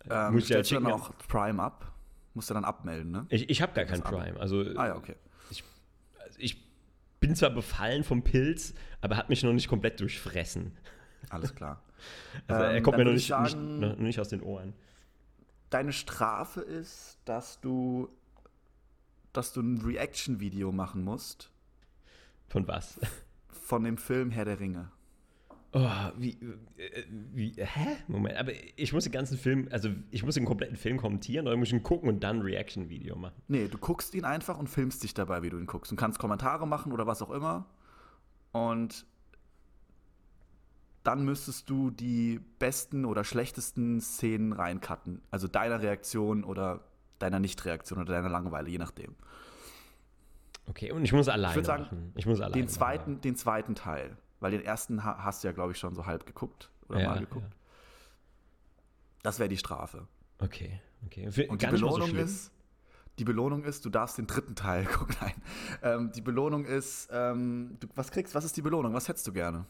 Ähm, 0.09 0.33
Muss 0.33 0.43
ich 0.43 0.49
ja 0.49 0.55
stellst 0.63 0.71
du 0.71 0.75
dann 0.75 0.83
schicken. 0.85 0.95
auch 1.01 1.27
Prime 1.27 1.61
ab? 1.61 1.91
Musst 2.33 2.49
du 2.49 2.53
dann 2.53 2.65
abmelden, 2.65 3.11
ne? 3.11 3.25
Ich, 3.29 3.49
ich 3.49 3.61
habe 3.61 3.73
gar 3.73 3.85
kein. 3.85 4.01
Prime. 4.01 4.39
Also, 4.39 4.61
Ah 4.75 4.87
ja, 4.87 4.95
okay. 4.95 5.15
also 5.49 6.39
ich 6.39 6.63
bin 7.19 7.35
zwar 7.35 7.49
befallen 7.51 8.03
vom 8.03 8.23
Pilz, 8.23 8.73
aber 9.01 9.15
hat 9.17 9.29
mich 9.29 9.41
noch 9.43 9.53
nicht 9.53 9.67
komplett 9.67 9.99
durchfressen. 9.99 10.77
Alles 11.29 11.53
klar. 11.55 11.81
Also 12.47 12.61
er 12.63 12.75
Ähm, 12.75 12.83
kommt 12.83 12.97
mir 12.97 13.05
noch 13.05 13.13
nicht, 13.13 13.21
ich 13.23 13.27
sagen- 13.29 13.79
nicht, 13.79 13.89
noch 13.91 13.97
nicht 13.97 14.19
aus 14.19 14.27
den 14.29 14.41
Ohren. 14.41 14.73
Deine 15.75 15.91
Strafe 15.91 16.61
ist, 16.61 17.19
dass 17.25 17.59
du, 17.59 18.07
dass 19.33 19.51
du 19.51 19.59
ein 19.59 19.81
Reaction-Video 19.81 20.71
machen 20.71 21.03
musst 21.03 21.51
Von 22.47 22.65
was? 22.65 22.97
von 23.49 23.83
dem 23.83 23.97
Film 23.97 24.31
Herr 24.31 24.45
der 24.45 24.61
Ringe. 24.61 24.89
Oh, 25.73 25.89
wie, 26.15 26.39
äh, 26.77 27.03
wie, 27.09 27.55
hä? 27.57 27.97
Moment, 28.07 28.37
aber 28.37 28.53
ich 28.77 28.93
muss 28.93 29.03
den 29.03 29.11
ganzen 29.11 29.37
Film, 29.37 29.67
also 29.69 29.89
ich 30.11 30.23
muss 30.23 30.35
den 30.35 30.45
kompletten 30.45 30.77
Film 30.77 30.95
kommentieren 30.95 31.45
oder 31.45 31.57
muss 31.57 31.67
ich 31.67 31.73
ihn 31.73 31.83
gucken 31.83 32.07
und 32.07 32.23
dann 32.23 32.37
ein 32.37 32.43
Reaction-Video 32.43 33.17
machen? 33.17 33.41
Nee, 33.49 33.67
du 33.67 33.77
guckst 33.77 34.15
ihn 34.15 34.23
einfach 34.23 34.57
und 34.57 34.69
filmst 34.69 35.03
dich 35.03 35.13
dabei, 35.13 35.43
wie 35.43 35.49
du 35.49 35.57
ihn 35.57 35.65
guckst. 35.65 35.91
Du 35.91 35.97
kannst 35.97 36.19
Kommentare 36.19 36.65
machen 36.65 36.93
oder 36.93 37.05
was 37.05 37.21
auch 37.21 37.31
immer. 37.31 37.65
Und 38.53 39.05
dann 41.05 41.23
müsstest 41.23 41.69
du 41.69 41.91
die 41.91 42.39
besten 42.59 43.05
oder 43.05 43.23
schlechtesten 43.23 44.01
Szenen 44.01 44.53
reincutten. 44.53 45.21
Also 45.31 45.47
deiner 45.47 45.81
Reaktion 45.81 46.43
oder 46.43 46.81
deiner 47.19 47.39
Nicht-Reaktion 47.39 47.99
oder 47.99 48.13
deiner 48.13 48.29
Langeweile, 48.29 48.69
je 48.69 48.77
nachdem. 48.77 49.15
Okay, 50.67 50.91
und 50.91 51.03
ich 51.05 51.13
muss 51.13 51.27
alleine 51.29 51.55
würd 51.55 51.65
sagen, 51.65 51.83
machen. 51.83 52.13
Ich 52.15 52.25
muss 52.25 52.39
alleine 52.41 52.53
Den 52.61 52.67
zweiten, 52.67 53.21
den 53.21 53.35
zweiten 53.35 53.75
Teil. 53.75 54.17
Weil 54.39 54.51
den 54.51 54.61
ersten 54.61 55.03
ha 55.03 55.23
hast 55.23 55.43
du 55.43 55.47
ja, 55.47 55.53
glaube 55.53 55.71
ich, 55.71 55.77
schon 55.77 55.95
so 55.95 56.05
halb 56.05 56.25
geguckt 56.25 56.69
oder 56.89 56.99
machen. 56.99 57.07
mal 57.07 57.15
Ja, 57.15 57.19
geguckt. 57.21 57.45
ja. 57.49 57.55
Das 59.23 59.39
wäre 59.39 59.49
die 59.49 59.57
Strafe. 59.57 60.07
Okay, 60.39 60.81
okay. 61.05 61.31
Für, 61.31 61.47
Und 61.47 61.61
die 61.61 61.67
Belohnung 61.67 62.09
so 62.09 62.15
ist, 62.17 62.51
die 63.17 63.23
Belohnung 63.23 63.63
ist, 63.63 63.85
du 63.85 63.89
darfst 63.89 64.17
den 64.17 64.27
dritten 64.27 64.55
Teil 64.55 64.85
gucken. 64.93 65.15
Nein. 65.21 65.33
Ähm, 65.81 66.11
die 66.13 66.21
Belohnung 66.21 66.65
ist, 66.65 67.07
ähm, 67.11 67.77
du, 67.79 67.87
was 67.95 68.11
kriegst, 68.11 68.35
was 68.35 68.43
ist 68.43 68.57
die 68.57 68.61
Belohnung? 68.61 68.93
Was 68.93 69.07
hättest 69.07 69.25
du 69.27 69.33
gerne? 69.33 69.65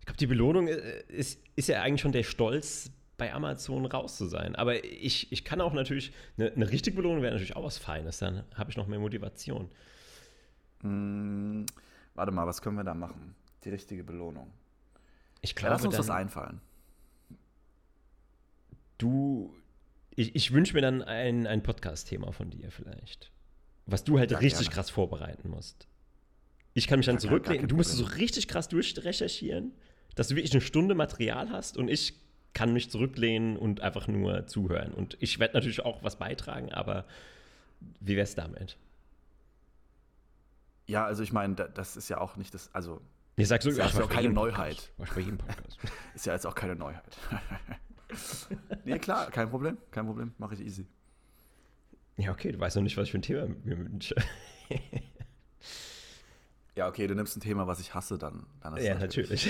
Ich 0.00 0.06
glaube, 0.06 0.18
die 0.18 0.26
Belohnung 0.26 0.68
äh, 0.68 1.02
ist, 1.08 1.40
ist 1.56 1.68
ja 1.68 1.82
eigentlich 1.82 2.00
schon 2.00 2.12
der 2.12 2.22
Stolz, 2.24 2.90
bei 3.16 3.34
Amazon 3.34 3.84
raus 3.84 4.16
zu 4.16 4.24
sein. 4.26 4.56
Aber 4.56 4.82
ich, 4.82 5.30
ich 5.30 5.44
kann 5.44 5.60
auch 5.60 5.74
natürlich, 5.74 6.12
eine, 6.38 6.52
eine 6.52 6.70
richtige 6.70 6.96
Belohnung 6.96 7.20
wäre 7.22 7.32
natürlich 7.34 7.54
auch 7.54 7.64
was 7.64 7.76
Feines. 7.76 8.18
Dann 8.18 8.44
habe 8.54 8.70
ich 8.70 8.78
noch 8.78 8.86
mehr 8.86 8.98
Motivation. 8.98 9.70
Hm, 10.80 11.66
warte 12.14 12.32
mal, 12.32 12.46
was 12.46 12.62
können 12.62 12.76
wir 12.76 12.84
da 12.84 12.94
machen? 12.94 13.34
Die 13.64 13.68
richtige 13.68 14.04
Belohnung. 14.04 14.50
Ich 15.42 15.50
Ja, 15.50 15.56
glaube, 15.56 15.72
lass 15.74 15.84
uns 15.84 15.92
dann, 15.96 15.98
was 16.00 16.10
einfallen. 16.10 16.60
du, 18.98 19.54
ich, 20.16 20.34
ich 20.34 20.52
wünsche 20.52 20.74
mir 20.74 20.80
dann 20.82 21.02
ein, 21.02 21.46
ein 21.46 21.62
Podcast-Thema 21.62 22.32
von 22.32 22.50
dir 22.50 22.70
vielleicht. 22.70 23.30
Was 23.86 24.04
du 24.04 24.18
halt 24.18 24.30
Ja, 24.30 24.38
richtig 24.38 24.66
gerne. 24.68 24.74
krass 24.74 24.90
vorbereiten 24.90 25.50
musst. 25.50 25.88
Ich 26.74 26.86
kann 26.86 26.98
mich 27.00 27.06
dann 27.06 27.18
Ja, 27.18 27.38
kein 27.38 27.66
Du 27.66 27.76
musst 27.76 27.92
so 27.92 28.04
richtig 28.04 28.46
krass 28.48 28.68
durchrecherchieren, 28.68 29.72
dass 30.14 30.28
du 30.28 30.36
wirklich 30.36 30.52
eine 30.52 30.60
Stunde 30.60 30.94
Material 30.94 31.50
hast 31.50 31.76
und 31.76 31.88
ich 31.88 32.14
kann 32.52 32.72
mich 32.72 32.90
zurücklehnen 32.90 33.56
und 33.56 33.80
einfach 33.80 34.08
nur 34.08 34.46
zuhören. 34.46 34.92
Und 34.92 35.16
ich 35.20 35.38
werde 35.38 35.54
natürlich 35.54 35.84
auch 35.84 36.02
was 36.02 36.16
beitragen, 36.16 36.72
aber 36.72 37.04
wie 38.00 38.16
wär's 38.16 38.34
damit? 38.34 38.76
Ja, 40.86 41.04
also 41.04 41.22
ich 41.22 41.32
meine, 41.32 41.54
da- 41.54 41.68
das 41.68 41.96
ist 41.96 42.08
ja 42.08 42.18
auch 42.18 42.36
nicht 42.36 42.52
das, 42.52 42.74
also 42.74 43.00
Ich 43.36 43.46
sag 43.48 43.62
so, 43.62 43.70
Ist 43.70 43.78
ja 43.78 43.84
auch 43.86 44.08
keine 44.08 44.30
Neuheit. 44.30 44.90
Ist 46.14 46.26
ja 46.26 46.32
jetzt 46.34 46.46
auch 46.46 46.54
keine 46.56 46.74
Neuheit. 46.74 47.16
nee, 48.84 48.98
klar, 48.98 49.30
kein 49.30 49.48
Problem, 49.50 49.78
kein 49.92 50.06
Problem, 50.06 50.34
mache 50.38 50.54
ich 50.54 50.60
easy. 50.60 50.86
ja, 52.16 52.32
okay, 52.32 52.50
du 52.50 52.58
weißt 52.58 52.74
noch 52.76 52.82
nicht, 52.82 52.96
was 52.96 53.04
ich 53.04 53.12
für 53.12 53.18
ein 53.18 53.22
Thema 53.22 53.46
mir 53.64 53.78
wünsche. 53.78 54.16
Ja, 56.76 56.88
okay, 56.88 57.06
du 57.06 57.14
nimmst 57.14 57.36
ein 57.36 57.40
Thema, 57.40 57.66
was 57.66 57.80
ich 57.80 57.94
hasse, 57.94 58.16
dann. 58.16 58.46
dann 58.60 58.76
ist 58.76 58.84
ja, 58.84 58.98
natürlich. 58.98 59.48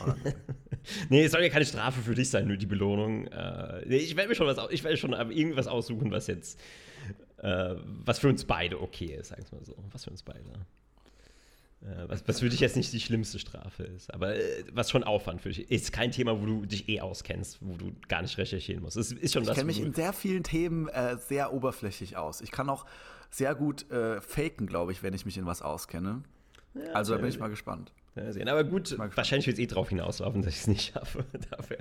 Okay. 0.00 0.34
Nee, 1.08 1.24
es 1.24 1.30
soll 1.30 1.42
ja 1.42 1.48
keine 1.48 1.64
Strafe 1.64 2.00
für 2.00 2.16
dich 2.16 2.28
sein, 2.28 2.48
nur 2.48 2.56
die 2.56 2.66
Belohnung. 2.66 3.28
Äh, 3.28 3.84
nee, 3.86 3.98
ich 3.98 4.16
werde 4.16 4.28
mir 4.28 4.34
schon 4.34 4.48
was, 4.48 4.58
ich 4.70 4.82
werde 4.82 4.96
schon 4.96 5.12
irgendwas 5.12 5.68
aussuchen, 5.68 6.10
was 6.10 6.26
jetzt, 6.26 6.58
äh, 7.38 7.76
was 8.04 8.18
für 8.18 8.28
uns 8.28 8.44
beide 8.44 8.80
okay 8.80 9.14
ist, 9.14 9.28
sagen 9.28 9.44
wir 9.50 9.58
mal 9.58 9.64
so. 9.64 9.76
Was 9.92 10.02
für 10.02 10.10
uns 10.10 10.24
beide. 10.24 10.40
Äh, 11.82 12.08
was, 12.08 12.26
was 12.26 12.40
für 12.40 12.48
dich 12.48 12.60
jetzt 12.60 12.76
nicht 12.76 12.92
die 12.92 13.00
schlimmste 13.00 13.38
Strafe 13.38 13.84
ist, 13.84 14.12
aber 14.12 14.36
äh, 14.36 14.64
was 14.72 14.90
schon 14.90 15.02
Aufwand 15.02 15.40
für 15.40 15.48
dich 15.48 15.70
ist. 15.70 15.92
Kein 15.92 16.12
Thema, 16.12 16.40
wo 16.40 16.46
du 16.46 16.66
dich 16.66 16.88
eh 16.88 17.00
auskennst, 17.00 17.58
wo 17.60 17.76
du 17.76 17.92
gar 18.08 18.22
nicht 18.22 18.38
recherchieren 18.38 18.82
musst. 18.82 18.96
Es 18.96 19.10
ist 19.12 19.32
schon 19.32 19.42
Ich 19.42 19.52
kenne 19.52 19.64
mich 19.64 19.80
in 19.80 19.92
sehr 19.92 20.12
vielen 20.12 20.44
Themen 20.44 20.88
äh, 20.88 21.16
sehr 21.16 21.52
oberflächlich 21.52 22.16
aus. 22.16 22.40
Ich 22.40 22.50
kann 22.50 22.68
auch 22.68 22.86
sehr 23.30 23.54
gut 23.54 23.90
äh, 23.90 24.20
faken, 24.20 24.66
glaube 24.66 24.92
ich, 24.92 25.02
wenn 25.02 25.14
ich 25.14 25.26
mich 25.26 25.38
in 25.38 25.46
was 25.46 25.62
auskenne. 25.62 26.22
Ja, 26.74 26.92
Also 26.92 27.14
da 27.14 27.20
bin 27.20 27.28
ich 27.28 27.38
mal 27.38 27.48
gespannt. 27.50 27.92
Ja, 28.14 28.30
sehen. 28.32 28.48
Aber 28.48 28.64
gut, 28.64 28.96
wahrscheinlich 28.98 29.46
wird 29.46 29.56
es 29.58 29.62
eh 29.62 29.66
drauf 29.66 29.88
hinauslaufen, 29.88 30.42
dass 30.42 30.52
ich 30.52 30.60
es 30.60 30.66
nicht 30.66 30.92
schaffe. 30.92 31.24
Dafür. 31.50 31.78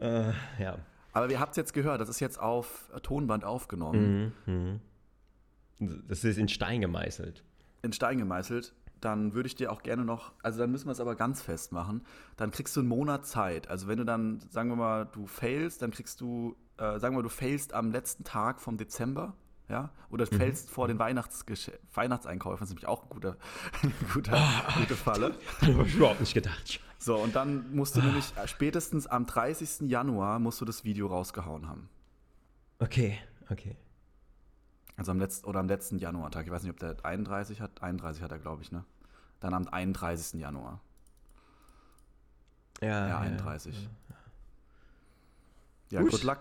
Äh, 0.00 0.32
ja. 0.62 0.78
Aber 1.12 1.28
ihr 1.30 1.40
habt 1.40 1.52
es 1.52 1.56
jetzt 1.56 1.72
gehört, 1.72 2.00
das 2.00 2.08
ist 2.08 2.20
jetzt 2.20 2.38
auf 2.40 2.88
äh, 2.94 3.00
Tonband 3.00 3.44
aufgenommen, 3.44 4.32
Mhm. 4.46 4.80
Mhm. 5.78 6.02
Das 6.08 6.24
ist 6.24 6.36
in 6.38 6.48
Stein 6.48 6.80
gemeißelt. 6.80 7.42
in 7.82 7.92
Stein 7.92 8.18
gemeißelt. 8.18 8.74
Dann 9.00 9.32
würde 9.32 9.46
ich 9.46 9.54
dir 9.54 9.72
auch 9.72 9.82
gerne 9.82 10.04
noch, 10.04 10.32
also 10.42 10.58
dann 10.58 10.70
müssen 10.70 10.86
wir 10.86 10.92
es 10.92 11.00
aber 11.00 11.14
ganz 11.16 11.40
fest 11.40 11.72
machen. 11.72 12.02
Dann 12.36 12.50
kriegst 12.50 12.76
du 12.76 12.80
einen 12.80 12.88
Monat 12.90 13.24
Zeit. 13.24 13.68
Also 13.68 13.88
wenn 13.88 13.96
du 13.96 14.04
dann, 14.04 14.40
sagen 14.50 14.68
wir 14.68 14.76
mal, 14.76 15.06
du 15.10 15.26
failst, 15.26 15.80
dann 15.80 15.90
kriegst 15.90 16.20
du, 16.20 16.54
äh, 16.76 16.98
sagen 16.98 17.14
wir 17.14 17.20
mal, 17.20 17.22
du 17.22 17.30
failst 17.30 17.72
am 17.72 17.90
letzten 17.92 18.24
Tag 18.24 18.60
vom 18.60 18.76
Dezember. 18.76 19.32
Ja, 19.70 19.90
oder 20.10 20.24
Mhm. 20.30 20.36
failst 20.36 20.68
vor 20.68 20.88
den 20.88 20.98
Weihnachtsgesch 20.98 21.70
Weihnachtseinkäufen, 21.94 22.58
das 22.60 22.70
ist 22.70 22.74
nämlich 22.74 22.88
auch 22.88 23.04
ein 23.04 23.08
guter, 23.08 23.36
guter, 24.12 24.36
gute 24.76 24.96
Falle. 24.96 25.34
Das 25.60 25.68
habe 25.68 25.86
ich 25.86 25.94
überhaupt 25.94 26.20
nicht 26.20 26.34
gedacht. 26.34 26.80
So, 26.98 27.16
und 27.16 27.34
dann 27.36 27.74
musst 27.74 27.96
du 27.96 28.02
nämlich 28.02 28.36
äh, 28.36 28.48
spätestens 28.48 29.06
am 29.06 29.26
30. 29.26 29.88
Januar 29.88 30.38
musst 30.40 30.60
du 30.60 30.64
das 30.64 30.84
Video 30.84 31.06
rausgehauen 31.06 31.68
haben. 31.68 31.88
Okay, 32.80 33.18
okay. 33.48 33.76
Also 34.96 35.12
am 35.12 35.18
letzten 35.20 35.46
oder 35.46 35.60
am 35.60 35.68
letzten 35.68 35.98
Januartag. 35.98 36.44
Ich 36.46 36.52
weiß 36.52 36.62
nicht, 36.62 36.72
ob 36.72 36.78
der 36.80 36.96
31 37.04 37.60
hat. 37.60 37.82
31 37.82 38.22
hat 38.22 38.32
er, 38.32 38.38
glaube 38.38 38.62
ich, 38.62 38.72
ne? 38.72 38.84
Dann 39.38 39.54
am 39.54 39.66
31. 39.68 40.40
Januar. 40.40 40.80
Ja, 42.82 43.08
Ja, 43.08 43.18
31. 43.20 43.74
ja. 43.84 44.16
Ja, 45.90 46.00
Gut. 46.02 46.10
good 46.10 46.22
luck. 46.24 46.38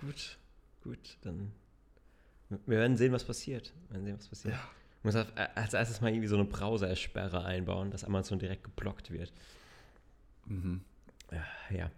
Gut, 0.00 0.38
gut, 0.84 1.18
dann. 1.22 1.52
Wir 2.48 2.78
werden 2.78 2.96
sehen, 2.96 3.12
was 3.12 3.24
passiert. 3.24 3.72
Wir 3.88 3.94
werden 3.94 4.04
sehen, 4.06 4.16
was 4.18 4.28
passiert. 4.28 4.54
Ja. 4.54 4.60
Ich 4.98 5.04
muss 5.04 5.14
äh, 5.14 5.24
als 5.54 5.74
erstes 5.74 6.00
mal 6.00 6.10
irgendwie 6.10 6.28
so 6.28 6.36
eine 6.36 6.44
Browser-Sperre 6.44 7.44
einbauen, 7.44 7.90
dass 7.90 8.04
Amazon 8.04 8.38
direkt 8.38 8.64
geblockt 8.64 9.10
wird. 9.10 9.32
Mhm. 10.46 10.80
Ja. 11.70 11.90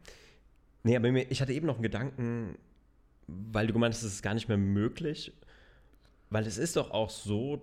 Nee, 0.85 0.97
aber 0.97 1.09
ich 1.31 1.41
hatte 1.43 1.53
eben 1.53 1.67
noch 1.67 1.75
einen 1.75 1.83
Gedanken, 1.83 2.57
weil 3.27 3.67
du 3.67 3.73
gemeint 3.73 3.95
hast, 3.95 4.03
es 4.03 4.15
ist 4.15 4.23
gar 4.23 4.35
nicht 4.35 4.49
mehr 4.49 4.57
möglich. 4.57 5.33
Weil 6.31 6.47
es 6.47 6.59
ist 6.59 6.77
doch 6.77 6.91
auch 6.91 7.11
so, 7.11 7.63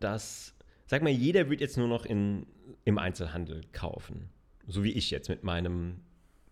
dass, 0.00 0.54
sag 0.86 1.02
mal, 1.02 1.10
jeder 1.10 1.48
wird 1.50 1.60
jetzt 1.60 1.76
nur 1.76 1.88
noch 1.88 2.04
in, 2.06 2.46
im 2.84 2.98
Einzelhandel 2.98 3.62
kaufen. 3.72 4.28
So 4.66 4.84
wie 4.84 4.92
ich 4.92 5.10
jetzt 5.10 5.28
mit 5.28 5.44
meinem 5.44 6.00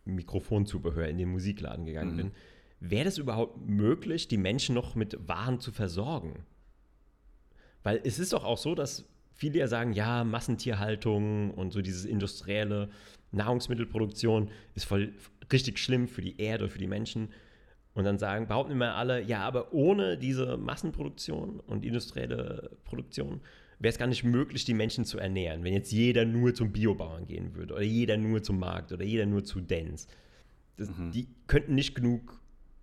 Mikrofonzubehör 0.05 1.09
in 1.09 1.19
den 1.19 1.29
Musikladen 1.31 1.85
gegangen 1.87 2.13
Mhm. 2.13 2.17
bin. 2.17 2.33
Wäre 2.81 3.05
das 3.05 3.19
überhaupt 3.19 3.67
möglich, 3.69 4.27
die 4.27 4.39
Menschen 4.39 4.75
noch 4.75 4.95
mit 4.95 5.29
Waren 5.29 5.61
zu 5.61 5.71
versorgen? 5.71 6.47
Weil 7.83 8.01
es 8.05 8.19
ist 8.19 8.33
doch 8.33 8.45
auch 8.45 8.59
so, 8.59 8.75
dass 8.75 9.05
viele 9.35 9.59
ja 9.59 9.69
sagen, 9.69 9.93
ja, 9.93 10.25
Massentierhaltung 10.25 11.53
und 11.53 11.73
so 11.73 11.83
dieses 11.83 12.05
industrielle 12.05 12.91
Nahrungsmittelproduktion 13.33 14.51
ist 14.75 14.85
voll 14.85 15.13
richtig 15.53 15.79
schlimm 15.79 16.09
für 16.09 16.23
die 16.23 16.41
Erde, 16.41 16.69
für 16.69 16.79
die 16.79 16.87
Menschen. 16.87 17.29
Und 17.93 18.05
dann 18.05 18.19
sagen, 18.19 18.47
behaupten 18.47 18.73
immer 18.73 18.95
alle, 18.95 19.23
ja, 19.23 19.41
aber 19.41 19.73
ohne 19.73 20.17
diese 20.17 20.57
Massenproduktion 20.57 21.61
und 21.61 21.85
industrielle 21.85 22.71
Produktion 22.85 23.41
wäre 23.79 23.91
es 23.91 23.99
gar 23.99 24.07
nicht 24.07 24.25
möglich, 24.25 24.65
die 24.65 24.75
Menschen 24.75 25.05
zu 25.05 25.19
ernähren. 25.19 25.65
Wenn 25.65 25.73
jetzt 25.73 25.91
jeder 25.91 26.25
nur 26.25 26.55
zum 26.55 26.71
Biobauern 26.73 27.27
gehen 27.27 27.55
würde 27.57 27.75
oder 27.75 27.83
jeder 27.83 28.17
nur 28.17 28.43
zum 28.43 28.59
Markt 28.59 28.93
oder 28.93 29.05
jeder 29.05 29.27
nur 29.27 29.45
zu 29.45 29.61
Dens. 29.61 30.07
Das, 30.77 30.89
Die 31.13 31.29
könnten 31.47 31.75
nicht 31.75 31.95
genug 31.95 32.40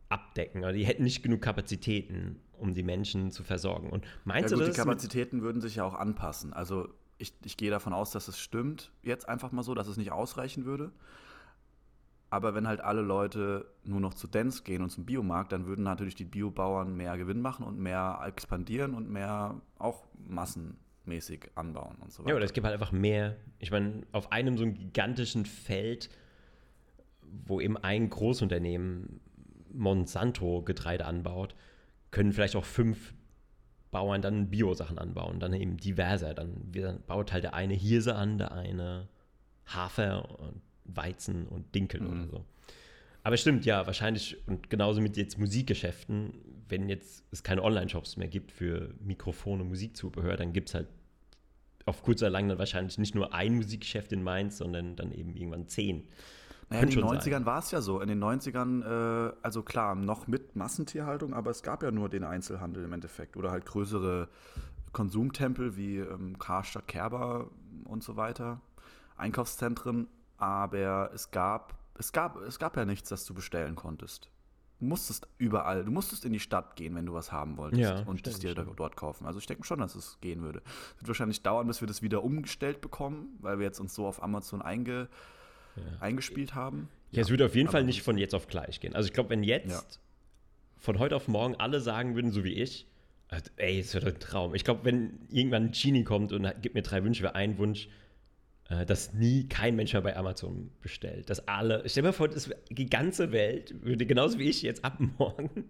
abdecken 0.09 0.61
oder 0.63 0.73
die 0.73 0.85
hätten 0.85 1.03
nicht 1.03 1.23
genug 1.23 1.41
Kapazitäten. 1.41 2.39
um 2.57 2.73
die 2.73 2.83
Menschen 2.83 3.31
zu 3.31 3.43
versorgen. 3.43 3.89
Und 3.89 4.05
meinst 4.25 4.51
ja, 4.51 4.55
gut, 4.55 4.61
du, 4.61 4.71
die 4.71 4.75
das 4.75 4.83
Kapazitäten 4.83 5.41
würden 5.41 5.61
sich 5.61 5.75
ja 5.75 5.83
auch 5.83 5.93
anpassen. 5.93 6.53
Also 6.53 6.89
ich, 7.17 7.33
ich 7.43 7.57
gehe 7.57 7.69
davon 7.69 7.93
aus, 7.93 8.11
dass 8.11 8.27
es 8.27 8.39
stimmt, 8.39 8.91
jetzt 9.03 9.27
einfach 9.27 9.51
mal 9.51 9.63
so, 9.63 9.73
dass 9.73 9.87
es 9.87 9.97
nicht 9.97 10.11
ausreichen 10.11 10.65
würde. 10.65 10.91
Aber 12.29 12.55
wenn 12.55 12.67
halt 12.67 12.81
alle 12.81 13.01
Leute 13.01 13.65
nur 13.85 14.01
noch 14.01 14.13
zu 14.13 14.27
Dance 14.27 14.63
gehen 14.63 14.83
und 14.83 14.89
zum 14.89 15.05
Biomarkt, 15.05 15.51
dann 15.53 15.65
würden 15.65 15.83
natürlich 15.83 16.15
die 16.15 16.25
Biobauern 16.25 16.95
mehr 16.95 17.17
Gewinn 17.17 17.41
machen 17.41 17.65
und 17.65 17.79
mehr 17.79 18.19
expandieren 18.25 18.95
und 18.95 19.09
mehr 19.09 19.61
auch 19.77 20.03
massenmäßig 20.27 21.51
anbauen 21.55 21.95
und 22.01 22.11
so 22.11 22.23
weiter. 22.23 22.31
Ja, 22.31 22.35
oder 22.35 22.45
es 22.45 22.51
gibt 22.51 22.65
halt 22.65 22.73
einfach 22.73 22.91
mehr. 22.91 23.37
Ich 23.59 23.71
meine, 23.71 24.01
auf 24.11 24.31
einem 24.33 24.57
so 24.57 24.63
einem 24.63 24.73
gigantischen 24.73 25.45
Feld, 25.45 26.09
wo 27.21 27.61
eben 27.61 27.77
ein 27.77 28.09
Großunternehmen 28.09 29.21
Monsanto 29.77 30.61
Getreide 30.63 31.05
anbaut, 31.05 31.55
können 32.11 32.33
vielleicht 32.33 32.55
auch 32.55 32.65
fünf 32.65 33.13
Bauern 33.91 34.21
dann 34.21 34.49
Bio-Sachen 34.49 34.97
anbauen, 34.97 35.39
dann 35.39 35.53
eben 35.53 35.77
diverser. 35.77 36.33
Dann, 36.33 36.71
dann 36.71 37.01
baut 37.05 37.31
halt 37.31 37.43
der 37.45 37.53
eine 37.53 37.73
Hirse 37.73 38.15
an, 38.15 38.37
der 38.37 38.51
eine 38.51 39.07
Hafer 39.65 40.39
und 40.39 40.61
Weizen 40.85 41.47
und 41.47 41.73
Dinkel 41.73 42.01
Mhm. 42.01 42.07
oder 42.07 42.27
so. 42.27 42.45
Aber 43.23 43.35
stimmt, 43.37 43.65
ja, 43.65 43.85
wahrscheinlich, 43.85 44.37
und 44.47 44.69
genauso 44.69 45.01
mit 45.01 45.17
jetzt 45.17 45.37
Musikgeschäften, 45.37 46.33
wenn 46.69 46.89
jetzt 46.89 47.25
es 47.31 47.43
keine 47.43 47.63
Online-Shops 47.63 48.17
mehr 48.17 48.27
gibt 48.27 48.51
für 48.51 48.93
Mikrofone, 48.99 49.63
Musikzubehör, 49.63 50.37
dann 50.37 50.53
gibt 50.53 50.69
es 50.69 50.75
halt 50.75 50.87
auf 51.85 52.03
kurz 52.03 52.21
oder 52.21 52.29
lang 52.31 52.49
dann 52.49 52.59
wahrscheinlich 52.59 52.97
nicht 52.97 53.15
nur 53.15 53.33
ein 53.33 53.55
Musikgeschäft 53.55 54.11
in 54.11 54.21
Mainz, 54.23 54.57
sondern 54.57 54.95
dann 54.95 55.11
eben 55.11 55.35
irgendwann 55.35 55.67
zehn. 55.67 56.07
Naja, 56.69 56.83
in 56.83 56.89
den 56.89 56.99
schon 56.99 57.09
90ern 57.09 57.31
sein. 57.31 57.45
war 57.45 57.59
es 57.59 57.71
ja 57.71 57.81
so. 57.81 58.01
In 58.01 58.09
den 58.09 58.21
90ern, 58.21 59.29
äh, 59.29 59.33
also 59.41 59.63
klar, 59.63 59.95
noch 59.95 60.27
mit 60.27 60.55
Massentierhaltung, 60.55 61.33
aber 61.33 61.51
es 61.51 61.63
gab 61.63 61.81
ja 61.81 61.91
nur 61.91 62.09
den 62.09 62.23
Einzelhandel 62.23 62.83
im 62.83 62.93
Endeffekt. 62.93 63.37
Oder 63.37 63.51
halt 63.51 63.65
größere 63.65 64.27
Konsumtempel 64.91 65.77
wie 65.77 65.99
ähm, 65.99 66.37
Karstadt, 66.39 66.87
Kerber 66.87 67.49
und 67.85 68.03
so 68.03 68.17
weiter, 68.17 68.61
Einkaufszentren. 69.15 70.07
Aber 70.37 71.11
es 71.13 71.31
gab, 71.31 71.75
es, 71.97 72.11
gab, 72.11 72.41
es 72.41 72.59
gab 72.59 72.75
ja 72.75 72.85
nichts, 72.85 73.09
das 73.09 73.25
du 73.25 73.33
bestellen 73.33 73.75
konntest. 73.75 74.29
Du 74.79 74.85
musstest 74.85 75.27
überall, 75.39 75.83
du 75.83 75.91
musstest 75.91 76.23
in 76.23 76.33
die 76.33 76.39
Stadt 76.39 76.75
gehen, 76.75 76.93
wenn 76.93 77.07
du 77.07 77.13
was 77.13 77.31
haben 77.31 77.57
wolltest 77.57 77.81
Ja, 77.81 78.01
und 78.01 78.27
es 78.27 78.39
dir 78.39 78.53
dort 78.53 78.95
kaufen. 78.95 79.25
Also 79.25 79.39
ich 79.39 79.47
denke 79.47 79.63
schon, 79.63 79.79
dass 79.79 79.95
es 79.95 80.19
gehen 80.21 80.43
würde. 80.43 80.61
Es 80.95 81.01
wird 81.01 81.07
wahrscheinlich 81.07 81.41
dauern, 81.41 81.65
bis 81.65 81.81
wir 81.81 81.87
das 81.87 82.03
wieder 82.03 82.23
umgestellt 82.23 82.79
bekommen, 82.81 83.37
weil 83.39 83.57
wir 83.57 83.65
jetzt 83.65 83.79
uns 83.79 83.95
so 83.95 84.05
auf 84.05 84.21
Amazon 84.21 84.61
einge, 85.77 86.01
eingespielt 86.01 86.55
haben. 86.55 86.89
Ja, 87.11 87.21
es 87.21 87.29
würde 87.29 87.45
auf 87.45 87.55
jeden 87.55 87.69
Fall 87.69 87.83
nicht 87.83 88.01
von 88.01 88.17
jetzt 88.17 88.35
auf 88.35 88.47
gleich 88.47 88.79
gehen. 88.79 88.95
Also 88.95 89.07
ich 89.07 89.13
glaube, 89.13 89.29
wenn 89.29 89.43
jetzt 89.43 89.71
Ja. 89.71 89.81
von 90.77 90.99
heute 90.99 91.15
auf 91.15 91.27
morgen 91.27 91.55
alle 91.55 91.79
sagen 91.79 92.15
würden, 92.15 92.31
so 92.31 92.43
wie 92.43 92.53
ich, 92.53 92.85
äh, 93.29 93.41
ey, 93.57 93.81
das 93.81 93.93
wäre 93.93 94.07
ein 94.07 94.19
Traum. 94.19 94.55
Ich 94.55 94.63
glaube, 94.63 94.83
wenn 94.85 95.19
irgendwann 95.29 95.65
ein 95.67 95.71
Genie 95.71 96.03
kommt 96.03 96.31
und 96.33 96.49
gibt 96.61 96.75
mir 96.75 96.81
drei 96.81 97.03
Wünsche, 97.03 97.23
wäre 97.23 97.35
ein 97.35 97.57
Wunsch, 97.57 97.87
äh, 98.69 98.85
dass 98.85 99.13
nie 99.13 99.47
kein 99.47 99.75
Mensch 99.75 99.93
mehr 99.93 100.01
bei 100.01 100.15
Amazon 100.17 100.69
bestellt. 100.81 101.29
Dass 101.29 101.47
alle, 101.47 101.83
stell 101.87 102.03
dir 102.03 102.09
mal 102.09 102.13
vor, 102.13 102.27
das, 102.27 102.49
die 102.69 102.89
ganze 102.89 103.31
Welt 103.31 103.73
würde 103.83 104.05
genauso 104.05 104.39
wie 104.39 104.49
ich 104.49 104.61
jetzt 104.61 104.83
ab 104.83 104.97
morgen 105.17 105.65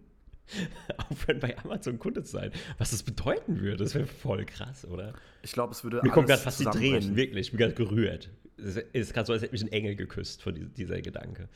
aufhören, 0.98 1.40
bei 1.40 1.58
Amazon 1.60 2.00
Kunde 2.00 2.24
zu 2.24 2.32
sein. 2.32 2.52
Was 2.78 2.92
das 2.92 3.04
bedeuten 3.04 3.60
würde, 3.60 3.84
das 3.84 3.94
wäre 3.96 4.08
voll 4.08 4.46
krass, 4.46 4.86
oder? 4.86 5.14
Ich 5.44 5.52
glaube, 5.52 5.74
es 5.74 5.84
würde 5.84 6.02
Mir 6.04 6.10
kommt 6.10 6.28
gerade 6.28 6.42
fast 6.42 6.60
die. 6.60 6.66
Tränen, 6.66 7.16
wirklich. 7.16 7.48
Ich 7.48 7.52
bin 7.52 7.60
gerade 7.60 7.74
gerührt. 7.74 8.30
Es 8.58 8.76
ist 8.78 9.14
gerade 9.14 9.28
so, 9.28 9.34
als 9.34 9.42
hätte 9.42 9.52
mich 9.54 9.64
ein 9.64 9.72
Engel 9.72 9.96
geküsst 9.96 10.42
von 10.42 10.56
dieser, 10.56 10.70
dieser 10.70 11.02
Gedanke. 11.02 11.50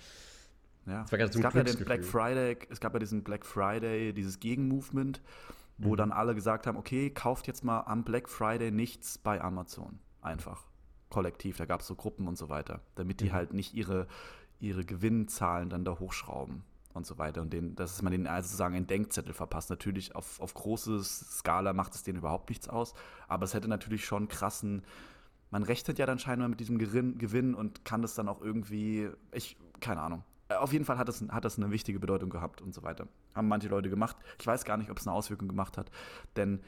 Ja. 0.85 1.05
so 1.07 1.15
es 1.15 1.39
gab 1.41 1.53
ja 1.55 1.63
den. 1.63 1.77
Black 1.83 2.03
Friday, 2.03 2.57
es 2.69 2.79
gab 2.79 2.93
ja 2.93 2.99
diesen 2.99 3.23
Black 3.23 3.45
Friday, 3.45 4.13
dieses 4.13 4.39
Gegenmovement, 4.39 5.21
Mhm. 5.77 5.85
wo 5.85 5.95
dann 5.95 6.11
alle 6.11 6.35
gesagt 6.35 6.67
haben, 6.67 6.77
okay, 6.77 7.09
kauft 7.09 7.47
jetzt 7.47 7.63
mal 7.63 7.81
am 7.81 8.03
Black 8.03 8.29
Friday 8.29 8.71
nichts 8.71 9.17
bei 9.17 9.41
Amazon. 9.41 9.99
Einfach. 10.21 10.65
Kollektiv. 11.09 11.57
Da 11.57 11.65
gab 11.65 11.81
es 11.81 11.87
so 11.87 11.95
Gruppen 11.95 12.27
und 12.27 12.37
so 12.37 12.49
weiter. 12.49 12.81
Damit 12.95 13.19
die 13.19 13.25
Mhm. 13.29 13.33
halt 13.33 13.53
nicht 13.53 13.73
ihre, 13.73 14.07
ihre 14.59 14.85
Gewinnzahlen 14.85 15.69
dann 15.69 15.83
da 15.85 15.99
hochschrauben 15.99 16.63
und 16.93 17.05
so 17.05 17.17
weiter. 17.17 17.41
Und 17.41 17.51
den, 17.53 17.75
dass 17.75 18.01
man 18.01 18.11
denen 18.11 18.27
also 18.27 18.47
sozusagen 18.47 18.75
einen 18.75 18.87
Denkzettel 18.87 19.33
verpasst. 19.33 19.69
Natürlich 19.69 20.15
auf, 20.15 20.39
auf 20.39 20.53
große 20.53 21.03
Skala 21.03 21.73
macht 21.73 21.95
es 21.95 22.03
denen 22.03 22.19
überhaupt 22.19 22.49
nichts 22.49 22.67
aus, 22.69 22.93
aber 23.27 23.45
es 23.45 23.53
hätte 23.53 23.67
natürlich 23.67 24.05
schon 24.05 24.27
krassen 24.27 24.83
man 25.51 25.63
rechnet 25.63 25.99
ja 25.99 26.05
dann 26.05 26.17
scheinbar 26.17 26.47
mit 26.47 26.59
diesem 26.59 26.79
Gewinn 26.79 27.53
und 27.53 27.85
kann 27.85 28.01
das 28.01 28.15
dann 28.15 28.27
auch 28.27 28.41
irgendwie, 28.41 29.09
ich, 29.31 29.57
keine 29.81 30.01
Ahnung. 30.01 30.23
Äh, 30.47 30.55
Auf 30.55 30.73
jeden 30.73 30.85
Fall 30.85 30.97
hat 30.97 31.07
das, 31.07 31.23
hat 31.29 31.45
das 31.45 31.57
eine 31.57 31.71
wichtige 31.71 31.99
Bedeutung 31.99 32.29
gehabt 32.29 32.61
und 32.61 32.73
so 32.73 32.83
weiter. 32.83 33.07
Haben 33.35 33.47
manche 33.47 33.67
Leute 33.67 33.89
gemacht. 33.89 34.15
Ich 34.39 34.47
weiß 34.47 34.65
gar 34.65 34.77
nicht, 34.77 34.89
ob 34.89 34.97
es 34.97 35.07
eine 35.07 35.15
Auswirkung 35.15 35.47
gemacht 35.47 35.77
hat, 35.77 35.91
denn 36.35 36.61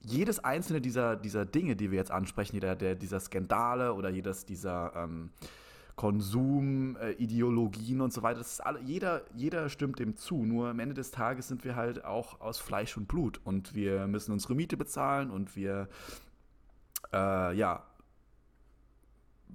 jedes 0.00 0.44
einzelne 0.44 0.80
dieser, 0.80 1.16
dieser 1.16 1.44
Dinge, 1.44 1.74
die 1.74 1.90
wir 1.90 1.98
jetzt 1.98 2.12
ansprechen, 2.12 2.54
jeder 2.54 2.76
der, 2.76 2.94
dieser 2.94 3.18
Skandale 3.18 3.94
oder 3.94 4.10
jedes 4.10 4.46
dieser 4.46 4.92
ähm, 4.94 5.30
Konsumideologien 5.96 8.00
und 8.00 8.12
so 8.12 8.22
weiter, 8.22 8.38
das 8.38 8.52
ist 8.52 8.60
alle, 8.60 8.80
jeder, 8.82 9.22
jeder 9.34 9.68
stimmt 9.68 9.98
dem 9.98 10.14
zu. 10.14 10.44
Nur 10.44 10.68
am 10.68 10.78
Ende 10.78 10.94
des 10.94 11.10
Tages 11.10 11.48
sind 11.48 11.64
wir 11.64 11.74
halt 11.74 12.04
auch 12.04 12.40
aus 12.40 12.60
Fleisch 12.60 12.96
und 12.96 13.08
Blut 13.08 13.40
und 13.42 13.74
wir 13.74 14.06
müssen 14.06 14.30
unsere 14.30 14.54
Miete 14.54 14.76
bezahlen 14.76 15.32
und 15.32 15.56
wir 15.56 15.88
äh, 17.12 17.56
ja, 17.56 17.82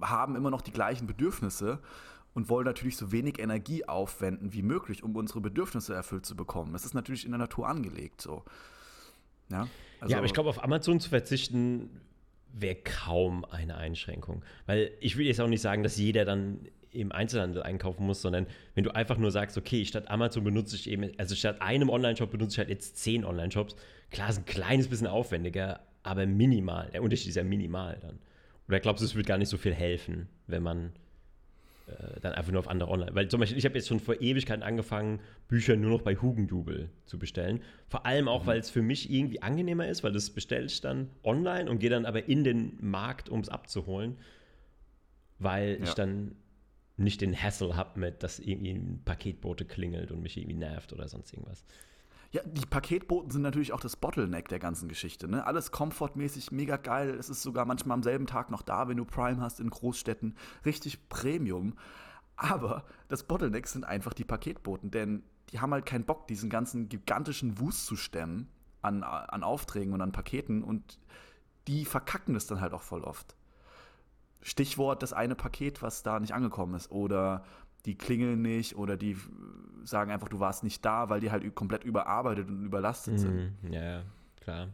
haben 0.01 0.35
immer 0.35 0.49
noch 0.49 0.61
die 0.61 0.71
gleichen 0.71 1.07
Bedürfnisse 1.07 1.79
und 2.33 2.49
wollen 2.49 2.65
natürlich 2.65 2.97
so 2.97 3.11
wenig 3.11 3.39
Energie 3.39 3.87
aufwenden 3.87 4.53
wie 4.53 4.63
möglich, 4.63 5.03
um 5.03 5.15
unsere 5.15 5.41
Bedürfnisse 5.41 5.93
erfüllt 5.93 6.25
zu 6.25 6.35
bekommen. 6.35 6.73
Das 6.73 6.85
ist 6.85 6.93
natürlich 6.93 7.25
in 7.25 7.31
der 7.31 7.39
Natur 7.39 7.67
angelegt 7.67 8.21
so. 8.21 8.43
Ja, 9.49 9.67
also, 9.99 10.11
ja, 10.11 10.17
aber 10.17 10.25
ich 10.25 10.33
glaube, 10.33 10.49
auf 10.49 10.63
Amazon 10.63 10.99
zu 10.99 11.09
verzichten 11.09 12.01
wäre 12.53 12.75
kaum 12.75 13.45
eine 13.45 13.77
Einschränkung. 13.77 14.43
Weil 14.65 14.91
ich 14.99 15.17
will 15.17 15.25
jetzt 15.25 15.41
auch 15.41 15.47
nicht 15.47 15.61
sagen, 15.61 15.83
dass 15.83 15.97
jeder 15.97 16.25
dann 16.25 16.67
im 16.91 17.11
Einzelhandel 17.11 17.63
einkaufen 17.63 18.05
muss, 18.05 18.21
sondern 18.21 18.45
wenn 18.75 18.83
du 18.83 18.95
einfach 18.95 19.17
nur 19.17 19.31
sagst, 19.31 19.57
okay, 19.57 19.83
statt 19.85 20.09
Amazon 20.09 20.43
benutze 20.43 20.75
ich 20.75 20.89
eben, 20.89 21.11
also 21.17 21.35
statt 21.35 21.61
einem 21.61 21.89
Online-Shop 21.89 22.29
benutze 22.29 22.53
ich 22.53 22.57
halt 22.59 22.69
jetzt 22.69 22.97
zehn 22.97 23.25
Online-Shops. 23.25 23.75
Klar, 24.11 24.29
ist 24.29 24.37
ein 24.37 24.45
kleines 24.45 24.87
bisschen 24.87 25.07
aufwendiger, 25.07 25.79
aber 26.03 26.27
minimal. 26.27 26.89
Der 26.93 27.01
Unterschied 27.01 27.29
ist 27.29 27.35
ja 27.35 27.43
minimal 27.43 27.97
dann. 28.01 28.19
Oder 28.67 28.79
glaubst 28.79 29.01
du, 29.01 29.05
es 29.05 29.15
wird 29.15 29.27
gar 29.27 29.37
nicht 29.37 29.49
so 29.49 29.57
viel 29.57 29.73
helfen, 29.73 30.29
wenn 30.47 30.63
man 30.63 30.93
äh, 31.87 32.19
dann 32.21 32.33
einfach 32.33 32.51
nur 32.51 32.59
auf 32.59 32.67
andere 32.69 32.89
Online. 32.89 33.13
Weil 33.13 33.27
zum 33.27 33.39
Beispiel, 33.41 33.57
ich 33.57 33.65
habe 33.65 33.75
jetzt 33.75 33.87
schon 33.89 33.99
vor 33.99 34.21
Ewigkeiten 34.21 34.63
angefangen, 34.63 35.19
Bücher 35.49 35.75
nur 35.75 35.91
noch 35.91 36.01
bei 36.01 36.15
Hugendubel 36.15 36.89
zu 37.05 37.19
bestellen. 37.19 37.61
Vor 37.89 38.05
allem 38.05 38.27
auch, 38.29 38.45
weil 38.45 38.59
es 38.59 38.69
für 38.69 38.81
mich 38.81 39.11
irgendwie 39.11 39.41
angenehmer 39.41 39.87
ist, 39.89 40.03
weil 40.03 40.13
das 40.13 40.29
bestelle 40.29 40.65
ich 40.65 40.79
dann 40.79 41.09
online 41.23 41.69
und 41.69 41.79
gehe 41.79 41.89
dann 41.89 42.05
aber 42.05 42.27
in 42.29 42.43
den 42.45 42.77
Markt, 42.79 43.27
um 43.29 43.41
es 43.41 43.49
abzuholen, 43.49 44.17
weil 45.39 45.77
ich 45.81 45.89
Ja. 45.89 45.95
dann 45.95 46.35
nicht 46.95 47.21
den 47.21 47.35
Hassle 47.35 47.75
habe 47.75 47.99
mit, 47.99 48.23
dass 48.23 48.39
irgendwie 48.39 48.71
ein 48.71 49.01
Paketbote 49.03 49.65
klingelt 49.65 50.11
und 50.11 50.21
mich 50.21 50.37
irgendwie 50.37 50.55
nervt 50.55 50.93
oder 50.93 51.07
sonst 51.07 51.33
irgendwas. 51.33 51.65
Ja, 52.33 52.41
die 52.45 52.65
Paketboten 52.65 53.29
sind 53.29 53.43
natürlich 53.43 53.73
auch 53.73 53.79
das 53.79 53.95
Bottleneck 53.95 54.47
der 54.47 54.57
ganzen 54.57 54.89
Geschichte. 54.89 55.27
Ne? 55.27 55.45
Alles 55.45 55.71
komfortmäßig, 55.71 56.51
mega 56.51 56.77
geil. 56.77 57.11
Es 57.11 57.29
ist 57.29 57.43
sogar 57.43 57.65
manchmal 57.65 57.93
am 57.93 58.01
selben 58.01 58.25
Tag 58.25 58.49
noch 58.49 58.63
da, 58.63 58.87
wenn 58.87 58.97
du 58.97 59.05
Prime 59.05 59.39
hast 59.39 59.59
in 59.59 59.69
Großstädten. 59.69 60.35
Richtig 60.65 61.07
Premium. 61.09 61.75
Aber 62.35 62.85
das 63.07 63.23
Bottleneck 63.23 63.67
sind 63.67 63.85
einfach 63.85 64.13
die 64.13 64.25
Paketboten, 64.25 64.89
denn 64.89 65.21
die 65.51 65.59
haben 65.59 65.71
halt 65.73 65.85
keinen 65.85 66.05
Bock, 66.05 66.27
diesen 66.27 66.49
ganzen 66.49 66.89
gigantischen 66.89 67.59
Wust 67.59 67.85
zu 67.85 67.95
stemmen 67.95 68.49
an, 68.81 69.03
an 69.03 69.43
Aufträgen 69.43 69.93
und 69.93 70.01
an 70.01 70.11
Paketen 70.11 70.63
und 70.63 70.97
die 71.67 71.85
verkacken 71.85 72.35
es 72.35 72.47
dann 72.47 72.61
halt 72.61 72.73
auch 72.73 72.81
voll 72.81 73.03
oft. 73.03 73.35
Stichwort 74.41 75.03
das 75.03 75.13
eine 75.13 75.35
Paket, 75.35 75.83
was 75.83 76.01
da 76.01 76.19
nicht 76.19 76.33
angekommen 76.33 76.73
ist. 76.73 76.91
Oder 76.91 77.45
die 77.85 77.95
klingeln 77.95 78.41
nicht 78.41 78.75
oder 78.75 78.97
die 78.97 79.17
sagen 79.83 80.11
einfach, 80.11 80.29
du 80.29 80.39
warst 80.39 80.63
nicht 80.63 80.83
da, 80.85 81.09
weil 81.09 81.19
die 81.19 81.31
halt 81.31 81.55
komplett 81.55 81.83
überarbeitet 81.83 82.47
und 82.47 82.65
überlastet 82.65 83.19
sind. 83.19 83.53
Mhm, 83.61 83.73
ja, 83.73 83.83
ja, 83.83 84.03
klar. 84.41 84.69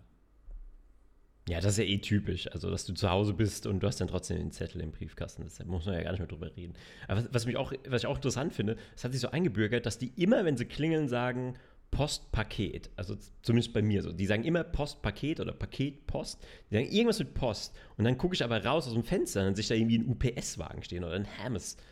Ja, 1.48 1.60
das 1.60 1.74
ist 1.74 1.78
ja 1.80 1.86
eh 1.86 1.98
typisch. 1.98 2.48
Also, 2.52 2.70
dass 2.70 2.86
du 2.86 2.94
zu 2.94 3.10
Hause 3.10 3.34
bist 3.34 3.66
und 3.66 3.82
du 3.82 3.88
hast 3.88 4.00
dann 4.00 4.08
trotzdem 4.08 4.38
den 4.38 4.52
Zettel 4.52 4.82
im 4.82 4.92
Briefkasten. 4.92 5.44
Das 5.44 5.66
muss 5.66 5.88
man 5.88 5.96
ja 5.96 6.04
gar 6.04 6.12
nicht 6.12 6.20
mehr 6.20 6.28
drüber 6.28 6.56
reden. 6.56 6.76
Aber 7.08 7.22
was, 7.22 7.34
was, 7.34 7.46
mich 7.48 7.58
auch, 7.58 7.74
was 7.88 8.04
ich 8.04 8.08
auch 8.08 8.18
interessant 8.18 8.54
finde, 8.54 8.78
es 8.96 9.04
hat 9.04 9.14
sich 9.14 9.22
so 9.22 9.32
eingebürgert, 9.32 9.88
dass 9.88 9.98
die 9.98 10.12
immer, 10.16 10.46
wenn 10.46 10.58
sie 10.58 10.66
klingeln, 10.66 11.08
sagen 11.08 11.56
Postpaket. 11.90 12.92
Also 12.96 13.18
zumindest 13.42 13.74
bei 13.74 13.82
mir 13.82 14.04
so. 14.04 14.12
Die 14.12 14.28
sagen 14.28 14.44
immer 14.44 14.64
Postpaket 14.64 15.40
oder 15.40 15.54
Paket, 15.54 16.06
Post. 16.06 16.40
Die 16.70 16.76
sagen 16.76 16.88
irgendwas 16.88 17.18
mit 17.18 17.34
Post. 17.34 17.76
Und 17.98 18.04
dann 18.04 18.20
gucke 18.20 18.36
ich 18.36 18.44
aber 18.44 18.64
raus 18.64 18.86
aus 18.86 18.94
dem 18.94 19.04
Fenster 19.04 19.40
und 19.40 19.48
dann 19.48 19.56
sehe 19.56 19.62
ich 19.62 19.70
da 19.70 19.74
irgendwie 19.74 19.98
ein 19.98 20.06
UPS-Wagen 20.06 20.84
stehen 20.84 21.04
oder 21.04 21.16
ein 21.16 21.26
Hermes-Wagen 21.26 21.84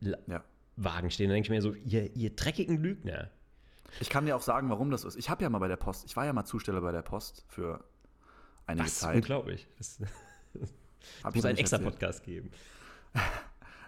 Ja. 0.00 0.16
stehen. 0.18 0.36
Und 0.36 1.18
dann 1.18 1.28
denke 1.28 1.46
ich 1.46 1.50
mir 1.50 1.62
so, 1.62 1.74
ihr, 1.74 2.14
ihr 2.16 2.34
dreckigen 2.34 2.78
Lügner. 2.78 3.30
Ich 4.00 4.10
kann 4.10 4.26
dir 4.26 4.36
auch 4.36 4.42
sagen, 4.42 4.68
warum 4.70 4.90
das 4.90 5.04
ist. 5.04 5.16
Ich 5.16 5.30
habe 5.30 5.42
ja 5.42 5.48
mal 5.50 5.58
bei 5.58 5.68
der 5.68 5.76
Post, 5.76 6.04
ich 6.06 6.14
war 6.16 6.24
ja 6.26 6.32
mal 6.32 6.44
Zusteller 6.44 6.80
bei 6.80 6.92
der 6.92 7.02
Post 7.02 7.44
für 7.48 7.82
einige 8.66 8.84
Das 8.84 8.92
ist 8.94 9.00
Zeit. 9.00 9.16
unglaublich. 9.16 9.66
Das, 9.78 9.98
Hab 11.24 11.34
muss 11.34 11.44
einen 11.44 11.56
extra 11.58 11.76
erzählt. 11.78 11.92
Podcast 11.92 12.22
geben. 12.24 12.50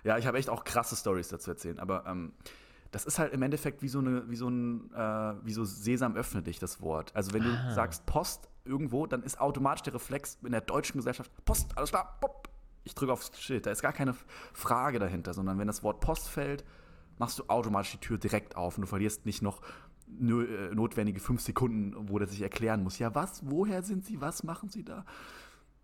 Ja, 0.02 0.16
ich 0.16 0.26
habe 0.26 0.38
echt 0.38 0.48
auch 0.48 0.64
krasse 0.64 0.96
Stories 0.96 1.28
dazu 1.28 1.50
erzählen. 1.50 1.78
Aber 1.78 2.06
ähm, 2.06 2.32
Das 2.90 3.04
ist 3.04 3.18
halt 3.18 3.34
im 3.34 3.42
Endeffekt 3.42 3.82
wie 3.82 3.88
so 3.88 3.98
eine, 3.98 4.28
wie 4.30 4.36
so 4.36 4.48
ein, 4.48 4.90
äh, 4.94 5.34
wie 5.44 5.52
so 5.52 5.64
Sesam 5.64 6.16
öffne 6.16 6.42
dich, 6.42 6.58
das 6.58 6.80
Wort. 6.80 7.14
Also 7.14 7.34
wenn 7.34 7.42
Ah. 7.42 7.68
du 7.68 7.74
sagst 7.74 8.06
Post 8.06 8.48
irgendwo, 8.64 9.06
dann 9.06 9.22
ist 9.22 9.38
automatisch 9.40 9.82
der 9.82 9.92
Reflex 9.94 10.38
in 10.42 10.52
der 10.52 10.62
deutschen 10.62 10.96
Gesellschaft 10.96 11.30
Post, 11.44 11.76
alles 11.76 11.90
klar, 11.90 12.16
pop. 12.20 12.48
Ich 12.90 12.96
drücke 12.96 13.12
aufs 13.12 13.30
Schild. 13.40 13.66
Da 13.66 13.70
ist 13.70 13.82
gar 13.82 13.92
keine 13.92 14.16
Frage 14.52 14.98
dahinter, 14.98 15.32
sondern 15.32 15.60
wenn 15.60 15.68
das 15.68 15.84
Wort 15.84 16.00
Post 16.00 16.28
fällt, 16.28 16.64
machst 17.18 17.38
du 17.38 17.44
automatisch 17.46 17.92
die 17.92 17.98
Tür 17.98 18.18
direkt 18.18 18.56
auf 18.56 18.76
und 18.76 18.82
du 18.82 18.88
verlierst 18.88 19.26
nicht 19.26 19.42
noch 19.42 19.62
äh, 20.08 20.74
notwendige 20.74 21.20
fünf 21.20 21.40
Sekunden, 21.40 22.08
wo 22.08 22.18
der 22.18 22.26
sich 22.26 22.42
erklären 22.42 22.82
muss. 22.82 22.98
Ja, 22.98 23.14
was? 23.14 23.42
Woher 23.48 23.84
sind 23.84 24.04
Sie? 24.04 24.20
Was 24.20 24.42
machen 24.42 24.70
Sie 24.70 24.84
da? 24.84 25.04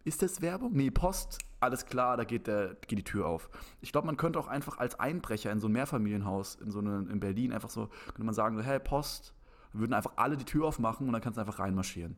Ist 0.03 0.21
das 0.21 0.43
Werbung? 0.43 0.73
Nee, 0.73 0.91
Post, 0.91 1.39
alles 1.61 1.87
klar, 1.87 2.17
da 2.17 2.25
geht, 2.25 2.49
der, 2.49 2.75
geht 2.89 2.99
die 2.99 3.05
Tür 3.05 3.29
auf. 3.29 3.51
Ich 3.81 3.93
glaube, 3.93 4.07
man 4.07 4.17
könnte 4.17 4.41
auch 4.41 4.49
einfach 4.49 4.79
als 4.79 4.99
Einbrecher 4.99 5.53
in 5.53 5.61
so 5.61 5.69
ein 5.69 5.73
Mehrfamilienhaus 5.73 6.57
in 6.57 6.73
so 6.73 6.81
eine, 6.81 7.07
in 7.09 7.21
Berlin 7.21 7.53
einfach 7.53 7.71
so, 7.71 7.89
könnte 8.07 8.25
man 8.25 8.35
sagen, 8.35 8.57
so, 8.57 8.65
hey, 8.65 8.81
Post, 8.81 9.33
dann 9.73 9.81
würden 9.81 9.93
einfach 9.93 10.15
alle 10.17 10.37
die 10.37 10.45
Tür 10.45 10.67
aufmachen 10.67 11.07
und 11.07 11.13
dann 11.13 11.23
kannst 11.23 11.37
du 11.37 11.41
einfach 11.41 11.61
reinmarschieren. 11.61 12.17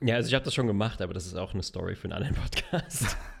Ja, 0.00 0.14
also 0.14 0.28
ich 0.28 0.34
habe 0.34 0.44
das 0.46 0.54
schon 0.54 0.66
gemacht, 0.66 1.02
aber 1.02 1.12
das 1.12 1.26
ist 1.26 1.36
auch 1.36 1.52
eine 1.52 1.62
Story 1.62 1.96
für 1.96 2.04
einen 2.04 2.14
anderen 2.14 2.36
Podcast. 2.36 3.18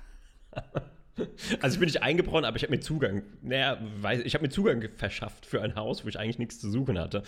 also 1.60 1.74
ich 1.74 1.80
bin 1.80 1.86
nicht 1.86 2.02
eingebrochen, 2.02 2.44
aber 2.44 2.56
ich 2.56 2.62
habe 2.62 2.72
mir 2.72 2.80
Zugang, 2.80 3.22
naja, 3.42 3.78
weiß, 4.00 4.22
ich 4.24 4.34
habe 4.34 4.44
mir 4.44 4.50
Zugang 4.50 4.88
verschafft 4.96 5.46
für 5.46 5.62
ein 5.62 5.74
Haus, 5.76 6.04
wo 6.04 6.08
ich 6.08 6.18
eigentlich 6.18 6.38
nichts 6.38 6.58
zu 6.60 6.70
suchen 6.70 6.98
hatte. 6.98 7.22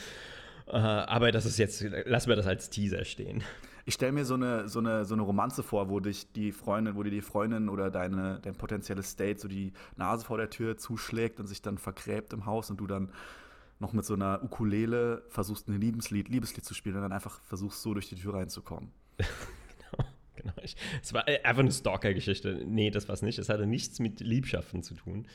Äh, 0.66 0.76
aber 0.76 1.32
das 1.32 1.46
ist 1.46 1.58
jetzt, 1.58 1.82
lassen 1.82 2.28
wir 2.28 2.36
das 2.36 2.46
als 2.46 2.70
Teaser 2.70 3.04
stehen. 3.04 3.42
Ich 3.86 3.94
stelle 3.94 4.12
mir 4.12 4.26
so 4.26 4.34
eine, 4.34 4.68
so, 4.68 4.80
eine, 4.80 5.06
so 5.06 5.14
eine 5.14 5.22
Romanze 5.22 5.62
vor, 5.62 5.88
wo 5.88 5.98
dich 5.98 6.30
die 6.32 6.52
Freundin, 6.52 6.94
wo 6.94 7.02
dir 7.02 7.10
die 7.10 7.22
Freundin 7.22 7.70
oder 7.70 7.90
deine, 7.90 8.38
dein 8.42 8.54
potenzielles 8.54 9.16
Date 9.16 9.40
so 9.40 9.48
die 9.48 9.72
Nase 9.96 10.26
vor 10.26 10.36
der 10.36 10.50
Tür 10.50 10.76
zuschlägt 10.76 11.40
und 11.40 11.46
sich 11.46 11.62
dann 11.62 11.78
vergräbt 11.78 12.34
im 12.34 12.44
Haus 12.44 12.68
und 12.68 12.78
du 12.78 12.86
dann 12.86 13.10
noch 13.78 13.94
mit 13.94 14.04
so 14.04 14.14
einer 14.14 14.42
Ukulele 14.42 15.22
versuchst, 15.28 15.68
ein 15.68 15.80
Liebeslied, 15.80 16.28
Liebeslied 16.28 16.64
zu 16.64 16.74
spielen 16.74 16.96
und 16.96 17.02
dann 17.02 17.12
einfach 17.12 17.40
versuchst, 17.40 17.80
so 17.80 17.94
durch 17.94 18.08
die 18.08 18.16
Tür 18.16 18.34
reinzukommen. 18.34 18.90
Genau. 20.38 20.54
Ich, 20.62 20.76
es 21.02 21.12
war 21.12 21.26
äh, 21.28 21.42
einfach 21.42 21.62
eine 21.62 21.72
Stalker-Geschichte. 21.72 22.62
Nee, 22.64 22.90
das 22.90 23.08
war 23.08 23.14
es 23.14 23.22
nicht. 23.22 23.38
Es 23.38 23.48
hatte 23.48 23.66
nichts 23.66 23.98
mit 23.98 24.20
Liebschaften 24.20 24.82
zu 24.82 24.94
tun. 24.94 25.26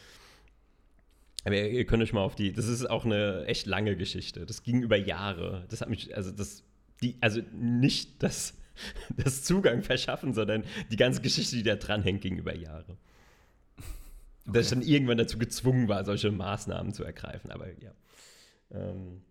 Aber 1.43 1.57
ihr, 1.57 1.85
könnt 1.85 2.01
euch 2.01 2.13
mal 2.13 2.21
auf 2.21 2.35
die. 2.35 2.53
Das 2.53 2.67
ist 2.67 2.89
auch 2.89 3.03
eine 3.03 3.45
echt 3.45 3.65
lange 3.65 3.97
Geschichte. 3.97 4.45
Das 4.45 4.63
ging 4.63 4.81
über 4.81 4.95
Jahre. 4.95 5.65
Das 5.69 5.81
hat 5.81 5.89
mich, 5.89 6.15
also 6.15 6.31
das, 6.31 6.63
die, 7.01 7.17
also 7.19 7.41
nicht 7.51 8.23
das, 8.23 8.57
das 9.17 9.43
Zugang 9.43 9.83
verschaffen, 9.83 10.33
sondern 10.33 10.63
die 10.89 10.95
ganze 10.95 11.21
Geschichte, 11.21 11.57
die 11.57 11.63
da 11.63 11.75
dranhängt, 11.75 12.21
ging 12.21 12.37
über 12.37 12.55
Jahre. 12.55 12.97
Dass 14.45 14.65
ich 14.65 14.69
dann 14.69 14.81
irgendwann 14.81 15.17
dazu 15.17 15.37
gezwungen 15.37 15.89
war, 15.89 16.05
solche 16.05 16.31
Maßnahmen 16.31 16.93
zu 16.93 17.03
ergreifen. 17.03 17.51
Aber 17.51 17.67
ja. 17.81 17.91
Ähm, 18.71 19.21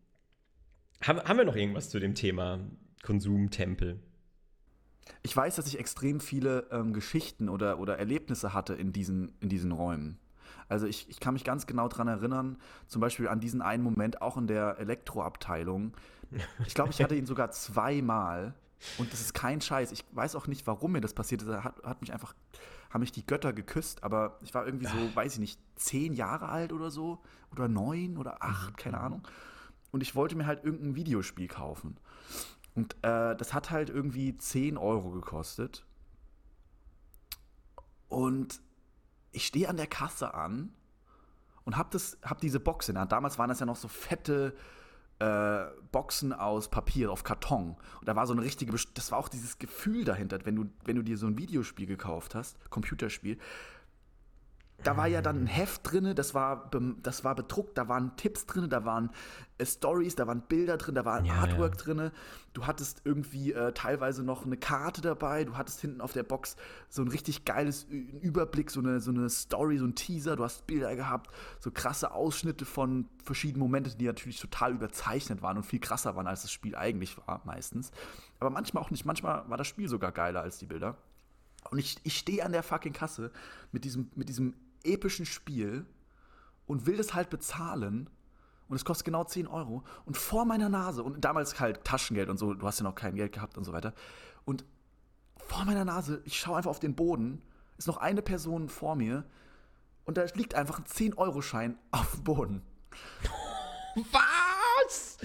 haben, 1.02 1.20
haben 1.20 1.38
wir 1.38 1.44
noch 1.44 1.56
irgendwas 1.56 1.88
zu 1.88 1.98
dem 1.98 2.14
Thema 2.14 2.60
Konsumtempel? 3.02 4.00
Ich 5.22 5.36
weiß, 5.36 5.56
dass 5.56 5.66
ich 5.66 5.78
extrem 5.78 6.20
viele 6.20 6.66
ähm, 6.70 6.92
Geschichten 6.92 7.48
oder, 7.48 7.78
oder 7.78 7.98
Erlebnisse 7.98 8.52
hatte 8.52 8.74
in 8.74 8.92
diesen, 8.92 9.32
in 9.40 9.48
diesen 9.48 9.72
Räumen. 9.72 10.18
Also 10.68 10.86
ich, 10.86 11.08
ich 11.10 11.20
kann 11.20 11.34
mich 11.34 11.44
ganz 11.44 11.66
genau 11.66 11.88
daran 11.88 12.08
erinnern, 12.08 12.56
zum 12.86 13.00
Beispiel 13.00 13.28
an 13.28 13.40
diesen 13.40 13.62
einen 13.62 13.82
Moment 13.82 14.22
auch 14.22 14.36
in 14.36 14.46
der 14.46 14.78
Elektroabteilung. 14.78 15.92
Ich 16.66 16.74
glaube, 16.74 16.90
ich 16.90 17.02
hatte 17.02 17.14
ihn 17.14 17.26
sogar 17.26 17.50
zweimal. 17.50 18.54
Und 18.98 19.12
das 19.12 19.20
ist 19.20 19.34
kein 19.34 19.60
Scheiß. 19.60 19.92
Ich 19.92 20.04
weiß 20.12 20.34
auch 20.34 20.46
nicht, 20.46 20.66
warum 20.66 20.92
mir 20.92 21.00
das 21.00 21.14
passiert 21.14 21.42
ist. 21.42 21.48
Er 21.48 21.62
Hat, 21.62 21.82
hat 21.84 22.00
mich 22.00 22.12
einfach, 22.12 22.34
haben 22.90 23.00
mich 23.00 23.12
die 23.12 23.24
Götter 23.24 23.52
geküsst, 23.52 24.02
aber 24.02 24.38
ich 24.42 24.54
war 24.54 24.66
irgendwie 24.66 24.86
so, 24.86 25.14
weiß 25.14 25.34
ich 25.34 25.40
nicht, 25.40 25.60
zehn 25.76 26.14
Jahre 26.14 26.48
alt 26.48 26.72
oder 26.72 26.90
so. 26.90 27.20
Oder 27.52 27.68
neun 27.68 28.16
oder 28.16 28.42
acht, 28.42 28.76
keine 28.78 28.98
Ahnung. 28.98 29.22
Und 29.90 30.02
ich 30.02 30.14
wollte 30.14 30.36
mir 30.36 30.46
halt 30.46 30.64
irgendein 30.64 30.96
Videospiel 30.96 31.48
kaufen. 31.48 31.98
Und 32.74 32.94
äh, 33.02 33.36
das 33.36 33.52
hat 33.52 33.70
halt 33.70 33.90
irgendwie 33.90 34.36
10 34.36 34.76
Euro 34.76 35.10
gekostet. 35.10 35.84
Und 38.08 38.60
ich 39.30 39.46
stehe 39.46 39.68
an 39.68 39.76
der 39.76 39.86
Kasse 39.86 40.34
an 40.34 40.72
und 41.64 41.76
hab, 41.76 41.90
das, 41.90 42.18
hab 42.22 42.40
diese 42.40 42.60
Box 42.60 42.88
in 42.88 42.94
der 42.94 43.02
Hand. 43.02 43.12
Damals 43.12 43.38
waren 43.38 43.48
das 43.48 43.60
ja 43.60 43.66
noch 43.66 43.76
so 43.76 43.88
fette 43.88 44.54
äh, 45.18 45.66
Boxen 45.92 46.32
aus 46.32 46.68
Papier, 46.68 47.12
auf 47.12 47.24
Karton. 47.24 47.76
Und 48.00 48.08
da 48.08 48.16
war 48.16 48.26
so 48.26 48.32
eine 48.32 48.42
richtige, 48.42 48.74
das 48.94 49.12
war 49.12 49.18
auch 49.18 49.28
dieses 49.28 49.58
Gefühl 49.58 50.04
dahinter, 50.04 50.44
wenn 50.44 50.56
du, 50.56 50.66
wenn 50.84 50.96
du 50.96 51.02
dir 51.02 51.16
so 51.16 51.26
ein 51.26 51.38
Videospiel 51.38 51.86
gekauft 51.86 52.34
hast, 52.34 52.58
Computerspiel, 52.70 53.38
da 54.84 54.96
war 54.96 55.06
ja 55.06 55.22
dann 55.22 55.44
ein 55.44 55.46
Heft 55.46 55.80
drin, 55.90 56.14
das 56.14 56.34
war, 56.34 56.70
das 57.02 57.24
war 57.24 57.34
bedruckt, 57.34 57.78
da 57.78 57.88
waren 57.88 58.16
Tipps 58.16 58.46
drin, 58.46 58.68
da 58.68 58.84
waren 58.84 59.10
äh, 59.58 59.66
Stories, 59.66 60.14
da 60.14 60.26
waren 60.26 60.42
Bilder 60.42 60.76
drin, 60.76 60.94
da 60.94 61.04
war 61.04 61.16
ein 61.16 61.24
Ja, 61.24 61.34
Artwork 61.34 61.78
drin. 61.78 62.10
Du 62.52 62.66
hattest 62.66 63.02
irgendwie 63.04 63.52
äh, 63.52 63.72
teilweise 63.72 64.22
noch 64.22 64.44
eine 64.44 64.56
Karte 64.56 65.00
dabei, 65.00 65.44
du 65.44 65.56
hattest 65.56 65.80
hinten 65.80 66.00
auf 66.00 66.12
der 66.12 66.22
Box 66.22 66.56
so 66.88 67.02
ein 67.02 67.08
richtig 67.08 67.44
geiles 67.44 67.84
Überblick, 67.84 68.70
so 68.70 68.80
eine, 68.80 69.00
so 69.00 69.10
eine 69.10 69.28
Story, 69.30 69.78
so 69.78 69.86
ein 69.86 69.94
Teaser, 69.94 70.36
du 70.36 70.44
hast 70.44 70.66
Bilder 70.66 70.94
gehabt, 70.96 71.30
so 71.60 71.70
krasse 71.70 72.12
Ausschnitte 72.12 72.64
von 72.64 73.08
verschiedenen 73.24 73.60
Momenten, 73.60 73.96
die 73.98 74.06
natürlich 74.06 74.40
total 74.40 74.72
überzeichnet 74.72 75.42
waren 75.42 75.56
und 75.56 75.64
viel 75.64 75.80
krasser 75.80 76.16
waren, 76.16 76.26
als 76.26 76.42
das 76.42 76.52
Spiel 76.52 76.76
eigentlich 76.76 77.16
war, 77.26 77.40
meistens. 77.44 77.90
Aber 78.40 78.50
manchmal 78.50 78.82
auch 78.82 78.90
nicht, 78.90 79.04
manchmal 79.04 79.48
war 79.48 79.56
das 79.56 79.66
Spiel 79.66 79.88
sogar 79.88 80.12
geiler 80.12 80.42
als 80.42 80.58
die 80.58 80.66
Bilder. 80.66 80.96
Und 81.70 81.78
ich, 81.78 81.96
ich 82.02 82.18
stehe 82.18 82.44
an 82.44 82.52
der 82.52 82.62
fucking 82.62 82.92
Kasse 82.92 83.30
mit 83.70 83.84
diesem, 83.84 84.10
mit 84.14 84.28
diesem 84.28 84.54
epischen 84.84 85.26
Spiel 85.26 85.86
und 86.66 86.86
will 86.86 86.96
das 86.96 87.14
halt 87.14 87.30
bezahlen. 87.30 88.08
Und 88.68 88.76
es 88.76 88.84
kostet 88.84 89.04
genau 89.04 89.24
10 89.24 89.46
Euro. 89.46 89.84
Und 90.06 90.16
vor 90.16 90.44
meiner 90.44 90.68
Nase, 90.68 91.02
und 91.02 91.24
damals 91.24 91.60
halt 91.60 91.84
Taschengeld 91.84 92.28
und 92.28 92.38
so, 92.38 92.54
du 92.54 92.66
hast 92.66 92.78
ja 92.78 92.84
noch 92.84 92.94
kein 92.94 93.14
Geld 93.14 93.32
gehabt 93.32 93.58
und 93.58 93.64
so 93.64 93.72
weiter. 93.72 93.92
Und 94.44 94.64
vor 95.36 95.64
meiner 95.64 95.84
Nase, 95.84 96.22
ich 96.24 96.38
schaue 96.38 96.56
einfach 96.56 96.70
auf 96.70 96.80
den 96.80 96.94
Boden, 96.94 97.42
ist 97.76 97.86
noch 97.86 97.98
eine 97.98 98.22
Person 98.22 98.68
vor 98.68 98.96
mir 98.96 99.24
und 100.04 100.16
da 100.16 100.24
liegt 100.34 100.54
einfach 100.54 100.78
ein 100.78 100.84
10-Euro-Schein 100.84 101.78
auf 101.90 102.12
dem 102.12 102.24
Boden. 102.24 102.62
Was? 103.94 105.18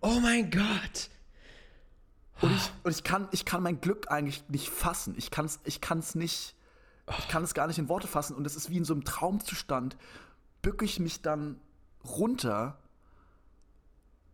Oh 0.00 0.20
mein 0.20 0.50
Gott. 0.50 1.10
Und 2.40 2.52
ich, 2.54 2.70
und 2.82 2.90
ich, 2.92 3.02
kann, 3.02 3.28
ich 3.32 3.44
kann 3.44 3.62
mein 3.62 3.80
Glück 3.80 4.10
eigentlich 4.10 4.48
nicht 4.48 4.68
fassen. 4.68 5.14
Ich 5.16 5.30
kann 5.30 5.46
es 5.46 5.58
ich 5.64 5.80
kann's 5.80 6.14
nicht, 6.14 6.54
ich 7.18 7.28
kann 7.28 7.44
es 7.44 7.54
gar 7.54 7.66
nicht 7.66 7.78
in 7.78 7.88
Worte 7.88 8.08
fassen. 8.08 8.36
Und 8.36 8.46
es 8.46 8.56
ist 8.56 8.70
wie 8.70 8.76
in 8.76 8.84
so 8.84 8.94
einem 8.94 9.04
Traumzustand, 9.04 9.96
bücke 10.62 10.84
ich 10.84 10.98
mich 10.98 11.22
dann 11.22 11.60
runter 12.04 12.78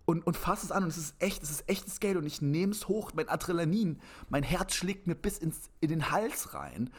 und, 0.04 0.26
und 0.26 0.36
fasse 0.36 0.66
es 0.66 0.72
an. 0.72 0.84
Und 0.84 0.88
es 0.88 0.98
ist 0.98 1.14
echt, 1.18 1.42
es 1.42 1.50
ist 1.50 1.68
echtes 1.68 2.00
Geld. 2.00 2.16
Und 2.16 2.26
ich 2.26 2.40
nehme 2.40 2.72
es 2.72 2.88
hoch, 2.88 3.12
mein 3.14 3.28
Adrenalin, 3.28 4.00
mein 4.28 4.42
Herz 4.42 4.74
schlägt 4.74 5.06
mir 5.06 5.14
bis 5.14 5.38
ins, 5.38 5.70
in 5.80 5.90
den 5.90 6.10
Hals 6.10 6.54
rein. 6.54 6.90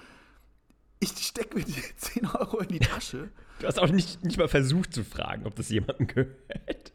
Ich 0.99 1.11
stecke 1.17 1.57
mir 1.57 1.65
die 1.65 1.81
10 1.97 2.27
Euro 2.27 2.59
in 2.59 2.69
die 2.69 2.79
Tasche. 2.79 3.29
Du 3.59 3.67
hast 3.67 3.79
auch 3.79 3.89
nicht, 3.89 4.23
nicht 4.23 4.37
mal 4.37 4.47
versucht 4.47 4.93
zu 4.93 5.03
fragen, 5.03 5.45
ob 5.45 5.55
das 5.55 5.69
jemandem 5.69 6.07
gehört. 6.07 6.93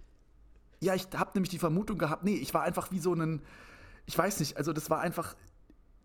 Ja, 0.80 0.94
ich 0.94 1.08
habe 1.14 1.32
nämlich 1.34 1.50
die 1.50 1.58
Vermutung 1.58 1.98
gehabt, 1.98 2.24
nee, 2.24 2.36
ich 2.36 2.54
war 2.54 2.62
einfach 2.62 2.90
wie 2.92 3.00
so 3.00 3.12
ein, 3.12 3.42
ich 4.06 4.16
weiß 4.16 4.40
nicht, 4.40 4.56
also 4.56 4.72
das 4.72 4.90
war 4.90 5.00
einfach, 5.00 5.34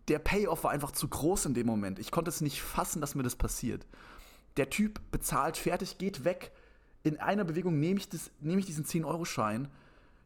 der 0.08 0.18
Payoff 0.18 0.64
war 0.64 0.70
einfach 0.70 0.92
zu 0.92 1.08
groß 1.08 1.46
in 1.46 1.54
dem 1.54 1.66
Moment. 1.66 1.98
Ich 1.98 2.10
konnte 2.10 2.28
es 2.28 2.40
nicht 2.40 2.62
fassen, 2.62 3.00
dass 3.00 3.14
mir 3.14 3.22
das 3.22 3.36
passiert. 3.36 3.86
Der 4.56 4.70
Typ 4.70 5.00
bezahlt 5.10 5.56
fertig, 5.56 5.98
geht 5.98 6.24
weg. 6.24 6.52
In 7.02 7.18
einer 7.18 7.44
Bewegung 7.44 7.78
nehme 7.80 7.98
ich, 7.98 8.08
das, 8.08 8.30
nehme 8.40 8.60
ich 8.60 8.66
diesen 8.66 8.84
10-Euro-Schein, 8.84 9.68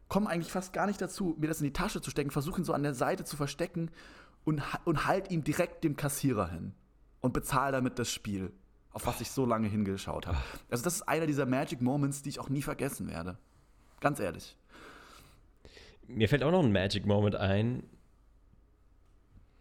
komme 0.07 0.29
eigentlich 0.29 0.51
fast 0.51 0.73
gar 0.73 0.87
nicht 0.87 1.01
dazu, 1.01 1.35
mir 1.39 1.47
das 1.47 1.59
in 1.59 1.65
die 1.65 1.73
Tasche 1.73 2.01
zu 2.01 2.09
stecken, 2.09 2.31
versuche 2.31 2.61
ihn 2.61 2.65
so 2.65 2.73
an 2.73 2.83
der 2.83 2.93
Seite 2.93 3.23
zu 3.23 3.37
verstecken 3.37 3.91
und, 4.43 4.61
und 4.85 5.05
halt 5.05 5.31
ihn 5.31 5.43
direkt 5.43 5.83
dem 5.83 5.95
Kassierer 5.95 6.49
hin 6.49 6.73
und 7.21 7.33
bezahle 7.33 7.71
damit 7.71 7.99
das 7.99 8.11
Spiel, 8.11 8.51
auf 8.91 9.05
was 9.05 9.21
ich 9.21 9.31
so 9.31 9.45
lange 9.45 9.67
hingeschaut 9.67 10.27
habe. 10.27 10.37
Also 10.69 10.83
das 10.83 10.95
ist 10.95 11.01
einer 11.03 11.27
dieser 11.27 11.45
Magic 11.45 11.81
Moments, 11.81 12.21
die 12.21 12.29
ich 12.29 12.39
auch 12.39 12.49
nie 12.49 12.61
vergessen 12.61 13.09
werde. 13.09 13.37
Ganz 13.99 14.19
ehrlich. 14.19 14.57
Mir 16.07 16.27
fällt 16.27 16.43
auch 16.43 16.51
noch 16.51 16.63
ein 16.63 16.71
Magic 16.71 17.05
Moment 17.05 17.35
ein, 17.35 17.83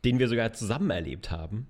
den 0.08 0.18
wir 0.18 0.28
sogar 0.28 0.52
zusammen 0.52 0.90
erlebt 0.90 1.30
haben. 1.30 1.66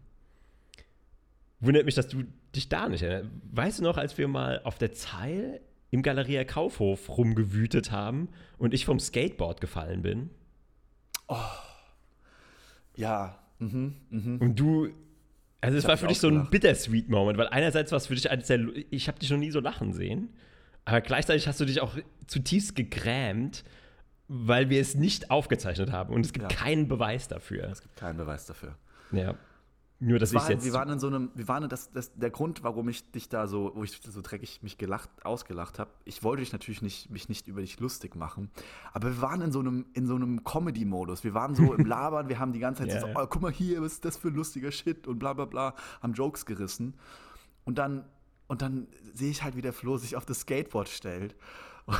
Wundert 1.60 1.84
mich, 1.84 1.96
dass 1.96 2.06
du 2.08 2.24
dich 2.54 2.68
da 2.68 2.88
nicht 2.88 3.02
erinnerst. 3.02 3.30
Weißt 3.50 3.78
du 3.80 3.82
noch, 3.82 3.96
als 3.96 4.16
wir 4.16 4.28
mal 4.28 4.60
auf 4.62 4.78
der 4.78 4.92
Zeil 4.92 5.60
im 5.90 6.02
Galeria 6.02 6.44
Kaufhof 6.44 7.08
rumgewütet 7.08 7.90
haben 7.90 8.28
und 8.58 8.74
ich 8.74 8.84
vom 8.84 9.00
Skateboard 9.00 9.60
gefallen 9.60 10.02
bin 10.02 10.30
Ja. 12.96 13.38
Mhm, 13.58 13.96
mhm. 14.10 14.38
und 14.38 14.58
du. 14.58 14.88
Also, 15.60 15.76
es 15.76 15.88
war 15.88 15.96
für 15.96 16.06
dich 16.06 16.20
so 16.20 16.28
ein 16.28 16.50
bittersweet 16.50 17.08
Moment, 17.08 17.36
weil 17.36 17.48
einerseits 17.48 17.90
war 17.90 17.96
es 17.96 18.06
für 18.06 18.14
dich 18.14 18.30
eines 18.30 18.46
der. 18.46 18.60
Ich 18.90 19.08
habe 19.08 19.18
dich 19.18 19.30
noch 19.30 19.38
nie 19.38 19.50
so 19.50 19.58
lachen 19.58 19.92
sehen, 19.92 20.28
aber 20.84 21.00
gleichzeitig 21.00 21.48
hast 21.48 21.58
du 21.58 21.64
dich 21.64 21.80
auch 21.80 21.96
zutiefst 22.28 22.76
gegrämt, 22.76 23.64
weil 24.28 24.68
wir 24.70 24.80
es 24.80 24.94
nicht 24.94 25.30
aufgezeichnet 25.30 25.90
haben 25.90 26.12
und 26.14 26.24
es 26.24 26.32
gibt 26.32 26.50
Ja. 26.50 26.56
keinen 26.56 26.86
Beweis 26.88 27.28
dafür. 27.28 27.64
Es 27.64 27.80
gibt 27.82 27.96
keinen 27.96 28.18
Beweis 28.18 28.46
dafür. 28.46 28.76
Ja. 29.10 29.34
Nur, 30.00 30.20
dass 30.20 30.32
war 30.32 30.42
ich 30.42 30.46
halt, 30.46 30.58
jetzt. 30.58 30.64
wir 30.64 30.74
waren 30.74 30.90
in 30.90 31.00
so 31.00 31.08
einem, 31.08 31.30
wir 31.34 31.48
waren 31.48 31.68
das, 31.68 31.90
das, 31.90 32.14
der 32.14 32.30
Grund, 32.30 32.62
warum 32.62 32.88
ich 32.88 33.10
dich 33.10 33.28
da 33.28 33.48
so, 33.48 33.72
wo 33.74 33.82
ich 33.82 34.00
so 34.00 34.20
dreckig 34.22 34.62
mich 34.62 34.78
gelacht, 34.78 35.10
ausgelacht 35.24 35.80
habe. 35.80 35.90
Ich 36.04 36.22
wollte 36.22 36.40
dich 36.42 36.52
natürlich 36.52 36.82
nicht, 36.82 37.10
mich 37.10 37.28
nicht 37.28 37.48
über 37.48 37.62
dich 37.62 37.80
lustig 37.80 38.14
machen, 38.14 38.48
aber 38.92 39.08
wir 39.08 39.20
waren 39.22 39.40
in 39.40 39.50
so 39.50 39.58
einem, 39.58 39.86
in 39.94 40.06
so 40.06 40.14
einem 40.14 40.44
Comedy-Modus. 40.44 41.24
Wir 41.24 41.34
waren 41.34 41.56
so 41.56 41.74
im 41.74 41.84
Labern, 41.86 42.28
wir 42.28 42.38
haben 42.38 42.52
die 42.52 42.60
ganze 42.60 42.82
Zeit 42.86 42.92
Ja, 42.92 43.00
so, 43.00 43.08
oh, 43.08 43.26
guck 43.28 43.42
mal 43.42 43.50
hier, 43.50 43.82
was 43.82 43.94
ist 43.94 44.04
das 44.04 44.16
für 44.16 44.28
ein 44.28 44.34
lustiger 44.34 44.70
Shit 44.70 45.08
und 45.08 45.18
bla 45.18 45.32
bla 45.32 45.46
bla, 45.46 45.74
haben 46.00 46.12
Jokes 46.12 46.46
gerissen. 46.46 46.94
Und 47.64 47.78
dann, 47.78 48.04
und 48.46 48.62
dann 48.62 48.86
sehe 49.14 49.30
ich 49.32 49.42
halt, 49.42 49.56
wie 49.56 49.62
der 49.62 49.72
Flo 49.72 49.96
sich 49.96 50.14
auf 50.14 50.24
das 50.24 50.40
Skateboard 50.40 50.88
stellt. 50.88 51.34
Und 51.86 51.98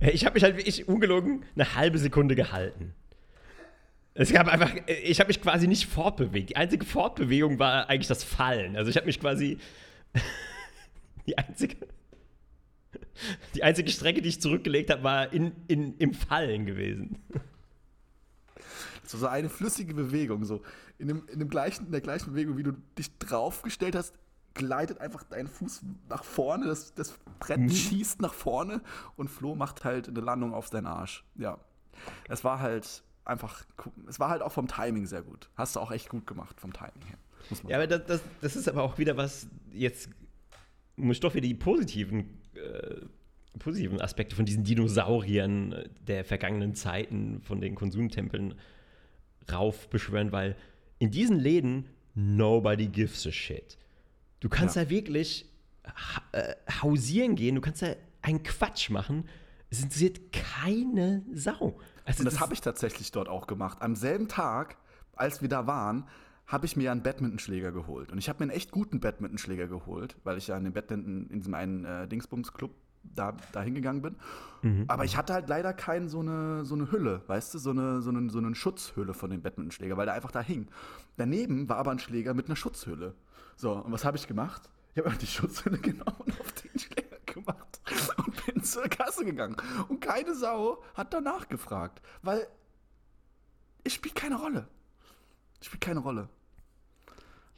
Ich 0.00 0.24
habe 0.24 0.34
mich 0.34 0.42
halt 0.42 0.56
wirklich 0.56 0.88
ungelogen 0.88 1.44
eine 1.54 1.74
halbe 1.74 1.98
Sekunde 1.98 2.34
gehalten. 2.34 2.94
Es 4.14 4.32
gab 4.32 4.48
einfach, 4.48 4.74
ich 4.86 5.20
habe 5.20 5.28
mich 5.28 5.40
quasi 5.40 5.68
nicht 5.68 5.86
fortbewegt. 5.86 6.50
Die 6.50 6.56
einzige 6.56 6.84
Fortbewegung 6.84 7.58
war 7.58 7.88
eigentlich 7.88 8.08
das 8.08 8.24
Fallen. 8.24 8.76
Also 8.76 8.90
ich 8.90 8.96
habe 8.96 9.06
mich 9.06 9.20
quasi 9.20 9.58
die 11.26 11.38
einzige 11.38 11.76
die 13.54 13.62
einzige 13.62 13.90
Strecke, 13.90 14.22
die 14.22 14.28
ich 14.28 14.40
zurückgelegt 14.40 14.90
habe, 14.90 15.02
war 15.02 15.32
in, 15.32 15.52
in, 15.68 15.96
im 15.98 16.14
Fallen 16.14 16.66
gewesen. 16.66 17.18
So, 19.04 19.18
so 19.18 19.26
eine 19.26 19.48
flüssige 19.48 19.94
Bewegung, 19.94 20.44
so 20.44 20.62
in, 20.98 21.08
dem, 21.08 21.28
in, 21.32 21.38
dem 21.38 21.50
gleichen, 21.50 21.86
in 21.86 21.92
der 21.92 22.00
gleichen 22.00 22.32
Bewegung, 22.32 22.56
wie 22.56 22.62
du 22.62 22.72
dich 22.96 23.16
draufgestellt 23.18 23.94
hast, 23.94 24.14
gleitet 24.54 25.00
einfach 25.00 25.22
dein 25.24 25.46
Fuß 25.46 25.82
nach 26.08 26.24
vorne, 26.24 26.66
das, 26.66 26.94
das 26.94 27.14
Brett 27.38 27.72
schießt 27.72 28.20
nach 28.20 28.34
vorne 28.34 28.80
und 29.16 29.28
Flo 29.28 29.54
macht 29.54 29.84
halt 29.84 30.08
eine 30.08 30.20
Landung 30.20 30.54
auf 30.54 30.70
deinen 30.70 30.86
Arsch. 30.86 31.24
Ja. 31.36 31.58
Es 32.28 32.44
war 32.44 32.60
halt 32.60 33.02
einfach, 33.24 33.64
es 34.08 34.18
war 34.18 34.28
halt 34.28 34.42
auch 34.42 34.52
vom 34.52 34.66
Timing 34.68 35.06
sehr 35.06 35.22
gut. 35.22 35.50
Hast 35.54 35.76
du 35.76 35.80
auch 35.80 35.92
echt 35.92 36.08
gut 36.08 36.26
gemacht 36.26 36.60
vom 36.60 36.72
Timing 36.72 37.02
her. 37.06 37.18
Ja, 37.68 37.76
aber 37.76 37.86
das, 37.86 38.04
das, 38.06 38.22
das 38.40 38.56
ist 38.56 38.68
aber 38.68 38.82
auch 38.82 38.98
wieder 38.98 39.16
was, 39.16 39.48
jetzt 39.72 40.10
muss 40.96 41.16
ich 41.16 41.20
doch 41.20 41.34
wieder 41.34 41.46
die 41.46 41.54
positiven, 41.54 42.40
äh, 42.54 43.06
positiven 43.58 44.00
Aspekte 44.00 44.36
von 44.36 44.44
diesen 44.44 44.64
Dinosauriern 44.64 45.72
äh, 45.72 45.88
der 46.06 46.24
vergangenen 46.24 46.74
Zeiten, 46.74 47.40
von 47.42 47.60
den 47.60 47.74
Konsumtempeln 47.74 48.54
raufbeschwören, 49.50 50.32
weil 50.32 50.56
in 50.98 51.10
diesen 51.10 51.38
Läden 51.38 51.86
nobody 52.14 52.88
gives 52.88 53.26
a 53.26 53.32
shit. 53.32 53.78
Du 54.40 54.48
kannst 54.48 54.76
Ja. 54.76 54.84
da 54.84 54.90
wirklich 54.90 55.50
äh, 56.32 56.54
hausieren 56.82 57.36
gehen, 57.36 57.54
du 57.54 57.60
kannst 57.60 57.82
da 57.82 57.94
einen 58.22 58.42
Quatsch 58.42 58.90
machen. 58.90 59.28
Es 59.70 59.82
interessiert 59.82 60.20
keine 60.32 61.24
Sau. 61.32 61.78
Also 62.04 62.20
Und 62.20 62.24
das 62.26 62.40
habe 62.40 62.54
ich 62.54 62.60
tatsächlich 62.60 63.12
dort 63.12 63.28
auch 63.28 63.46
gemacht. 63.46 63.78
Am 63.80 63.94
selben 63.94 64.28
Tag, 64.28 64.76
als 65.14 65.42
wir 65.42 65.48
da 65.48 65.66
waren, 65.66 66.06
habe 66.46 66.66
ich 66.66 66.76
mir 66.76 66.90
einen 66.90 67.02
Badmintonschläger 67.02 67.70
geholt. 67.70 68.10
Und 68.10 68.18
ich 68.18 68.28
habe 68.28 68.40
mir 68.40 68.50
einen 68.50 68.56
echt 68.56 68.72
guten 68.72 68.98
Badmintonschläger 68.98 69.68
geholt, 69.68 70.16
weil 70.24 70.36
ich 70.38 70.48
ja 70.48 70.56
in 70.56 70.64
dem 70.64 70.72
Badminton, 70.72 71.28
in 71.30 71.38
diesem 71.38 71.54
einen 71.54 71.84
äh, 71.84 72.08
Dingsbums-Club 72.08 72.72
da, 73.02 73.36
da 73.52 73.62
hingegangen 73.62 74.02
bin. 74.02 74.16
Aber 74.88 75.04
ich 75.06 75.16
hatte 75.16 75.32
halt 75.32 75.48
leider 75.48 75.72
keine 75.72 76.08
so 76.10 76.20
eine, 76.20 76.64
so 76.66 76.74
eine 76.74 76.90
Hülle, 76.92 77.22
weißt 77.28 77.54
du, 77.54 77.58
so 77.58 77.70
eine, 77.70 78.02
so, 78.02 78.10
eine, 78.10 78.28
so 78.28 78.38
eine 78.38 78.54
Schutzhülle 78.54 79.14
von 79.14 79.30
dem 79.30 79.40
Badmintonschläger, 79.40 79.96
weil 79.96 80.04
der 80.06 80.14
einfach 80.14 80.32
da 80.32 80.42
hing. 80.42 80.66
Daneben 81.16 81.66
war 81.68 81.78
aber 81.78 81.92
ein 81.92 81.98
Schläger 81.98 82.34
mit 82.34 82.46
einer 82.46 82.56
Schutzhülle. 82.56 83.14
So, 83.60 83.72
und 83.72 83.92
was 83.92 84.06
habe 84.06 84.16
ich 84.16 84.26
gemacht? 84.26 84.70
Ich 84.92 84.98
habe 84.98 85.08
einfach 85.08 85.20
die 85.20 85.26
Schutzhülle 85.26 85.76
genommen 85.82 86.16
und 86.24 86.40
auf 86.40 86.52
den 86.52 86.78
Schläger 86.78 87.18
gemacht 87.26 87.78
und 88.16 88.46
bin 88.46 88.64
zur 88.64 88.84
Kasse 88.88 89.22
gegangen. 89.22 89.54
Und 89.88 90.00
keine 90.00 90.34
Sau 90.34 90.82
hat 90.94 91.12
danach 91.12 91.46
gefragt, 91.46 92.00
weil 92.22 92.46
es 93.84 93.92
spielt 93.92 94.14
keine 94.14 94.36
Rolle. 94.36 94.66
Es 95.60 95.66
spielt 95.66 95.82
keine 95.82 96.00
Rolle. 96.00 96.30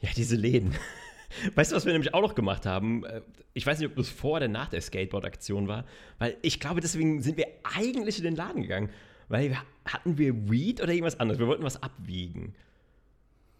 Ja, 0.01 0.09
diese 0.13 0.35
Läden. 0.35 0.75
Weißt 1.55 1.71
du, 1.71 1.77
was 1.77 1.85
wir 1.85 1.93
nämlich 1.93 2.13
auch 2.13 2.21
noch 2.21 2.35
gemacht 2.35 2.65
haben? 2.65 3.05
Äh, 3.05 3.21
Ich 3.53 3.65
weiß 3.65 3.79
nicht, 3.79 3.89
ob 3.89 3.95
das 3.95 4.09
vor 4.09 4.35
oder 4.35 4.49
nach 4.49 4.67
der 4.67 4.81
Skateboard-Aktion 4.81 5.69
war, 5.69 5.85
weil 6.19 6.35
ich 6.41 6.59
glaube, 6.59 6.81
deswegen 6.81 7.21
sind 7.21 7.37
wir 7.37 7.47
eigentlich 7.63 8.17
in 8.17 8.25
den 8.25 8.35
Laden 8.35 8.61
gegangen. 8.61 8.89
Weil 9.29 9.57
hatten 9.85 10.17
wir 10.17 10.49
Weed 10.49 10.81
oder 10.81 10.91
irgendwas 10.91 11.21
anderes? 11.21 11.39
Wir 11.39 11.47
wollten 11.47 11.63
was 11.63 11.81
abwiegen. 11.81 12.55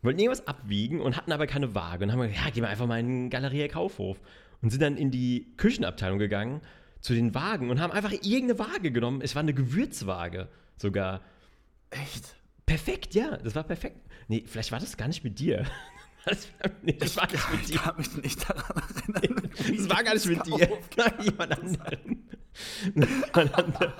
Wollten 0.03 0.19
irgendwas 0.19 0.47
abwiegen 0.47 1.01
und 1.01 1.17
hatten 1.17 1.31
aber 1.31 1.47
keine 1.47 1.73
Waage. 1.75 2.03
Und 2.05 2.11
haben 2.11 2.19
gesagt, 2.21 2.45
ja, 2.45 2.51
gehen 2.51 2.63
wir 2.63 2.69
einfach 2.69 2.87
mal 2.87 2.99
in 2.99 3.07
den 3.07 3.29
Galeria 3.29 3.67
Kaufhof. 3.67 4.19
Und 4.61 4.69
sind 4.69 4.81
dann 4.81 4.97
in 4.97 5.11
die 5.11 5.53
Küchenabteilung 5.57 6.19
gegangen, 6.19 6.61
zu 7.01 7.13
den 7.13 7.35
Wagen 7.35 7.69
und 7.69 7.81
haben 7.81 7.91
einfach 7.91 8.11
irgendeine 8.13 8.59
Waage 8.59 8.91
genommen. 8.91 9.21
Es 9.21 9.35
war 9.35 9.41
eine 9.41 9.53
Gewürzwaage 9.53 10.47
sogar. 10.77 11.21
Echt? 11.89 12.35
Perfekt, 12.65 13.13
ja, 13.13 13.37
das 13.37 13.55
war 13.55 13.63
perfekt. 13.63 13.97
Nee, 14.29 14.43
vielleicht 14.47 14.71
war 14.71 14.79
das 14.79 14.95
gar 14.95 15.07
nicht 15.09 15.23
mit 15.23 15.37
dir. 15.37 15.65
Das, 16.25 16.47
nee, 16.81 16.93
das 16.93 17.17
war 17.17 17.29
nicht 17.29 17.51
mit 17.51 17.61
Ich 17.61 17.71
dir. 17.71 17.79
kann 17.79 17.97
mich 17.97 18.15
nicht 18.23 18.49
daran 18.49 18.83
erinnern. 19.15 19.49
Das 19.77 19.89
war 19.89 20.03
gar 20.03 20.13
nicht 20.13 20.25
mit 20.25 20.45
dir. 20.45 20.57
Jemand 21.23 21.51
anderen. 21.51 22.23
jemand 22.95 23.53
anderen. 23.53 23.93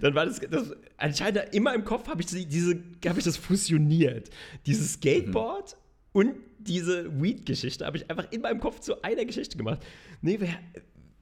Dann 0.00 0.14
war 0.14 0.26
das, 0.26 0.40
das 0.40 0.72
anscheinend 0.96 1.52
immer 1.54 1.74
im 1.74 1.84
Kopf 1.84 2.08
habe 2.08 2.20
ich 2.22 2.26
die- 2.28 2.46
diese, 2.46 2.78
habe 3.06 3.18
ich 3.18 3.24
das 3.24 3.36
fusioniert. 3.36 4.30
Dieses 4.66 4.94
Skateboard 4.94 5.76
und 6.12 6.34
diese 6.58 7.20
Weed-Geschichte 7.22 7.86
habe 7.86 7.96
ich 7.96 8.10
einfach 8.10 8.30
in 8.32 8.40
meinem 8.42 8.60
Kopf 8.60 8.80
zu 8.80 9.02
einer 9.02 9.24
Geschichte 9.24 9.56
gemacht. 9.56 9.80
Nee, 10.22 10.40
wir, 10.40 10.48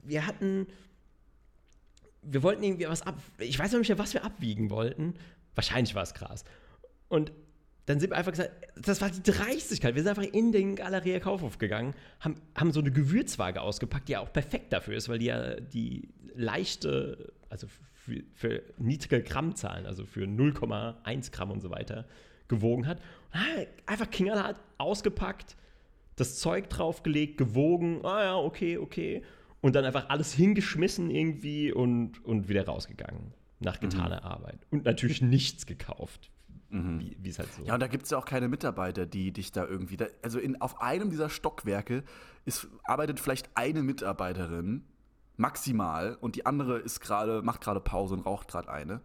wir 0.03 0.27
hatten, 0.27 0.67
wir 2.23 2.43
wollten 2.43 2.63
irgendwie 2.63 2.89
was 2.89 3.03
ab, 3.03 3.17
ich 3.39 3.59
weiß 3.59 3.73
noch 3.73 3.79
nicht 3.79 3.89
mehr, 3.89 3.99
was 3.99 4.15
wir 4.15 4.25
abwiegen 4.25 4.71
wollten. 4.71 5.15
Wahrscheinlich 5.55 5.95
war 5.95 6.03
es 6.03 6.15
Gras. 6.15 6.45
Und 7.09 7.33
dann 7.87 8.01
sind 8.01 8.11
wir 8.11 8.17
einfach 8.19 8.33
gesagt, 8.33 8.51
das 8.77 9.01
war 9.01 9.09
die 9.11 9.23
Dreistigkeit. 9.23 9.95
Wir 9.95 10.03
sind 10.03 10.11
einfach 10.19 10.31
in 10.31 10.53
den 10.53 10.77
Galeria 10.77 11.21
Kaufhof 11.21 11.57
gegangen, 11.59 11.95
haben, 12.21 12.35
haben 12.55 12.73
so 12.73 12.81
eine 12.81 12.91
Gewürzwaage 12.91 13.63
ausgepackt, 13.63 14.09
die 14.09 14.13
ja 14.13 14.21
auch 14.21 14.33
perfekt 14.33 14.73
dafür 14.75 14.95
ist, 14.97 15.09
weil 15.09 15.19
die 15.19 15.27
ja 15.27 15.55
die 15.59 16.09
leichte, 16.35 17.33
also 17.49 17.67
für, 18.09 18.23
für 18.35 18.63
niedrige 18.79 19.23
Grammzahlen, 19.23 19.87
also 19.87 20.05
für 20.05 20.25
0,1 20.25 21.33
Gramm 21.33 21.51
und 21.51 21.61
so 21.61 21.71
weiter, 21.71 22.07
gewogen 22.49 22.87
hat. 22.87 23.01
Und 23.33 23.41
haben 23.41 23.67
einfach 23.87 24.11
knallhart 24.11 24.61
ausgepackt, 24.79 25.57
das 26.17 26.39
Zeug 26.39 26.69
draufgelegt, 26.69 27.39
gewogen, 27.39 28.05
ah 28.05 28.25
ja, 28.25 28.37
okay, 28.37 28.79
okay. 28.79 29.23
Und 29.61 29.77
dann 29.77 29.85
einfach 29.85 30.09
alles 30.09 30.33
hingeschmissen 30.33 31.11
irgendwie 31.11 31.73
und, 31.73 32.25
und 32.25 32.49
wieder 32.49 32.65
rausgegangen. 32.67 33.35
Nach 33.61 33.81
getaner 33.81 34.25
Arbeit. 34.25 34.67
Und 34.71 34.85
natürlich 34.85 35.21
nichts 35.21 35.67
gekauft. 35.67 36.31
Wie 36.71 37.17
wie 37.19 37.31
es 37.31 37.39
halt 37.39 37.51
so. 37.53 37.65
Ja, 37.65 37.75
und 37.75 37.81
da 37.81 37.87
gibt 37.87 38.05
es 38.05 38.11
ja 38.11 38.19
auch 38.19 38.27
keine 38.27 38.47
Mitarbeiter, 38.47 39.07
die 39.07 39.33
dich 39.33 39.53
da 39.53 39.67
irgendwie. 39.67 39.97
Da, 39.97 40.07
also 40.23 40.39
in, 40.39 40.61
auf 40.61 40.83
einem 40.83 41.09
dieser 41.09 41.31
Stockwerke 41.31 42.05
ist, 42.45 42.69
arbeitet 42.85 43.21
vielleicht 43.21 43.49
eine 43.55 43.83
Mitarbeiterin 43.83 44.85
maximal 45.39 46.19
und 46.21 46.37
die 46.37 46.45
andere 46.45 46.79
ist 46.79 47.01
gerade, 47.01 47.43
macht 47.43 47.63
gerade 47.63 47.81
Pause 47.81 48.15
und 48.15 48.21
raucht 48.21 48.49
gerade 48.49 48.69
eine. 48.69 49.01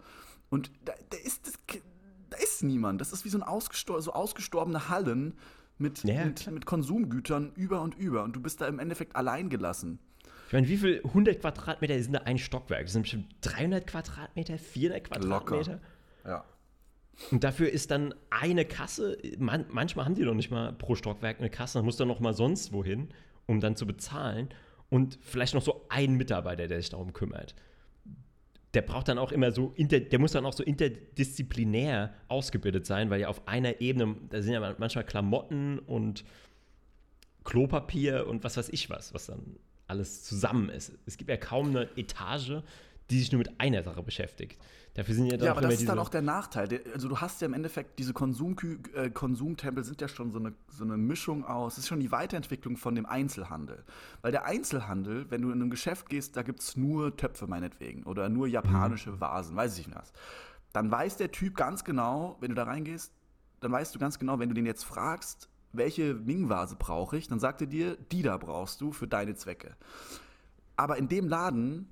Und 0.50 0.72
da, 0.86 0.94
da 1.10 1.18
ist 1.18 1.48
das, 1.48 1.54
da 2.30 2.38
ist 2.38 2.64
niemand. 2.64 3.00
Das 3.00 3.14
ist 3.14 3.24
wie 3.24 3.30
so, 3.30 3.38
ein 3.38 3.44
ausgestor 3.44 4.02
so 4.02 4.14
ausgestorbene 4.14 4.90
Hallen 4.90 5.38
mit, 5.78 6.04
Ja, 6.04 6.26
mit, 6.26 6.50
mit 6.52 6.66
Konsumgütern 6.66 7.52
über 7.56 7.82
und 7.82 7.96
über. 7.96 8.24
Und 8.24 8.36
du 8.36 8.42
bist 8.42 8.62
da 8.62 8.68
im 8.68 8.80
Endeffekt 8.80 9.16
allein 9.16 9.50
gelassen. 9.50 10.00
Ich 10.48 10.54
meine, 10.54 10.68
wie 10.68 10.78
viel 10.78 11.02
100 11.04 11.40
Quadratmeter 11.40 12.02
sind 12.02 12.14
da 12.14 12.20
ein 12.20 12.38
Stockwerk? 12.38 12.84
Das 12.84 12.94
sind 12.94 13.04
bestimmt 13.04 13.36
300 13.42 13.88
Quadratmeter, 13.88 14.58
400 14.58 15.04
Quadratmeter. 15.06 15.80
Ja. 16.26 16.46
Und 17.32 17.44
dafür 17.44 17.70
ist 17.70 17.92
dann 17.92 18.14
eine 18.30 18.66
Kasse, 18.66 19.18
man, 19.38 19.66
manchmal 19.70 20.06
haben 20.06 20.16
die 20.16 20.24
noch 20.24 20.34
nicht 20.34 20.52
mal 20.52 20.74
pro 20.74 20.96
Stockwerk 20.96 21.40
eine 21.40 21.50
Kasse, 21.50 21.78
dann 21.78 21.86
muss 21.86 21.98
dann 21.98 22.08
noch 22.08 22.20
mal 22.20 22.34
sonst 22.34 22.74
wohin, 22.74 23.10
um 23.46 23.60
dann 23.60 23.76
zu 23.76 23.86
bezahlen. 23.86 24.50
Und 24.94 25.18
vielleicht 25.24 25.56
noch 25.56 25.64
so 25.64 25.88
ein 25.90 26.18
Mitarbeiter, 26.18 26.68
der 26.68 26.80
sich 26.80 26.92
darum 26.92 27.14
kümmert. 27.14 27.56
Der 28.76 28.84
braucht 28.84 29.08
dann 29.08 29.18
auch 29.18 29.32
immer 29.32 29.52
so, 29.52 29.74
inter, 29.76 30.00
der 30.00 30.20
muss 30.20 30.34
dann 30.34 30.46
auch 30.46 30.54
so 30.54 30.64
interdisziplinär 30.64 32.14
ausgebildet 32.28 32.86
sein, 32.86 33.10
weil 33.10 33.22
ja 33.22 33.28
auf 33.28 33.48
einer 33.48 33.82
Ebene, 33.82 34.16
da 34.30 34.44
sind 34.44 34.54
ja 34.54 34.76
manchmal 34.78 35.04
Klamotten 35.04 35.80
und 35.80 36.24
Klopapier 37.44 38.28
und 38.28 38.44
was 38.44 38.56
weiß 38.56 38.70
ich 38.70 38.92
was, 38.92 39.16
was 39.16 39.26
dann 39.26 39.58
alles 39.88 40.22
zusammen 40.26 40.70
ist. 40.70 40.92
Es 41.08 41.18
gibt 41.18 41.32
ja 41.32 41.38
kaum 41.38 41.70
eine 41.70 41.90
Etage, 41.98 42.62
die 43.10 43.20
sich 43.20 43.32
nur 43.32 43.40
mit 43.40 43.60
einer 43.60 43.84
Sache 43.84 44.02
beschäftigt. 44.02 44.60
Dafür 44.94 45.16
sind 45.16 45.26
ja 45.26 45.38
dann 45.38 45.46
Ja, 45.46 45.52
aber 45.52 45.62
das 45.62 45.74
ist 45.74 45.90
dann 45.90 45.98
auch 45.98 46.10
der 46.10 46.22
Nachteil. 46.22 46.82
Also 46.94 47.08
du 47.08 47.18
hast 47.20 47.42
ja 47.42 47.48
im 47.48 47.54
Endeffekt 47.54 47.98
diese 47.98 48.14
Konsumkü 48.14 48.78
äh, 48.94 49.10
Konsumtempel 49.10 49.84
sind 49.84 50.02
ja 50.02 50.08
schon 50.08 50.32
so 50.32 50.38
eine, 50.38 50.54
so 50.70 50.84
eine 50.84 50.98
Mischung 50.98 51.46
aus, 51.46 51.76
das 51.76 51.86
ist 51.86 51.88
schon 51.88 52.00
die 52.00 52.12
Weiterentwicklung 52.12 52.78
von 52.78 52.94
dem 52.94 53.06
Einzelhandel. 53.06 53.84
Weil 54.22 54.32
der 54.32 54.46
Einzelhandel, 54.46 55.26
wenn 55.32 55.42
du 55.42 55.52
in 55.52 55.62
ein 55.62 55.70
Geschäft 55.72 56.10
gehst, 56.10 56.38
da 56.38 56.44
gibt 56.44 56.60
es 56.60 56.78
nur 56.78 57.18
Töpfe 57.18 57.48
meinetwegen 57.48 58.04
oder 58.04 58.30
nur 58.30 58.48
japanische 58.48 59.20
Vasen, 59.20 59.56
weiß 59.56 59.80
ich 59.80 59.88
nicht 59.88 59.98
was. 59.98 60.14
Dann 60.74 60.92
weiß 60.92 61.18
der 61.18 61.32
Typ 61.32 61.56
ganz 61.56 61.84
genau, 61.84 62.38
wenn 62.40 62.50
du 62.50 62.56
da 62.56 62.64
reingehst, 62.64 63.12
dann 63.62 63.72
weißt 63.72 63.96
du 63.96 64.00
ganz 64.00 64.20
genau, 64.20 64.40
wenn 64.40 64.50
du 64.50 64.56
den 64.56 64.66
jetzt 64.66 64.84
fragst, 64.84 65.50
welche 65.72 66.14
Ming-Vase 66.14 66.76
brauche 66.78 67.18
ich, 67.18 67.28
dann 67.28 67.40
sagt 67.40 67.62
er 67.62 67.68
dir, 67.68 67.98
die 68.12 68.22
da 68.22 68.38
brauchst 68.38 68.80
du 68.80 68.92
für 68.92 69.08
deine 69.08 69.36
Zwecke. 69.36 69.76
Aber 70.76 70.98
in 70.98 71.08
dem 71.08 71.28
Laden 71.28 71.88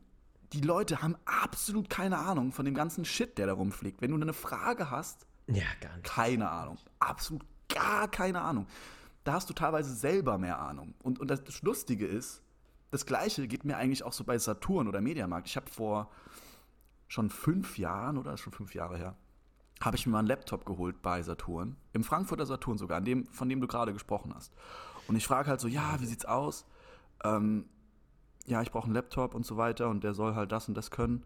die 0.54 0.62
Leute 0.62 1.02
haben 1.02 1.16
absolut 1.26 1.90
keine 1.90 2.18
Ahnung 2.18 2.52
von 2.52 2.66
dem 2.66 2.74
ganzen 2.76 3.06
Shit, 3.06 3.38
der 3.38 3.48
da 3.48 3.54
rumfliegt. 3.54 4.02
Wenn 4.02 4.12
du 4.12 4.18
eine 4.22 4.34
Frage 4.34 4.92
hast, 4.92 5.26
Ja, 5.48 5.64
gar 5.80 5.94
nicht. 5.96 6.04
keine 6.06 6.50
Ahnung. 6.50 6.78
Absolut 7.00 7.44
gar 7.70 8.08
keine 8.10 8.42
Ahnung. 8.42 8.68
Da 9.24 9.34
hast 9.34 9.50
du 9.50 9.54
teilweise 9.54 9.94
selber 9.94 10.38
mehr 10.38 10.60
Ahnung. 10.60 10.94
Und, 11.04 11.20
und 11.20 11.30
das, 11.30 11.62
Lustige 11.62 12.06
ist, 12.06 12.42
das 12.90 13.06
Gleiche 13.06 13.48
geht 13.48 13.64
mir 13.66 13.78
eigentlich 13.78 14.04
auch 14.04 14.14
so 14.14 14.24
bei 14.24 14.38
Saturn 14.38 14.88
oder 14.88 15.00
Mediamarkt. 15.00 15.48
Ich 15.48 15.56
habe 15.56 15.70
vor 15.70 16.10
schon 17.08 17.30
fünf 17.30 17.78
Jahren 17.78 18.18
oder 18.18 18.36
schon 18.38 18.52
fünf 18.54 18.74
Jahre 18.74 18.98
her, 18.98 19.16
habe 19.82 19.96
ich 19.96 20.06
mir 20.06 20.12
mal 20.14 20.20
einen 20.20 20.28
Laptop 20.28 20.66
geholt 20.66 21.02
bei 21.02 21.22
Saturn. 21.24 21.76
Im 21.94 22.04
Frankfurter 22.04 22.46
Saturn 22.46 22.78
sogar, 22.78 22.98
an 22.98 23.06
dem, 23.06 23.26
von 23.28 23.48
dem 23.50 23.62
du 23.62 23.68
gerade 23.68 23.94
gesprochen 23.94 24.34
hast. 24.36 24.52
Und 25.08 25.16
ich 25.16 25.26
frage 25.26 25.50
halt 25.50 25.60
so, 25.60 25.68
ja, 25.68 26.00
wie 26.00 26.06
sieht's 26.06 26.26
aus? 26.26 26.66
Ähm, 27.24 27.66
ja, 28.48 28.62
ich 28.62 28.72
brauche 28.72 28.86
einen 28.86 28.94
Laptop 28.94 29.36
und 29.36 29.46
so 29.46 29.58
weiter 29.58 29.90
und 29.90 30.04
der 30.04 30.14
soll 30.14 30.36
halt 30.36 30.52
das 30.52 30.68
und 30.68 30.76
das 30.76 30.92
können. 30.92 31.24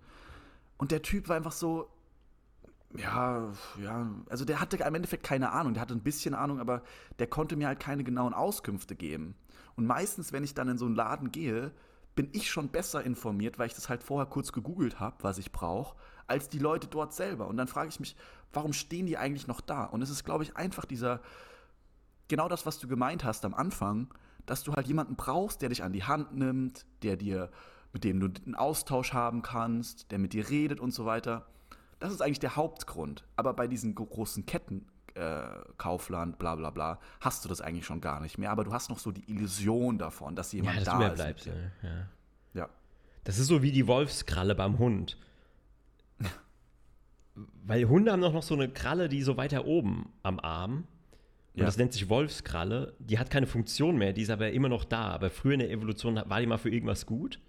Und 0.77 0.91
der 0.91 1.01
Typ 1.01 1.29
war 1.29 1.35
einfach 1.35 1.51
so, 1.51 1.89
ja, 2.97 3.51
ja, 3.81 4.07
also 4.29 4.45
der 4.45 4.59
hatte 4.59 4.77
im 4.77 4.95
Endeffekt 4.95 5.23
keine 5.23 5.51
Ahnung, 5.51 5.73
der 5.73 5.81
hatte 5.81 5.93
ein 5.93 6.03
bisschen 6.03 6.33
Ahnung, 6.33 6.59
aber 6.59 6.81
der 7.19 7.27
konnte 7.27 7.55
mir 7.55 7.67
halt 7.67 7.79
keine 7.79 8.03
genauen 8.03 8.33
Auskünfte 8.33 8.95
geben. 8.95 9.35
Und 9.75 9.85
meistens, 9.85 10.31
wenn 10.31 10.43
ich 10.43 10.53
dann 10.53 10.69
in 10.69 10.77
so 10.77 10.85
einen 10.85 10.95
Laden 10.95 11.31
gehe, 11.31 11.71
bin 12.15 12.29
ich 12.31 12.49
schon 12.49 12.69
besser 12.69 13.03
informiert, 13.03 13.59
weil 13.59 13.67
ich 13.67 13.73
das 13.73 13.89
halt 13.89 14.01
vorher 14.01 14.25
kurz 14.25 14.53
gegoogelt 14.53 14.99
habe, 14.99 15.17
was 15.21 15.37
ich 15.37 15.51
brauche, 15.51 15.97
als 16.27 16.47
die 16.47 16.59
Leute 16.59 16.87
dort 16.87 17.13
selber. 17.13 17.47
Und 17.47 17.57
dann 17.57 17.67
frage 17.67 17.89
ich 17.89 17.99
mich, 17.99 18.15
warum 18.53 18.71
stehen 18.71 19.05
die 19.05 19.17
eigentlich 19.17 19.47
noch 19.47 19.59
da? 19.59 19.83
Und 19.83 20.01
es 20.01 20.09
ist, 20.09 20.23
glaube 20.23 20.43
ich, 20.43 20.55
einfach 20.55 20.85
dieser, 20.85 21.19
genau 22.29 22.47
das, 22.47 22.65
was 22.65 22.79
du 22.79 22.87
gemeint 22.87 23.25
hast 23.25 23.43
am 23.43 23.53
Anfang, 23.53 24.07
dass 24.45 24.63
du 24.63 24.73
halt 24.73 24.87
jemanden 24.87 25.15
brauchst, 25.15 25.61
der 25.61 25.69
dich 25.69 25.83
an 25.83 25.93
die 25.93 26.03
Hand 26.03 26.35
nimmt, 26.35 26.85
der 27.03 27.17
dir, 27.17 27.49
mit 27.93 28.03
dem 28.03 28.19
du 28.19 28.27
einen 28.45 28.55
Austausch 28.55 29.13
haben 29.13 29.41
kannst, 29.41 30.11
der 30.11 30.19
mit 30.19 30.33
dir 30.33 30.49
redet 30.49 30.79
und 30.79 30.93
so 30.93 31.05
weiter. 31.05 31.45
Das 31.99 32.11
ist 32.11 32.21
eigentlich 32.21 32.39
der 32.39 32.55
Hauptgrund. 32.55 33.23
Aber 33.35 33.53
bei 33.53 33.67
diesen 33.67 33.95
gro- 33.95 34.05
großen 34.05 34.45
Ketten, 34.45 34.85
äh, 35.15 35.43
Kaufland, 35.77 36.37
bla 36.37 36.55
bla 36.55 36.69
bla, 36.71 36.99
hast 37.21 37.45
du 37.45 37.49
das 37.49 37.61
eigentlich 37.61 37.85
schon 37.85 38.01
gar 38.01 38.19
nicht 38.19 38.37
mehr. 38.37 38.51
Aber 38.51 38.63
du 38.65 38.73
hast 38.73 38.89
noch 38.89 38.99
so 38.99 39.11
die 39.11 39.29
Illusion 39.31 39.97
davon, 39.97 40.35
dass 40.35 40.51
Ja, 40.51 40.57
jemand 40.57 40.77
das 40.79 40.83
da 40.85 40.91
ist. 40.91 40.97
mit 40.99 41.07
überbleibt. 41.07 41.45
dir. 41.45 41.71
Ja. 41.83 41.89
Ja. 42.53 42.69
Das 43.23 43.39
ist 43.39 43.47
so 43.47 43.61
wie 43.63 43.71
die 43.71 43.87
Wolfskralle 43.87 44.55
beim 44.55 44.77
Hund. 44.77 45.17
Weil 47.65 47.85
Hunde 47.87 48.11
haben 48.11 48.21
doch 48.21 48.33
noch 48.33 48.43
so 48.43 48.53
eine 48.53 48.69
Kralle, 48.69 49.09
die 49.09 49.21
so 49.21 49.37
weiter 49.37 49.65
oben 49.65 50.11
am 50.23 50.39
Arm. 50.39 50.85
Und 51.55 51.61
Ja. 51.61 51.65
das 51.65 51.77
nennt 51.77 51.93
sich 51.93 52.09
Wolfskralle. 52.09 52.95
Die 52.99 53.17
hat 53.17 53.29
keine 53.29 53.47
Funktion 53.47 53.97
mehr, 53.97 54.11
die 54.13 54.21
ist 54.21 54.29
aber 54.29 54.51
immer 54.51 54.67
noch 54.69 54.83
da. 54.83 55.07
Aber 55.11 55.29
früher 55.29 55.53
in 55.53 55.59
der 55.59 55.71
Evolution 55.71 56.15
war 56.25 56.39
die 56.41 56.45
mal 56.47 56.57
für 56.57 56.69
irgendwas 56.69 57.05
gut. 57.05 57.39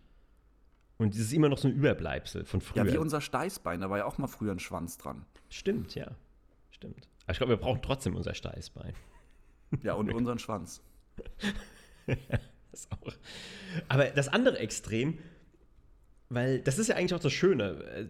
Und 0.98 1.12
das 1.14 1.20
ist 1.20 1.32
immer 1.32 1.48
noch 1.48 1.58
so 1.58 1.68
ein 1.68 1.74
Überbleibsel 1.74 2.44
von 2.44 2.60
früher. 2.60 2.84
Ja, 2.86 2.92
wie 2.92 2.96
unser 2.98 3.20
Steißbein, 3.20 3.80
da 3.80 3.90
war 3.90 3.98
ja 3.98 4.04
auch 4.06 4.16
mal 4.18 4.28
früher 4.28 4.52
ein 4.52 4.60
Schwanz 4.60 4.96
dran. 4.96 5.26
Stimmt, 5.50 5.94
ja. 5.94 6.12
Stimmt. 6.70 7.08
Aber 7.24 7.32
ich 7.32 7.38
glaube, 7.38 7.52
wir 7.52 7.56
brauchen 7.58 7.82
trotzdem 7.82 8.14
unser 8.16 8.34
Steißbein. 8.34 8.94
Ja, 9.82 9.94
und 9.94 10.12
unseren 10.12 10.38
Schwanz. 10.38 10.80
Das 12.70 12.88
auch. 12.90 13.12
Aber 13.88 14.04
das 14.10 14.28
andere 14.28 14.58
Extrem, 14.58 15.18
weil 16.28 16.60
das 16.60 16.78
ist 16.78 16.88
ja 16.88 16.96
eigentlich 16.96 17.14
auch 17.14 17.20
das 17.20 17.32
Schöne. 17.32 17.82
äh, 17.84 18.06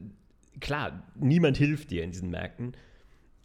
Klar, 0.61 1.03
niemand 1.15 1.57
hilft 1.57 1.91
dir 1.91 2.03
in 2.03 2.11
diesen 2.11 2.31
Märkten. 2.31 2.73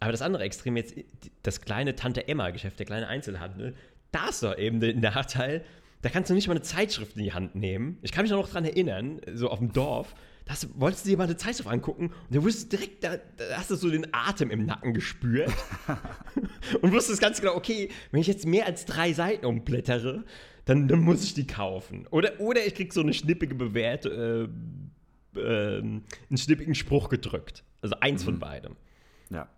Aber 0.02 0.10
das 0.10 0.20
andere 0.20 0.42
Extrem 0.42 0.76
jetzt, 0.76 0.96
das 1.44 1.60
kleine 1.60 1.94
Tante 1.94 2.26
Emma-Geschäft, 2.26 2.76
der 2.76 2.86
kleine 2.86 3.06
Einzelhandel, 3.06 3.74
da 4.10 4.30
ist 4.30 4.42
doch 4.42 4.58
eben 4.58 4.80
der 4.80 4.94
Nachteil, 4.94 5.64
da 6.02 6.08
kannst 6.08 6.28
du 6.28 6.34
nicht 6.34 6.48
mal 6.48 6.54
eine 6.54 6.62
Zeitschrift 6.62 7.16
in 7.16 7.22
die 7.22 7.32
Hand 7.32 7.54
nehmen. 7.54 7.98
Ich 8.02 8.10
kann 8.10 8.22
mich 8.22 8.32
noch 8.32 8.48
dran 8.48 8.64
erinnern, 8.64 9.20
so 9.32 9.48
auf 9.48 9.60
dem 9.60 9.72
Dorf, 9.72 10.16
da 10.44 10.54
wolltest 10.74 11.04
du 11.04 11.10
dir 11.10 11.18
mal 11.18 11.24
eine 11.24 11.36
Zeitschrift 11.36 11.68
angucken 11.68 12.06
und 12.06 12.34
da 12.34 12.42
wusstest 12.42 12.72
du 12.72 12.78
direkt, 12.78 13.04
da, 13.04 13.16
da 13.36 13.44
hast 13.56 13.70
du 13.70 13.76
so 13.76 13.90
den 13.90 14.08
Atem 14.12 14.50
im 14.50 14.66
Nacken 14.66 14.92
gespürt 14.92 15.52
und 16.82 16.92
wusstest 16.92 17.20
ganz 17.20 17.40
genau, 17.40 17.54
okay, 17.54 17.88
wenn 18.10 18.20
ich 18.20 18.26
jetzt 18.26 18.44
mehr 18.44 18.66
als 18.66 18.84
drei 18.84 19.12
Seiten 19.12 19.46
umblättere, 19.46 20.24
dann, 20.64 20.88
dann 20.88 20.98
muss 20.98 21.22
ich 21.22 21.34
die 21.34 21.46
kaufen. 21.46 22.08
Oder, 22.10 22.40
oder 22.40 22.66
ich 22.66 22.74
krieg 22.74 22.92
so 22.92 23.02
eine 23.02 23.14
schnippige 23.14 23.54
Bewert, 23.54 24.06
äh, 24.06 24.48
ähm, 25.36 26.02
einen 26.28 26.38
schnippigen 26.38 26.74
Spruch 26.74 27.08
gedrückt. 27.08 27.62
Also 27.80 27.94
eins 28.00 28.24
von 28.24 28.40
beidem. 28.40 28.74
Ja. 29.30 29.48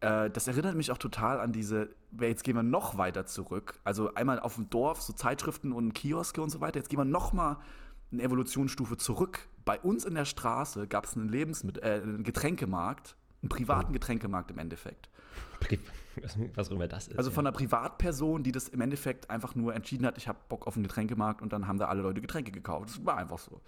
Äh, 0.00 0.30
das 0.30 0.48
erinnert 0.48 0.74
mich 0.74 0.90
auch 0.90 0.98
total 0.98 1.40
an 1.40 1.52
diese, 1.52 1.88
jetzt 2.20 2.44
gehen 2.44 2.56
wir 2.56 2.62
noch 2.62 2.98
weiter 2.98 3.26
zurück. 3.26 3.80
Also 3.84 4.14
einmal 4.14 4.40
auf 4.40 4.56
dem 4.56 4.68
Dorf, 4.70 5.02
so 5.02 5.12
Zeitschriften 5.12 5.72
und 5.72 5.94
Kioske 5.94 6.42
und 6.42 6.50
so 6.50 6.60
weiter. 6.60 6.78
Jetzt 6.78 6.88
gehen 6.88 6.98
wir 6.98 7.04
noch 7.04 7.32
mal 7.32 7.58
eine 8.12 8.22
Evolutionsstufe 8.22 8.96
zurück. 8.96 9.48
Bei 9.64 9.80
uns 9.80 10.04
in 10.04 10.14
der 10.14 10.24
Straße 10.24 10.86
gab 10.86 11.06
es 11.06 11.16
einen 11.16 11.28
Lebensmittel, 11.28 11.82
äh, 11.82 12.02
einen 12.02 12.24
Getränkemarkt, 12.24 13.16
einen 13.42 13.48
privaten 13.48 13.92
Getränkemarkt 13.92 14.50
im 14.50 14.58
Endeffekt. 14.58 15.08
Was, 16.54 16.68
auch 16.70 16.74
immer 16.74 16.88
das 16.88 17.08
ist. 17.08 17.18
Also 17.18 17.30
von 17.30 17.46
einer 17.46 17.54
Privatperson, 17.54 18.42
die 18.42 18.52
das 18.52 18.68
im 18.68 18.80
Endeffekt 18.80 19.28
einfach 19.28 19.54
nur 19.54 19.74
entschieden 19.74 20.06
hat, 20.06 20.16
ich 20.16 20.28
habe 20.28 20.38
Bock 20.48 20.66
auf 20.66 20.76
einen 20.76 20.84
Getränkemarkt 20.84 21.42
und 21.42 21.52
dann 21.52 21.66
haben 21.66 21.78
da 21.78 21.88
alle 21.88 22.00
Leute 22.00 22.22
Getränke 22.22 22.52
gekauft. 22.52 22.88
Das 22.88 23.04
war 23.04 23.18
einfach 23.18 23.38
so. 23.38 23.60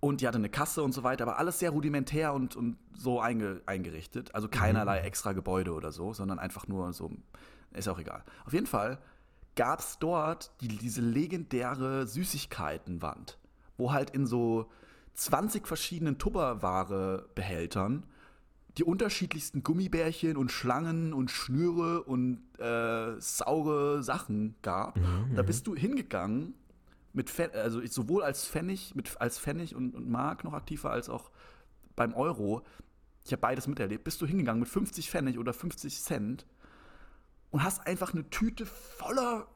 Und 0.00 0.20
die 0.20 0.28
hatte 0.28 0.38
eine 0.38 0.48
Kasse 0.48 0.82
und 0.82 0.92
so 0.92 1.02
weiter, 1.02 1.24
aber 1.24 1.38
alles 1.38 1.58
sehr 1.58 1.70
rudimentär 1.70 2.32
und, 2.32 2.54
und 2.54 2.76
so 2.94 3.20
einge, 3.20 3.62
eingerichtet. 3.66 4.34
Also 4.34 4.48
keinerlei 4.48 5.00
extra 5.00 5.32
Gebäude 5.32 5.72
oder 5.72 5.90
so, 5.90 6.12
sondern 6.12 6.38
einfach 6.38 6.68
nur 6.68 6.92
so, 6.92 7.10
ist 7.72 7.88
auch 7.88 7.98
egal. 7.98 8.22
Auf 8.44 8.52
jeden 8.52 8.66
Fall 8.66 8.98
gab 9.56 9.80
es 9.80 9.98
dort 9.98 10.52
die, 10.60 10.68
diese 10.68 11.00
legendäre 11.00 12.06
Süßigkeitenwand, 12.06 13.38
wo 13.76 13.92
halt 13.92 14.10
in 14.10 14.24
so 14.24 14.70
20 15.14 15.66
verschiedenen 15.66 16.16
Tupperware-Behältern 16.18 18.04
die 18.76 18.84
unterschiedlichsten 18.84 19.64
Gummibärchen 19.64 20.36
und 20.36 20.52
Schlangen 20.52 21.12
und 21.12 21.32
Schnüre 21.32 22.04
und 22.04 22.40
äh, 22.60 23.20
saure 23.20 24.04
Sachen 24.04 24.54
gab. 24.62 24.96
Und 25.30 25.34
da 25.34 25.42
bist 25.42 25.66
du 25.66 25.74
hingegangen 25.74 26.54
mit 27.12 27.30
Pfen 27.30 27.50
also 27.52 27.80
ich 27.80 27.92
sowohl 27.92 28.22
als 28.22 28.46
Pfennig, 28.46 28.94
mit, 28.94 29.20
als 29.20 29.38
Pfennig 29.38 29.74
und, 29.74 29.94
und 29.94 30.08
Mark 30.08 30.44
noch 30.44 30.52
aktiver 30.52 30.90
als 30.90 31.08
auch 31.08 31.30
beim 31.96 32.14
Euro. 32.14 32.62
Ich 33.24 33.32
habe 33.32 33.40
beides 33.40 33.66
miterlebt. 33.66 34.04
Bist 34.04 34.20
du 34.22 34.26
hingegangen 34.26 34.60
mit 34.60 34.68
50 34.68 35.10
Pfennig 35.10 35.38
oder 35.38 35.52
50 35.52 36.00
Cent 36.00 36.46
und 37.50 37.62
hast 37.62 37.86
einfach 37.86 38.12
eine 38.12 38.28
Tüte 38.30 38.66
voller 38.66 39.48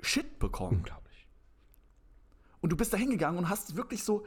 Shit 0.00 0.38
bekommen. 0.38 0.78
Unglaublich. 0.78 1.26
Und 2.60 2.70
du 2.70 2.76
bist 2.76 2.92
da 2.92 2.96
hingegangen 2.96 3.38
und 3.38 3.48
hast 3.48 3.76
wirklich 3.76 4.02
so, 4.02 4.24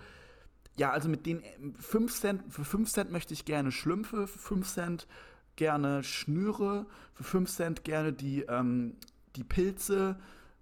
ja, 0.78 0.92
also 0.92 1.10
mit 1.10 1.26
den 1.26 1.44
5 1.80 2.14
Cent, 2.14 2.54
für 2.54 2.66
5 2.66 2.90
Cent 2.92 3.12
möchte 3.12 3.34
ich 3.34 3.46
gerne 3.46 3.72
Schlümpfe, 3.72 4.28
für 4.28 4.40
5 4.40 4.68
Cent 4.68 5.08
gerne 5.56 6.04
Schnüre, 6.04 6.86
für 7.14 7.24
5 7.24 7.50
Cent 7.50 7.84
gerne 7.84 8.14
die, 8.14 8.42
ähm, 8.44 8.96
die 9.36 9.44
Pilze, 9.44 10.18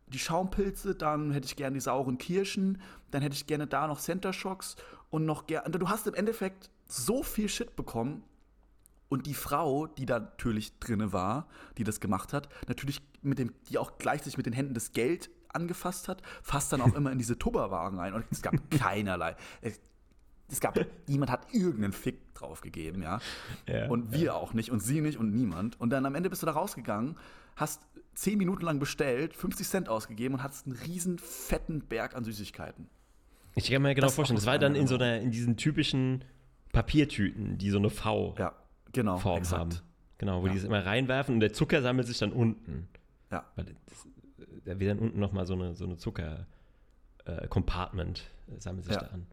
die 0.09 0.19
Schaumpilze, 0.19 0.95
dann 0.95 1.31
hätte 1.31 1.45
ich 1.45 1.55
gerne 1.55 1.75
die 1.75 1.81
sauren 1.81 2.17
Kirschen, 2.17 2.81
dann 3.11 3.21
hätte 3.21 3.35
ich 3.35 3.47
gerne 3.47 3.67
da 3.67 3.87
noch 3.87 3.99
Center 3.99 4.33
Shocks 4.33 4.75
und 5.09 5.25
noch 5.25 5.47
gerne. 5.47 5.77
Du 5.77 5.89
hast 5.89 6.07
im 6.07 6.13
Endeffekt 6.13 6.69
so 6.87 7.23
viel 7.23 7.49
Shit 7.49 7.75
bekommen. 7.75 8.23
Und 9.07 9.25
die 9.25 9.33
Frau, 9.33 9.87
die 9.87 10.05
da 10.05 10.19
natürlich 10.19 10.77
drinne 10.77 11.11
war, 11.11 11.47
die 11.79 11.83
das 11.83 11.99
gemacht 11.99 12.31
hat, 12.31 12.47
natürlich 12.67 13.01
mit 13.23 13.39
dem, 13.39 13.53
die 13.67 13.79
auch 13.79 13.97
gleichzeitig 13.97 14.37
mit 14.37 14.45
den 14.45 14.53
Händen 14.53 14.75
das 14.75 14.91
Geld 14.91 15.31
angefasst 15.51 16.07
hat, 16.07 16.21
fasst 16.43 16.71
dann 16.71 16.81
auch 16.81 16.93
immer 16.95 17.11
in 17.11 17.17
diese 17.17 17.37
Tupperwaren 17.37 17.97
rein. 17.97 18.13
Und 18.13 18.25
es 18.29 18.43
gab 18.43 18.53
keinerlei. 18.69 19.35
Es, 19.61 19.79
es 20.47 20.59
gab, 20.59 20.79
niemand 21.07 21.31
hat 21.31 21.51
irgendeinen 21.53 21.93
Fick 21.93 22.33
drauf 22.35 22.61
gegeben, 22.61 23.01
ja. 23.01 23.19
Ja, 23.67 23.87
und 23.87 24.11
wir 24.11 24.35
auch 24.35 24.53
nicht 24.53 24.71
und 24.71 24.79
sie 24.79 25.01
nicht 25.01 25.17
und 25.17 25.33
niemand. 25.33 25.79
Und 25.79 25.89
dann 25.89 26.05
am 26.05 26.13
Ende 26.13 26.29
bist 26.29 26.43
du 26.43 26.45
da 26.45 26.51
rausgegangen, 26.51 27.17
hast 27.55 27.81
zehn 28.15 28.37
Minuten 28.37 28.63
lang 28.65 28.79
bestellt, 28.79 29.33
50 29.35 29.67
Cent 29.67 29.89
ausgegeben 29.89 30.35
und 30.35 30.43
hattest 30.43 30.65
einen 30.67 30.75
riesen 30.75 31.17
fetten 31.19 31.81
Berg 31.81 32.15
an 32.15 32.23
Süßigkeiten. 32.23 32.89
Ich 33.55 33.71
kann 33.71 33.81
mir 33.81 33.95
genau 33.95 34.07
Das 34.07 34.15
vorstellen, 34.15 34.35
das 34.37 34.45
war 34.45 34.59
dann 34.59 34.75
in 34.75 34.87
so 34.87 34.95
einer- 34.95 35.19
in 35.19 35.31
diesen 35.31 35.57
typischen 35.57 36.23
Papiertüten, 36.71 37.57
die 37.57 37.69
so 37.71 37.77
eine 37.79 37.89
V-Form 37.89 38.35
Ja, 38.37 38.53
genau. 38.91 39.23
haben. 39.23 39.69
Genau, 40.17 40.41
wo 40.41 40.47
Ja. 40.47 40.51
die 40.53 40.59
das 40.59 40.65
immer 40.65 40.85
reinwerfen 40.85 41.33
und 41.35 41.39
der 41.39 41.53
Zucker 41.53 41.81
sammelt 41.81 42.07
sich 42.07 42.17
dann 42.19 42.31
unten. 42.33 42.87
Ja. 43.31 43.45
Weil 43.55 43.65
das, 43.65 44.07
da 44.65 44.79
wird 44.79 44.91
dann 44.91 44.99
unten 44.99 45.19
nochmal 45.19 45.45
so 45.45 45.53
eine, 45.53 45.75
so 45.75 45.85
eine 45.85 45.97
Zucker-Compartment 47.25 48.29
sammelt 48.57 48.85
sich 48.85 48.93
Ja. 48.95 49.01
da 49.01 49.07
an. 49.07 49.25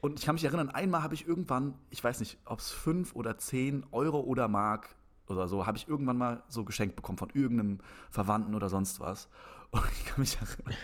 Und 0.00 0.18
ich 0.18 0.24
kann 0.26 0.34
mich 0.34 0.44
erinnern, 0.44 0.68
einmal 0.70 1.02
habe 1.02 1.14
ich 1.14 1.26
irgendwann, 1.26 1.74
ich 1.90 2.02
weiß 2.04 2.20
nicht, 2.20 2.38
ob 2.44 2.58
es 2.60 2.70
5 2.70 3.14
oder 3.16 3.38
10 3.38 3.84
Euro 3.90 4.20
oder 4.20 4.46
Mark 4.48 4.94
oder 5.28 5.48
so, 5.48 5.66
habe 5.66 5.76
ich 5.76 5.88
irgendwann 5.88 6.16
mal 6.16 6.42
so 6.48 6.64
geschenkt 6.64 6.96
bekommen 6.96 7.18
von 7.18 7.30
irgendeinem 7.30 7.80
Verwandten 8.10 8.54
oder 8.54 8.68
sonst 8.68 9.00
was. 9.00 9.28
Und 9.70 9.84
ich 9.92 10.06
kann 10.06 10.20
mich 10.20 10.36
erinnern, 10.36 10.76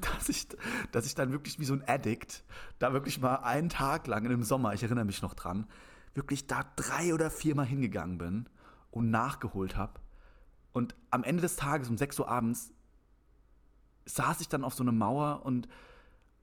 dass 0.00 0.28
ich, 0.28 0.48
dass 0.92 1.06
ich 1.06 1.14
dann 1.14 1.32
wirklich 1.32 1.58
wie 1.60 1.64
so 1.64 1.74
ein 1.74 1.84
Addict 1.86 2.44
da 2.78 2.92
wirklich 2.92 3.20
mal 3.20 3.36
einen 3.36 3.68
Tag 3.68 4.06
lang 4.08 4.24
in 4.24 4.30
dem 4.30 4.42
Sommer, 4.42 4.74
ich 4.74 4.82
erinnere 4.82 5.04
mich 5.04 5.22
noch 5.22 5.34
dran, 5.34 5.66
wirklich 6.14 6.46
da 6.46 6.64
drei 6.74 7.14
oder 7.14 7.30
viermal 7.30 7.66
hingegangen 7.66 8.18
bin 8.18 8.48
und 8.90 9.10
nachgeholt 9.10 9.76
habe. 9.76 10.00
Und 10.72 10.94
am 11.10 11.24
Ende 11.24 11.42
des 11.42 11.56
Tages 11.56 11.88
um 11.88 11.96
6 11.96 12.18
Uhr 12.20 12.28
abends 12.28 12.72
saß 14.06 14.40
ich 14.40 14.48
dann 14.48 14.64
auf 14.64 14.74
so 14.74 14.82
einer 14.82 14.92
Mauer 14.92 15.42
und, 15.44 15.68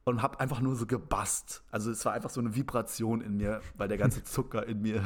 und 0.06 0.22
habe 0.22 0.39
einfach 0.39 0.60
nur 0.60 0.76
so 0.76 0.86
gebast. 0.86 1.64
Also 1.72 1.91
es 1.91 2.04
war 2.06 2.14
einfach 2.14 2.30
so 2.30 2.39
eine 2.39 2.56
Vibration 2.56 3.22
in 3.22 3.38
mir, 3.38 3.62
weil 3.76 3.88
der 3.88 3.98
ganze 3.98 4.24
Zucker 4.24 4.66
in 4.66 4.82
mir 4.82 5.04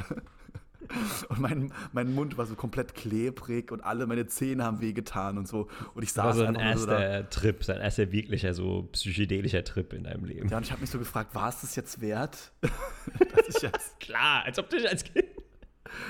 und 1.29 1.39
mein, 1.39 1.73
mein 1.91 2.13
Mund 2.13 2.37
war 2.37 2.45
so 2.45 2.55
komplett 2.55 2.93
klebrig 2.93 3.71
und 3.71 3.81
alle 3.81 4.07
meine 4.07 4.27
Zähne 4.27 4.63
haben 4.63 4.81
wehgetan 4.81 5.37
und 5.37 5.47
so. 5.47 5.67
Und 5.93 6.03
ich 6.03 6.13
saß 6.13 6.37
Das 6.37 6.37
war 6.37 6.45
so 6.45 6.45
ein 6.45 6.53
nur 6.53 6.77
so 6.77 6.91
erster 6.91 7.29
Trip, 7.29 7.63
sein 7.63 7.81
erster 7.81 8.11
wirklicher 8.11 8.53
so 8.53 8.83
psychedelischer 8.91 9.63
Trip 9.63 9.93
in 9.93 10.03
deinem 10.03 10.25
Leben. 10.25 10.49
Ja, 10.49 10.57
und 10.57 10.63
ich 10.63 10.71
habe 10.71 10.81
mich 10.81 10.89
so 10.89 10.99
gefragt, 10.99 11.33
war 11.35 11.49
es 11.49 11.61
das 11.61 11.75
jetzt 11.75 12.01
wert? 12.01 12.51
ich 13.47 13.61
jetzt, 13.61 13.99
Klar, 13.99 14.43
als 14.45 14.59
ob 14.59 14.69
du 14.69 14.77
dich 14.77 14.89
als 14.89 15.03
Kind. 15.03 15.27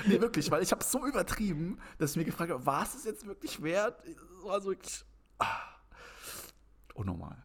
nee, 0.06 0.20
wirklich, 0.20 0.50
weil 0.50 0.62
ich 0.62 0.72
habe 0.72 0.84
so 0.84 1.06
übertrieben, 1.06 1.78
dass 1.98 2.12
ich 2.12 2.16
mir 2.16 2.24
gefragt 2.24 2.50
habe, 2.50 2.64
war 2.64 2.82
es 2.82 2.92
das 2.92 3.04
jetzt 3.04 3.26
wirklich 3.26 3.62
wert? 3.62 3.96
Das 4.04 4.44
war 4.44 4.60
so 4.60 4.70
wirklich, 4.70 5.04
ah, 5.38 5.46
unnormal. 6.94 7.36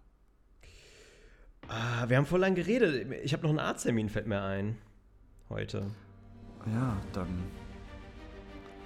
Ah, 1.68 2.08
wir 2.10 2.18
haben 2.18 2.26
voll 2.26 2.42
lang 2.42 2.56
geredet. 2.56 3.10
Ich 3.24 3.34
habe 3.34 3.44
noch 3.44 3.50
einen 3.50 3.60
Arzttermin, 3.60 4.10
fällt 4.10 4.28
mir 4.28 4.42
ein. 4.42 4.78
Heute. 5.50 5.88
Ja, 6.72 6.96
dann, 7.14 7.28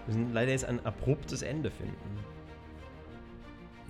Wir 0.07 0.15
müssen 0.15 0.33
leider 0.33 0.51
jetzt 0.51 0.65
ein 0.65 0.83
abruptes 0.85 1.41
Ende 1.41 1.69
finden. 1.69 1.95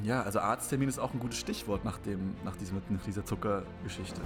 ja, 0.04 0.22
also 0.24 0.40
Arzttermin 0.40 0.90
ist 0.90 1.00
auch 1.00 1.14
ein 1.14 1.20
gutes 1.20 1.40
Stichwort 1.40 1.86
nach, 1.86 1.98
dem, 2.00 2.36
nach, 2.44 2.56
diesem, 2.58 2.82
nach 2.90 3.04
dieser 3.04 3.24
Zuckergeschichte. 3.26 4.22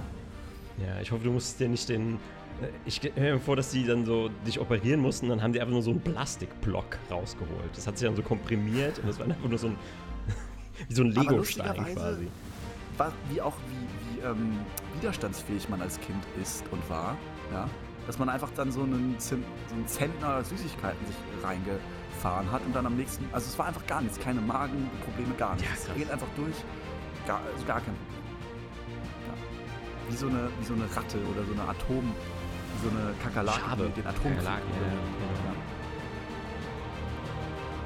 Ja, 0.78 1.00
ich 1.00 1.12
hoffe, 1.12 1.24
du 1.24 1.32
musst 1.32 1.60
dir 1.60 1.68
nicht 1.68 1.88
den. 1.88 2.14
äh, 2.62 2.68
Ich 2.86 2.96
stelle 2.96 3.34
mir 3.34 3.40
vor, 3.40 3.56
dass 3.56 3.70
die 3.70 3.84
dann 3.86 4.04
so 4.06 4.30
dich 4.46 4.58
operieren 4.58 5.00
mussten, 5.00 5.28
dann 5.28 5.42
haben 5.42 5.52
die 5.52 5.60
einfach 5.60 5.72
nur 5.72 5.82
so 5.82 5.90
einen 5.90 6.00
Plastikblock 6.00 6.98
rausgeholt. 7.10 7.76
Das 7.76 7.86
hat 7.86 7.98
sich 7.98 8.06
dann 8.08 8.16
so 8.16 8.22
komprimiert 8.22 8.98
und 8.98 9.06
das 9.08 9.18
war 9.18 9.26
einfach 9.26 9.48
nur 9.48 9.58
so 9.58 9.68
ein. 9.68 9.76
wie 10.88 10.94
so 10.94 11.02
ein 11.04 11.10
Lego-Stein 11.10 11.84
quasi. 11.94 12.28
war, 12.96 13.12
wie 13.30 13.40
auch 13.42 13.54
wie, 13.68 14.16
wie 14.16 14.20
ähm, 14.26 14.56
widerstandsfähig 14.98 15.68
man 15.68 15.82
als 15.82 16.00
Kind 16.00 16.24
ist 16.40 16.64
und 16.70 16.88
war, 16.88 17.16
ja, 17.52 17.68
dass 18.06 18.18
man 18.18 18.28
einfach 18.28 18.50
dann 18.56 18.72
so 18.72 18.82
einen, 18.82 19.16
Zim- 19.18 19.44
so 19.68 19.74
einen 19.74 19.86
Zentner 19.86 20.42
Süßigkeiten 20.44 21.06
sich 21.06 21.16
reingefahren 21.42 22.50
hat 22.50 22.62
und 22.66 22.74
dann 22.74 22.86
am 22.86 22.96
nächsten, 22.96 23.24
also 23.32 23.46
es 23.48 23.58
war 23.58 23.66
einfach 23.66 23.86
gar 23.86 24.00
nichts, 24.00 24.18
keine 24.18 24.40
Magenprobleme, 24.40 25.34
gar 25.34 25.54
nichts. 25.56 25.86
Ja, 25.86 25.92
es 25.92 25.98
geht 25.98 26.10
einfach 26.10 26.26
durch, 26.36 26.54
gar, 27.26 27.40
also 27.52 27.64
gar 27.66 27.80
kein 27.80 27.94
Problem. 27.94 28.22
Ja. 29.28 30.10
Wie, 30.10 30.16
so 30.16 30.26
eine, 30.26 30.48
wie 30.58 30.64
so 30.64 30.74
eine 30.74 30.84
Ratte 30.84 31.18
oder 31.32 31.44
so 31.46 31.52
eine 31.52 31.62
Atom, 31.68 32.04
wie 32.74 32.88
so 32.88 32.90
eine 32.90 33.14
Kakerlake, 33.22 33.90
den 33.96 34.06
Atom 34.06 34.32
ja. 34.32 35.54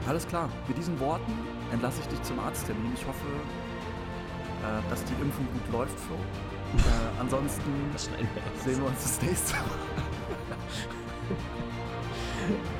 Alles 0.08 0.26
klar, 0.28 0.48
mit 0.68 0.78
diesen 0.78 0.98
Worten 1.00 1.32
entlasse 1.72 2.00
ich 2.00 2.06
dich 2.08 2.22
zum 2.22 2.38
Arzttermin. 2.38 2.92
Ich 2.94 3.04
hoffe, 3.06 3.26
äh, 4.62 4.88
dass 4.90 5.02
die 5.04 5.14
Impfung 5.20 5.46
gut 5.52 5.72
läuft, 5.72 5.98
Flo. 6.00 6.16
Äh, 6.76 7.20
ansonsten 7.20 7.62
sehen 8.64 8.78
wir 8.80 8.86
uns 8.88 9.02
das 9.02 9.22
nächste 9.22 9.54
Mal. 9.54 9.62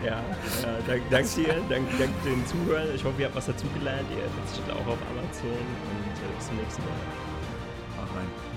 Ja, 0.04 0.22
ja 0.62 0.78
danke 0.86 1.02
dank 1.10 1.34
dir, 1.34 1.54
danke 1.68 1.96
dank 1.98 2.10
den 2.24 2.46
Zuhörern. 2.46 2.94
Ich 2.94 3.04
hoffe, 3.04 3.20
ihr 3.20 3.26
habt 3.26 3.36
was 3.36 3.46
dazugelernt. 3.46 4.06
Ihr 4.10 4.22
verzichtet 4.42 4.72
auch 4.72 4.86
auf 4.86 4.98
Amazon 5.10 5.50
und 5.50 6.16
äh, 6.22 6.36
bis 6.36 6.46
zum 6.46 6.56
nächsten 6.56 6.82
Mal. 6.82 6.92
Mach 7.96 8.16
rein. 8.16 8.55